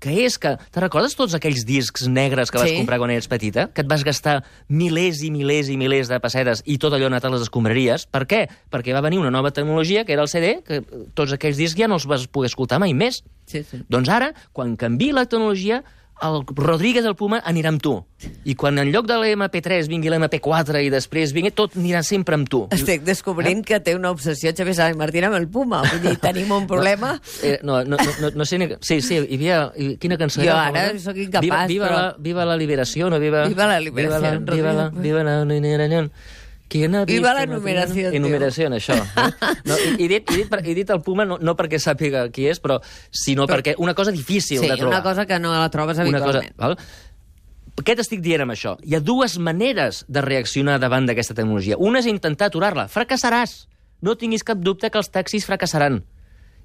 que 0.00 0.14
és 0.24 0.38
que... 0.40 0.54
Te 0.72 0.80
recordes 0.80 1.14
tots 1.14 1.34
aquells 1.36 1.66
discs 1.68 2.06
negres 2.08 2.50
que 2.50 2.58
vas 2.58 2.70
Sí. 2.70 2.76
comprar 2.80 2.98
quan 2.98 3.10
eres 3.12 3.28
petita? 3.28 3.68
Que 3.74 3.82
et 3.84 3.88
vas 3.90 4.02
gastar 4.04 4.38
milers 4.68 5.20
i 5.22 5.30
milers 5.30 5.68
i 5.68 5.76
milers 5.76 6.08
de 6.08 6.18
pessetes 6.20 6.62
i 6.64 6.78
tot 6.80 6.92
allò 6.96 7.06
anat 7.10 7.24
a 7.24 7.30
les 7.30 7.42
escombraries? 7.44 8.06
Per 8.10 8.24
què? 8.26 8.46
Perquè 8.72 8.94
va 8.96 9.02
venir 9.04 9.18
una 9.20 9.30
nova 9.30 9.50
tecnologia, 9.52 10.04
que 10.04 10.14
era 10.16 10.22
el 10.22 10.28
CD, 10.32 10.62
que 10.64 10.80
tots 11.14 11.32
aquells 11.36 11.60
discs 11.60 11.78
ja 11.78 11.86
no 11.88 12.00
els 12.00 12.06
vas 12.08 12.26
poder 12.26 12.48
escoltar 12.48 12.80
mai 12.80 12.94
més. 12.96 13.22
Sí, 13.46 13.62
sí. 13.62 13.82
Doncs 13.88 14.08
ara, 14.08 14.32
quan 14.56 14.76
canvi 14.80 15.12
la 15.12 15.26
tecnologia, 15.26 15.82
el 16.22 16.42
Rodríguez 16.56 17.04
del 17.04 17.14
Puma 17.16 17.38
anirà 17.46 17.70
amb 17.72 17.80
tu. 17.82 17.94
I 18.44 18.54
quan 18.54 18.76
en 18.78 18.90
lloc 18.92 19.06
de 19.08 19.14
l'MP3 19.16 19.88
vingui 19.88 20.10
l'MP4 20.12 20.82
i 20.84 20.90
després 20.92 21.32
vingui, 21.32 21.50
tot 21.56 21.76
anirà 21.78 22.02
sempre 22.04 22.36
amb 22.36 22.48
tu. 22.52 22.66
Estic 22.76 23.02
descobrint 23.06 23.62
que 23.64 23.78
té 23.80 23.94
una 23.96 24.10
obsessió 24.12 24.52
Xavier 24.52 24.90
i 24.92 24.98
Martín 24.98 25.24
amb 25.28 25.38
el 25.38 25.48
Puma. 25.48 25.80
Vull 25.88 26.02
dir, 26.04 26.16
tenim 26.20 26.50
un 26.52 26.66
problema. 26.72 27.14
Eh, 27.42 27.58
no, 27.62 27.80
no, 27.84 27.96
no, 27.96 28.16
no, 28.20 28.30
no 28.42 28.44
sé 28.48 28.58
ni... 28.60 28.68
Sí, 28.80 29.00
sí, 29.00 29.16
hi 29.22 29.38
havia... 29.40 29.60
Quina 30.00 30.18
cançó 30.20 30.42
Jo 30.42 30.50
era? 30.50 30.66
ara 30.68 30.84
famosa? 30.90 31.04
sóc 31.10 31.16
incapaç, 31.24 31.46
viva, 31.46 31.64
viva, 31.70 31.86
però- 31.88 32.02
la, 32.02 32.14
viva 32.18 32.44
la 32.48 32.56
liberació, 32.60 33.08
no? 33.10 33.18
Viva, 33.20 33.46
Viva 33.48 33.66
la 33.66 33.80
liberación, 33.80 34.20
Viva 34.20 34.20
la, 34.20 34.36
Rodrigo. 34.38 34.56
viva 34.56 34.72
la, 34.72 34.88
viva 34.90 35.24
la 35.24 35.44
liberación. 35.44 36.12
¿Quién 36.70 36.94
ha 36.94 37.04
Viva 37.04 37.32
visto 37.34 37.34
la 37.34 37.42
enumeración, 37.42 38.14
Enumeración, 38.14 38.72
això. 38.78 38.94
Eh? 38.94 39.56
No, 39.66 39.74
i, 39.76 40.04
i, 40.04 40.08
dit, 40.08 40.30
i, 40.30 40.36
dit, 40.36 40.48
per- 40.48 40.62
he 40.64 40.74
dit 40.78 40.88
el 40.94 41.00
Puma 41.02 41.24
no, 41.26 41.36
no 41.42 41.56
perquè 41.58 41.80
sàpiga 41.82 42.28
qui 42.30 42.46
és, 42.46 42.60
però 42.62 42.76
sinó 43.10 43.48
Però- 43.48 43.58
perquè 43.58 43.74
una 43.82 43.92
cosa 43.98 44.12
difícil 44.14 44.60
Sí, 44.60 44.68
de 44.68 44.76
trobar. 44.76 44.94
una 44.94 45.02
cosa 45.02 45.26
que 45.26 45.40
no 45.42 45.50
la 45.50 45.68
trobes 45.68 45.98
una 45.98 46.06
cosa, 46.20 46.38
habitualment. 46.38 46.56
val? 46.56 46.78
Què 47.80 47.96
t'estic 47.96 48.20
dient 48.22 48.42
amb 48.44 48.52
això? 48.54 48.76
Hi 48.86 48.94
ha 48.94 49.00
dues 49.00 49.38
maneres 49.42 50.04
de 50.06 50.20
reaccionar 50.22 50.78
davant 50.78 51.06
d'aquesta 51.08 51.34
tecnologia. 51.34 51.76
Una 51.78 51.98
és 52.02 52.06
intentar 52.06 52.50
aturar-la. 52.50 52.86
Fracassaràs. 52.92 53.66
No 54.00 54.14
tinguis 54.16 54.44
cap 54.44 54.58
dubte 54.62 54.90
que 54.90 54.98
els 55.00 55.10
taxis 55.10 55.46
fracassaran. 55.48 56.04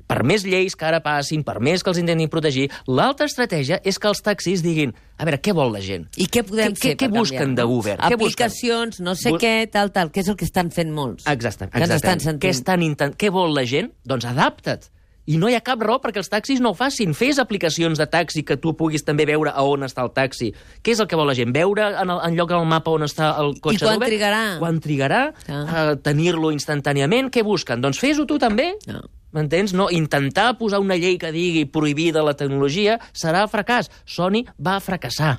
Per 0.08 0.22
més 0.24 0.44
lleis 0.46 0.76
que 0.78 0.86
ara 0.86 1.00
passin, 1.02 1.41
per 1.44 1.60
més 1.60 1.82
que 1.82 1.89
els 1.89 1.98
intentin 1.98 2.30
protegir, 2.30 2.68
l'altra 2.86 3.26
estratègia 3.26 3.80
és 3.84 3.98
que 3.98 4.08
els 4.08 4.22
taxis 4.22 4.62
diguin 4.62 4.94
a 5.18 5.26
veure, 5.26 5.39
què 5.41 5.54
vol 5.56 5.72
la 5.74 5.80
gent? 5.82 6.06
I 6.18 6.28
què 6.28 6.44
podem 6.46 6.74
Què- 6.74 6.78
fer 6.82 6.91
què- 6.94 7.06
què 7.08 7.10
per 7.10 7.20
busquen 7.20 7.56
d'Uber? 7.56 7.98
Què 7.98 8.18
busquen? 8.20 8.46
Aplicacions, 8.46 9.00
no 9.00 9.15
sé 9.15 9.32
Bu- 9.32 9.39
què, 9.39 9.70
tal, 9.72 9.91
tal, 9.91 10.12
que 10.12 10.20
és 10.22 10.28
el 10.28 10.36
que 10.36 10.46
estan 10.46 10.70
fent 10.72 10.91
molts. 10.94 11.26
Exacte, 11.26 11.70
Que 11.70 11.80
exacte. 11.80 11.96
estan 11.96 12.20
sentint. 12.20 12.44
Què, 12.44 12.50
estan 12.54 12.84
intent... 12.84 13.15
què 13.18 13.32
vol 13.32 13.56
la 13.56 13.63
gent? 13.65 13.94
Doncs 14.06 14.26
adapta't. 14.26 14.91
I 15.26 15.39
no 15.41 15.50
hi 15.50 15.56
ha 15.58 15.62
cap 15.65 15.82
raó 15.82 15.98
perquè 16.04 16.20
els 16.22 16.30
taxis 16.30 16.60
no 16.62 16.70
ho 16.70 16.76
facin. 16.78 17.15
Fes 17.18 17.39
aplicacions 17.41 17.98
de 17.98 18.06
taxi 18.06 18.44
que 18.46 18.58
tu 18.62 18.76
puguis 18.78 19.02
també 19.04 19.26
veure 19.26 19.50
a 19.50 19.63
on 19.65 19.82
està 19.82 20.04
el 20.06 20.12
taxi. 20.13 20.52
Què 20.84 20.91
és 20.94 21.00
el 21.02 21.08
que 21.10 21.15
vol 21.18 21.26
la 21.26 21.34
gent? 21.34 21.50
Veure 21.52 21.82
en, 21.98 22.10
el, 22.13 22.20
en 22.28 22.36
lloc 22.38 22.50
del 22.52 22.63
mapa 22.70 22.91
on 22.94 23.02
està 23.08 23.32
el 23.41 23.56
cotxe 23.60 23.80
I 23.82 23.88
quan 23.88 23.96
d'Uber? 23.98 24.10
trigarà? 24.12 24.44
Quan 24.62 24.78
trigarà? 24.80 25.24
Ah. 25.50 25.63
Uh, 25.65 25.96
Tenir-lo 25.98 26.52
instantàniament? 26.54 27.32
Què 27.34 27.41
busquen? 27.41 27.82
Doncs 27.82 27.98
fes-ho 27.98 28.28
tu 28.30 28.38
també. 28.38 28.76
No. 28.86 29.02
M'entens? 29.36 29.74
No, 29.76 29.89
intentar 29.91 30.54
posar 30.60 30.80
una 30.84 30.95
llei 30.95 31.19
que 31.19 31.34
digui 31.36 31.65
prohibida 31.67 32.24
la 32.24 32.38
tecnologia 32.39 33.00
serà 33.12 33.43
fracàs. 33.52 33.91
Sony 34.08 34.45
va 34.56 34.80
fracassar. 34.80 35.36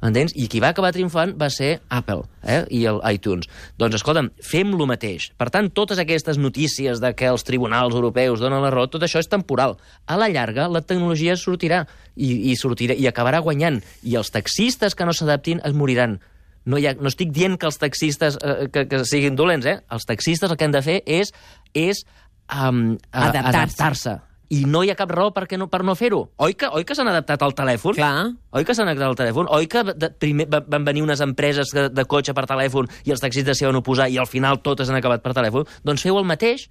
Entens? 0.00 0.32
I 0.32 0.46
qui 0.48 0.62
va 0.64 0.70
acabar 0.72 0.94
triomfant 0.96 1.34
va 1.36 1.50
ser 1.52 1.74
Apple 1.92 2.24
eh? 2.40 2.62
i 2.72 2.86
el 2.88 3.02
iTunes. 3.12 3.50
Doncs, 3.78 3.98
escolta'm, 3.98 4.30
fem 4.40 4.72
lo 4.76 4.86
mateix. 4.88 5.28
Per 5.36 5.50
tant, 5.52 5.68
totes 5.76 6.00
aquestes 6.00 6.40
notícies 6.40 7.02
de 7.04 7.12
que 7.16 7.28
els 7.28 7.44
tribunals 7.44 7.94
europeus 7.94 8.40
donen 8.40 8.64
la 8.64 8.72
raó, 8.72 8.88
tot 8.88 9.04
això 9.04 9.20
és 9.20 9.28
temporal. 9.28 9.76
A 10.08 10.16
la 10.16 10.30
llarga, 10.32 10.70
la 10.72 10.80
tecnologia 10.80 11.36
sortirà 11.36 11.84
i, 12.16 12.32
i, 12.32 12.56
sortirà, 12.56 12.96
i 12.96 13.08
acabarà 13.10 13.42
guanyant. 13.44 13.82
I 14.02 14.16
els 14.16 14.32
taxistes 14.32 14.96
que 14.96 15.04
no 15.04 15.14
s'adaptin 15.16 15.60
es 15.68 15.76
moriran. 15.76 16.16
No, 16.64 16.80
ha, 16.80 16.94
no 16.96 17.08
estic 17.08 17.30
dient 17.36 17.58
que 17.60 17.68
els 17.68 17.80
taxistes 17.80 18.40
eh, 18.40 18.68
que, 18.72 18.86
que 18.88 19.04
siguin 19.08 19.36
dolents, 19.36 19.68
eh? 19.68 19.78
Els 19.92 20.08
taxistes 20.08 20.48
el 20.48 20.56
que 20.60 20.68
han 20.68 20.76
de 20.76 20.82
fer 20.84 20.98
és, 21.08 21.32
és 21.76 22.04
um, 22.52 22.96
Adaptar-se. 23.12 23.48
adaptar-se 23.48 24.18
i 24.50 24.64
no 24.66 24.80
hi 24.82 24.88
ha 24.90 24.96
cap 24.98 25.12
raó 25.14 25.28
per, 25.30 25.44
no, 25.60 25.68
per 25.70 25.84
no 25.86 25.94
fer-ho. 25.94 26.24
Oi 26.42 26.54
que, 26.58 26.66
oi 26.74 26.82
que 26.84 26.94
s'han 26.98 27.06
adaptat 27.06 27.42
al 27.46 27.52
telèfon? 27.54 27.94
Clar. 27.94 28.32
Oi 28.58 28.64
que 28.66 28.74
s'han 28.74 28.88
adaptat 28.90 29.06
al 29.12 29.18
telèfon? 29.20 29.46
Oi 29.54 29.68
que 29.70 29.84
de, 29.94 30.08
primer 30.18 30.48
va- 30.50 30.64
van 30.66 30.82
venir 30.88 31.04
unes 31.04 31.20
empreses 31.22 31.70
de, 31.70 31.84
de 31.94 32.04
cotxe 32.04 32.34
per 32.34 32.48
telèfon 32.50 32.90
i 33.06 33.12
els 33.14 33.22
taxistes 33.22 33.60
s'hi 33.60 33.68
van 33.68 33.78
oposar 33.78 34.08
i 34.10 34.18
al 34.18 34.26
final 34.26 34.58
totes 34.58 34.90
han 34.90 34.98
acabat 34.98 35.22
per 35.22 35.36
telèfon? 35.38 35.68
Doncs 35.86 36.02
feu 36.02 36.18
el 36.18 36.26
mateix. 36.26 36.66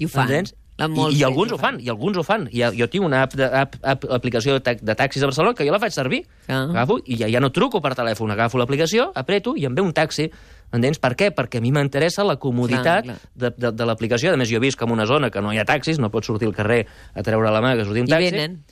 I 0.00 0.08
ho 0.08 0.08
fan. 0.08 0.24
Entens? 0.30 0.54
I, 0.80 1.18
I 1.20 1.22
alguns 1.28 1.52
ho 1.52 1.58
fan, 1.60 1.76
i 1.84 1.90
alguns 1.92 2.16
ho 2.16 2.22
fan. 2.24 2.46
I, 2.50 2.62
jo 2.80 2.88
tinc 2.88 3.04
una 3.04 3.20
app, 3.26 3.36
de, 3.36 3.44
app, 3.44 3.76
app 3.84 4.06
aplicació 4.16 4.56
de, 4.58 4.78
de 4.80 4.94
taxis 4.96 5.22
a 5.22 5.28
Barcelona 5.28 5.52
que 5.54 5.66
jo 5.68 5.74
la 5.76 5.78
faig 5.84 5.92
servir. 5.92 6.22
Ah. 6.48 6.62
Agafo 6.72 6.96
i 7.04 7.18
ja, 7.20 7.28
ja 7.28 7.44
no 7.44 7.52
truco 7.52 7.82
per 7.84 7.92
telèfon, 7.94 8.32
agafo 8.32 8.56
l'aplicació, 8.58 9.10
apreto 9.14 9.52
i 9.54 9.68
em 9.68 9.76
ve 9.76 9.84
un 9.84 9.92
taxi. 9.92 10.30
Entens? 10.72 10.98
Per 11.02 11.12
què? 11.18 11.30
Perquè 11.36 11.60
a 11.60 11.64
mi 11.64 11.72
m'interessa 11.74 12.24
la 12.24 12.38
comoditat 12.40 13.04
Clar, 13.04 13.18
clar. 13.18 13.32
de, 13.34 13.50
de, 13.56 13.72
de 13.76 13.88
l'aplicació. 13.88 14.32
A 14.32 14.40
més, 14.40 14.48
jo 14.52 14.60
visc 14.62 14.80
en 14.82 14.90
una 14.94 15.06
zona 15.06 15.30
que 15.30 15.42
no 15.44 15.52
hi 15.52 15.60
ha 15.60 15.66
taxis, 15.68 15.98
no 16.00 16.10
pots 16.10 16.30
sortir 16.32 16.48
al 16.48 16.56
carrer 16.56 16.86
a 17.14 17.22
treure 17.26 17.50
la 17.52 17.60
mà 17.64 17.76
que 17.76 17.84
surti 17.84 18.00
un 18.04 18.08
I 18.08 18.14
taxi. 18.16 18.30
venen. 18.32 18.62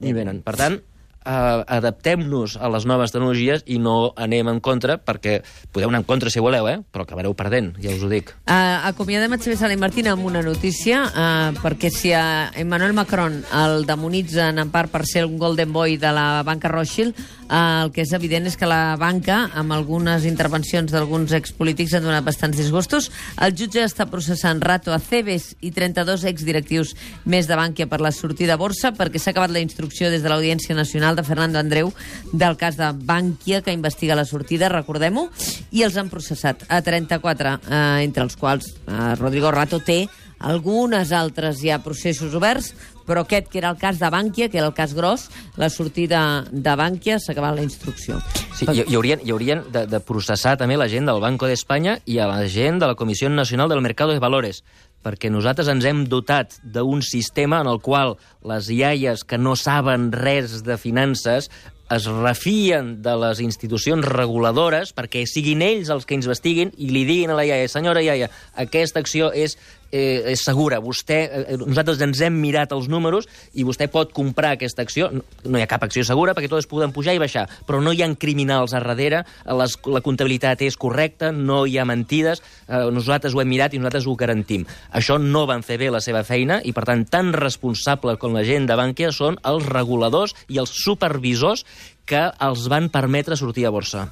I 0.00 0.14
venen. 0.16 0.38
Per 0.46 0.54
tant, 0.56 0.78
uh, 0.80 1.60
adaptem-nos 1.66 2.54
a 2.56 2.70
les 2.72 2.86
noves 2.88 3.12
tecnologies 3.12 3.64
i 3.68 3.76
no 3.82 4.12
anem 4.16 4.48
en 4.48 4.60
contra, 4.64 4.96
perquè 4.96 5.40
podeu 5.74 5.90
anar 5.90 6.00
en 6.00 6.06
contra 6.08 6.30
si 6.32 6.40
voleu, 6.40 6.68
eh? 6.70 6.78
però 6.92 7.04
acabareu 7.04 7.34
perdent, 7.36 7.74
ja 7.82 7.92
us 7.92 8.04
ho 8.06 8.08
dic. 8.08 8.32
Uh, 8.46 8.86
acomiadem 8.88 9.34
a 9.34 9.40
Xavier 9.42 9.58
Sala 9.60 9.76
i 9.76 9.80
Martín 9.80 10.08
amb 10.08 10.24
una 10.24 10.40
notícia, 10.46 11.02
uh, 11.10 11.58
perquè 11.60 11.90
si 11.92 12.14
a 12.16 12.50
Emmanuel 12.56 12.94
Macron 12.96 13.42
el 13.64 13.84
demonitzen 13.90 14.62
en 14.62 14.70
part 14.72 14.90
per 14.94 15.04
ser 15.04 15.26
un 15.28 15.36
golden 15.38 15.74
boy 15.76 15.98
de 16.00 16.14
la 16.16 16.42
banca 16.46 16.72
Rothschild, 16.72 17.18
el 17.50 17.90
que 17.90 18.04
és 18.04 18.12
evident 18.14 18.46
és 18.46 18.54
que 18.56 18.68
la 18.68 18.94
banca, 19.00 19.40
amb 19.58 19.74
algunes 19.74 20.22
intervencions 20.28 20.92
d'alguns 20.94 21.32
expolítics, 21.34 21.96
han 21.96 22.06
donat 22.06 22.24
bastants 22.26 22.58
disgustos. 22.60 23.10
El 23.42 23.56
jutge 23.58 23.82
està 23.82 24.06
processant 24.10 24.62
Rato 24.62 24.94
Aceves 24.94 25.50
i 25.60 25.72
32 25.74 26.28
exdirectius 26.30 26.94
més 27.26 27.50
de 27.50 27.58
Bànquia 27.58 27.88
per 27.90 28.00
la 28.00 28.14
sortida 28.14 28.54
a 28.54 28.60
borsa, 28.60 28.92
perquè 28.94 29.18
s'ha 29.18 29.34
acabat 29.34 29.50
la 29.50 29.64
instrucció 29.64 30.12
des 30.14 30.22
de 30.22 30.30
l'Audiència 30.30 30.78
Nacional 30.78 31.18
de 31.18 31.26
Fernando 31.26 31.58
Andreu 31.58 31.90
del 32.32 32.56
cas 32.60 32.78
de 32.78 32.92
Bànquia, 32.94 33.64
que 33.66 33.74
investiga 33.74 34.18
la 34.18 34.28
sortida, 34.28 34.70
recordem-ho, 34.70 35.26
i 35.74 35.82
els 35.82 35.98
han 35.98 36.10
processat 36.12 36.62
a 36.68 36.80
34, 36.86 37.58
eh, 37.66 37.84
entre 38.06 38.26
els 38.28 38.38
quals 38.38 38.70
eh, 38.70 39.14
Rodrigo 39.18 39.50
Rato 39.50 39.82
té 39.82 40.04
algunes 40.40 41.12
altres 41.12 41.60
ja 41.60 41.82
processos 41.84 42.34
oberts, 42.34 42.72
però 43.10 43.24
aquest, 43.26 43.48
que 43.50 43.58
era 43.58 43.72
el 43.74 43.78
cas 43.80 43.98
de 43.98 44.06
Bànquia, 44.06 44.46
que 44.48 44.60
era 44.60 44.68
el 44.70 44.74
cas 44.76 44.94
gros, 44.94 45.26
la 45.58 45.66
sortida 45.68 46.44
de 46.50 46.74
Bànquia 46.78 47.18
s'ha 47.18 47.34
acabat 47.34 47.56
la 47.58 47.64
instrucció. 47.66 48.20
Sí, 48.54 48.68
hi, 48.70 48.84
hi 48.84 48.94
haurien, 48.94 49.24
hi 49.26 49.34
haurien 49.34 49.64
de, 49.74 49.82
de 49.90 50.00
processar 50.06 50.54
també 50.60 50.78
la 50.78 50.86
gent 50.92 51.10
del 51.10 51.18
Banco 51.22 51.50
d'Espanya 51.50 51.98
i 52.06 52.20
a 52.22 52.28
la 52.30 52.46
gent 52.46 52.78
de 52.78 52.86
la 52.86 52.94
Comissió 52.94 53.26
Nacional 53.32 53.72
del 53.72 53.82
Mercado 53.82 54.14
de 54.14 54.22
Valores, 54.22 54.62
perquè 55.02 55.32
nosaltres 55.32 55.68
ens 55.72 55.88
hem 55.88 56.04
dotat 56.12 56.60
d'un 56.62 57.02
sistema 57.02 57.58
en 57.64 57.72
el 57.72 57.82
qual 57.82 58.14
les 58.46 58.70
iaies 58.70 59.24
que 59.24 59.40
no 59.40 59.56
saben 59.56 60.12
res 60.12 60.60
de 60.62 60.78
finances 60.78 61.50
es 61.90 62.06
refien 62.06 63.00
de 63.02 63.16
les 63.18 63.40
institucions 63.42 64.06
reguladores 64.06 64.92
perquè 64.94 65.24
siguin 65.26 65.64
ells 65.66 65.90
els 65.90 66.06
que 66.06 66.14
investiguin 66.14 66.70
i 66.78 66.92
li 66.94 67.02
diguin 67.08 67.32
a 67.34 67.38
la 67.38 67.46
iaia, 67.48 67.68
senyora 67.68 68.04
iaia, 68.04 68.30
aquesta 68.54 69.02
acció 69.02 69.32
és, 69.34 69.56
eh, 69.90 70.32
és 70.32 70.42
segura. 70.44 70.80
Vostè, 70.80 71.18
eh, 71.24 71.56
nosaltres 71.60 72.00
ens 72.04 72.20
hem 72.24 72.36
mirat 72.40 72.72
els 72.72 72.88
números 72.88 73.28
i 73.54 73.64
vostè 73.66 73.88
pot 73.90 74.12
comprar 74.16 74.54
aquesta 74.56 74.82
acció. 74.82 75.10
No, 75.12 75.24
no 75.44 75.58
hi 75.58 75.64
ha 75.64 75.70
cap 75.70 75.84
acció 75.86 76.04
segura 76.06 76.34
perquè 76.34 76.50
totes 76.50 76.68
poden 76.70 76.94
pujar 76.94 77.14
i 77.14 77.22
baixar, 77.22 77.46
però 77.66 77.82
no 77.82 77.92
hi 77.92 78.02
ha 78.02 78.10
criminals 78.20 78.74
a 78.74 78.80
darrere, 78.82 79.24
les, 79.46 79.76
la 79.86 80.02
comptabilitat 80.04 80.62
és 80.66 80.76
correcta, 80.80 81.30
no 81.32 81.64
hi 81.66 81.78
ha 81.78 81.86
mentides, 81.88 82.42
eh, 82.68 82.82
nosaltres 82.92 83.34
ho 83.34 83.42
hem 83.42 83.50
mirat 83.50 83.74
i 83.74 83.82
nosaltres 83.82 84.06
ho 84.06 84.16
garantim. 84.18 84.66
Això 84.92 85.18
no 85.20 85.46
van 85.50 85.64
fer 85.66 85.78
bé 85.80 85.90
la 85.90 86.02
seva 86.04 86.24
feina 86.24 86.60
i, 86.64 86.74
per 86.76 86.86
tant, 86.88 87.06
tan 87.10 87.32
responsables 87.36 88.20
com 88.20 88.36
la 88.36 88.44
gent 88.46 88.68
de 88.70 88.78
Bànquia 88.78 89.12
són 89.14 89.38
els 89.46 89.66
reguladors 89.70 90.36
i 90.48 90.60
els 90.62 90.72
supervisors 90.84 91.64
que 92.06 92.28
els 92.42 92.66
van 92.70 92.88
permetre 92.90 93.38
sortir 93.38 93.66
a 93.66 93.74
borsa. 93.74 94.08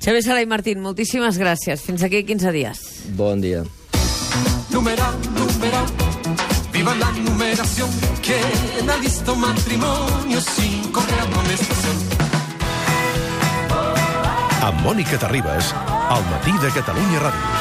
Xavier 0.00 0.22
Sala 0.24 0.40
i 0.40 0.48
Martín, 0.48 0.80
moltíssimes 0.80 1.36
gràcies. 1.38 1.84
Fins 1.84 2.02
aquí 2.06 2.24
15 2.24 2.56
dies. 2.56 2.80
Bon 3.18 3.40
dia. 3.42 3.66
Numeral, 4.80 5.14
numeral, 5.34 5.84
viva 6.72 6.94
la 6.94 7.12
numeración. 7.12 7.90
¿Quién 8.22 8.88
ha 8.88 8.96
visto 8.96 9.36
matrimonio 9.36 10.40
sin 10.40 10.90
correa 10.90 11.22
amonestación? 11.22 11.96
Amb 14.62 14.80
Mònica 14.80 15.18
Terribas, 15.18 15.74
al 16.08 16.24
matí 16.32 16.56
de 16.64 16.72
Catalunya 16.72 17.20
Ràdio. 17.20 17.59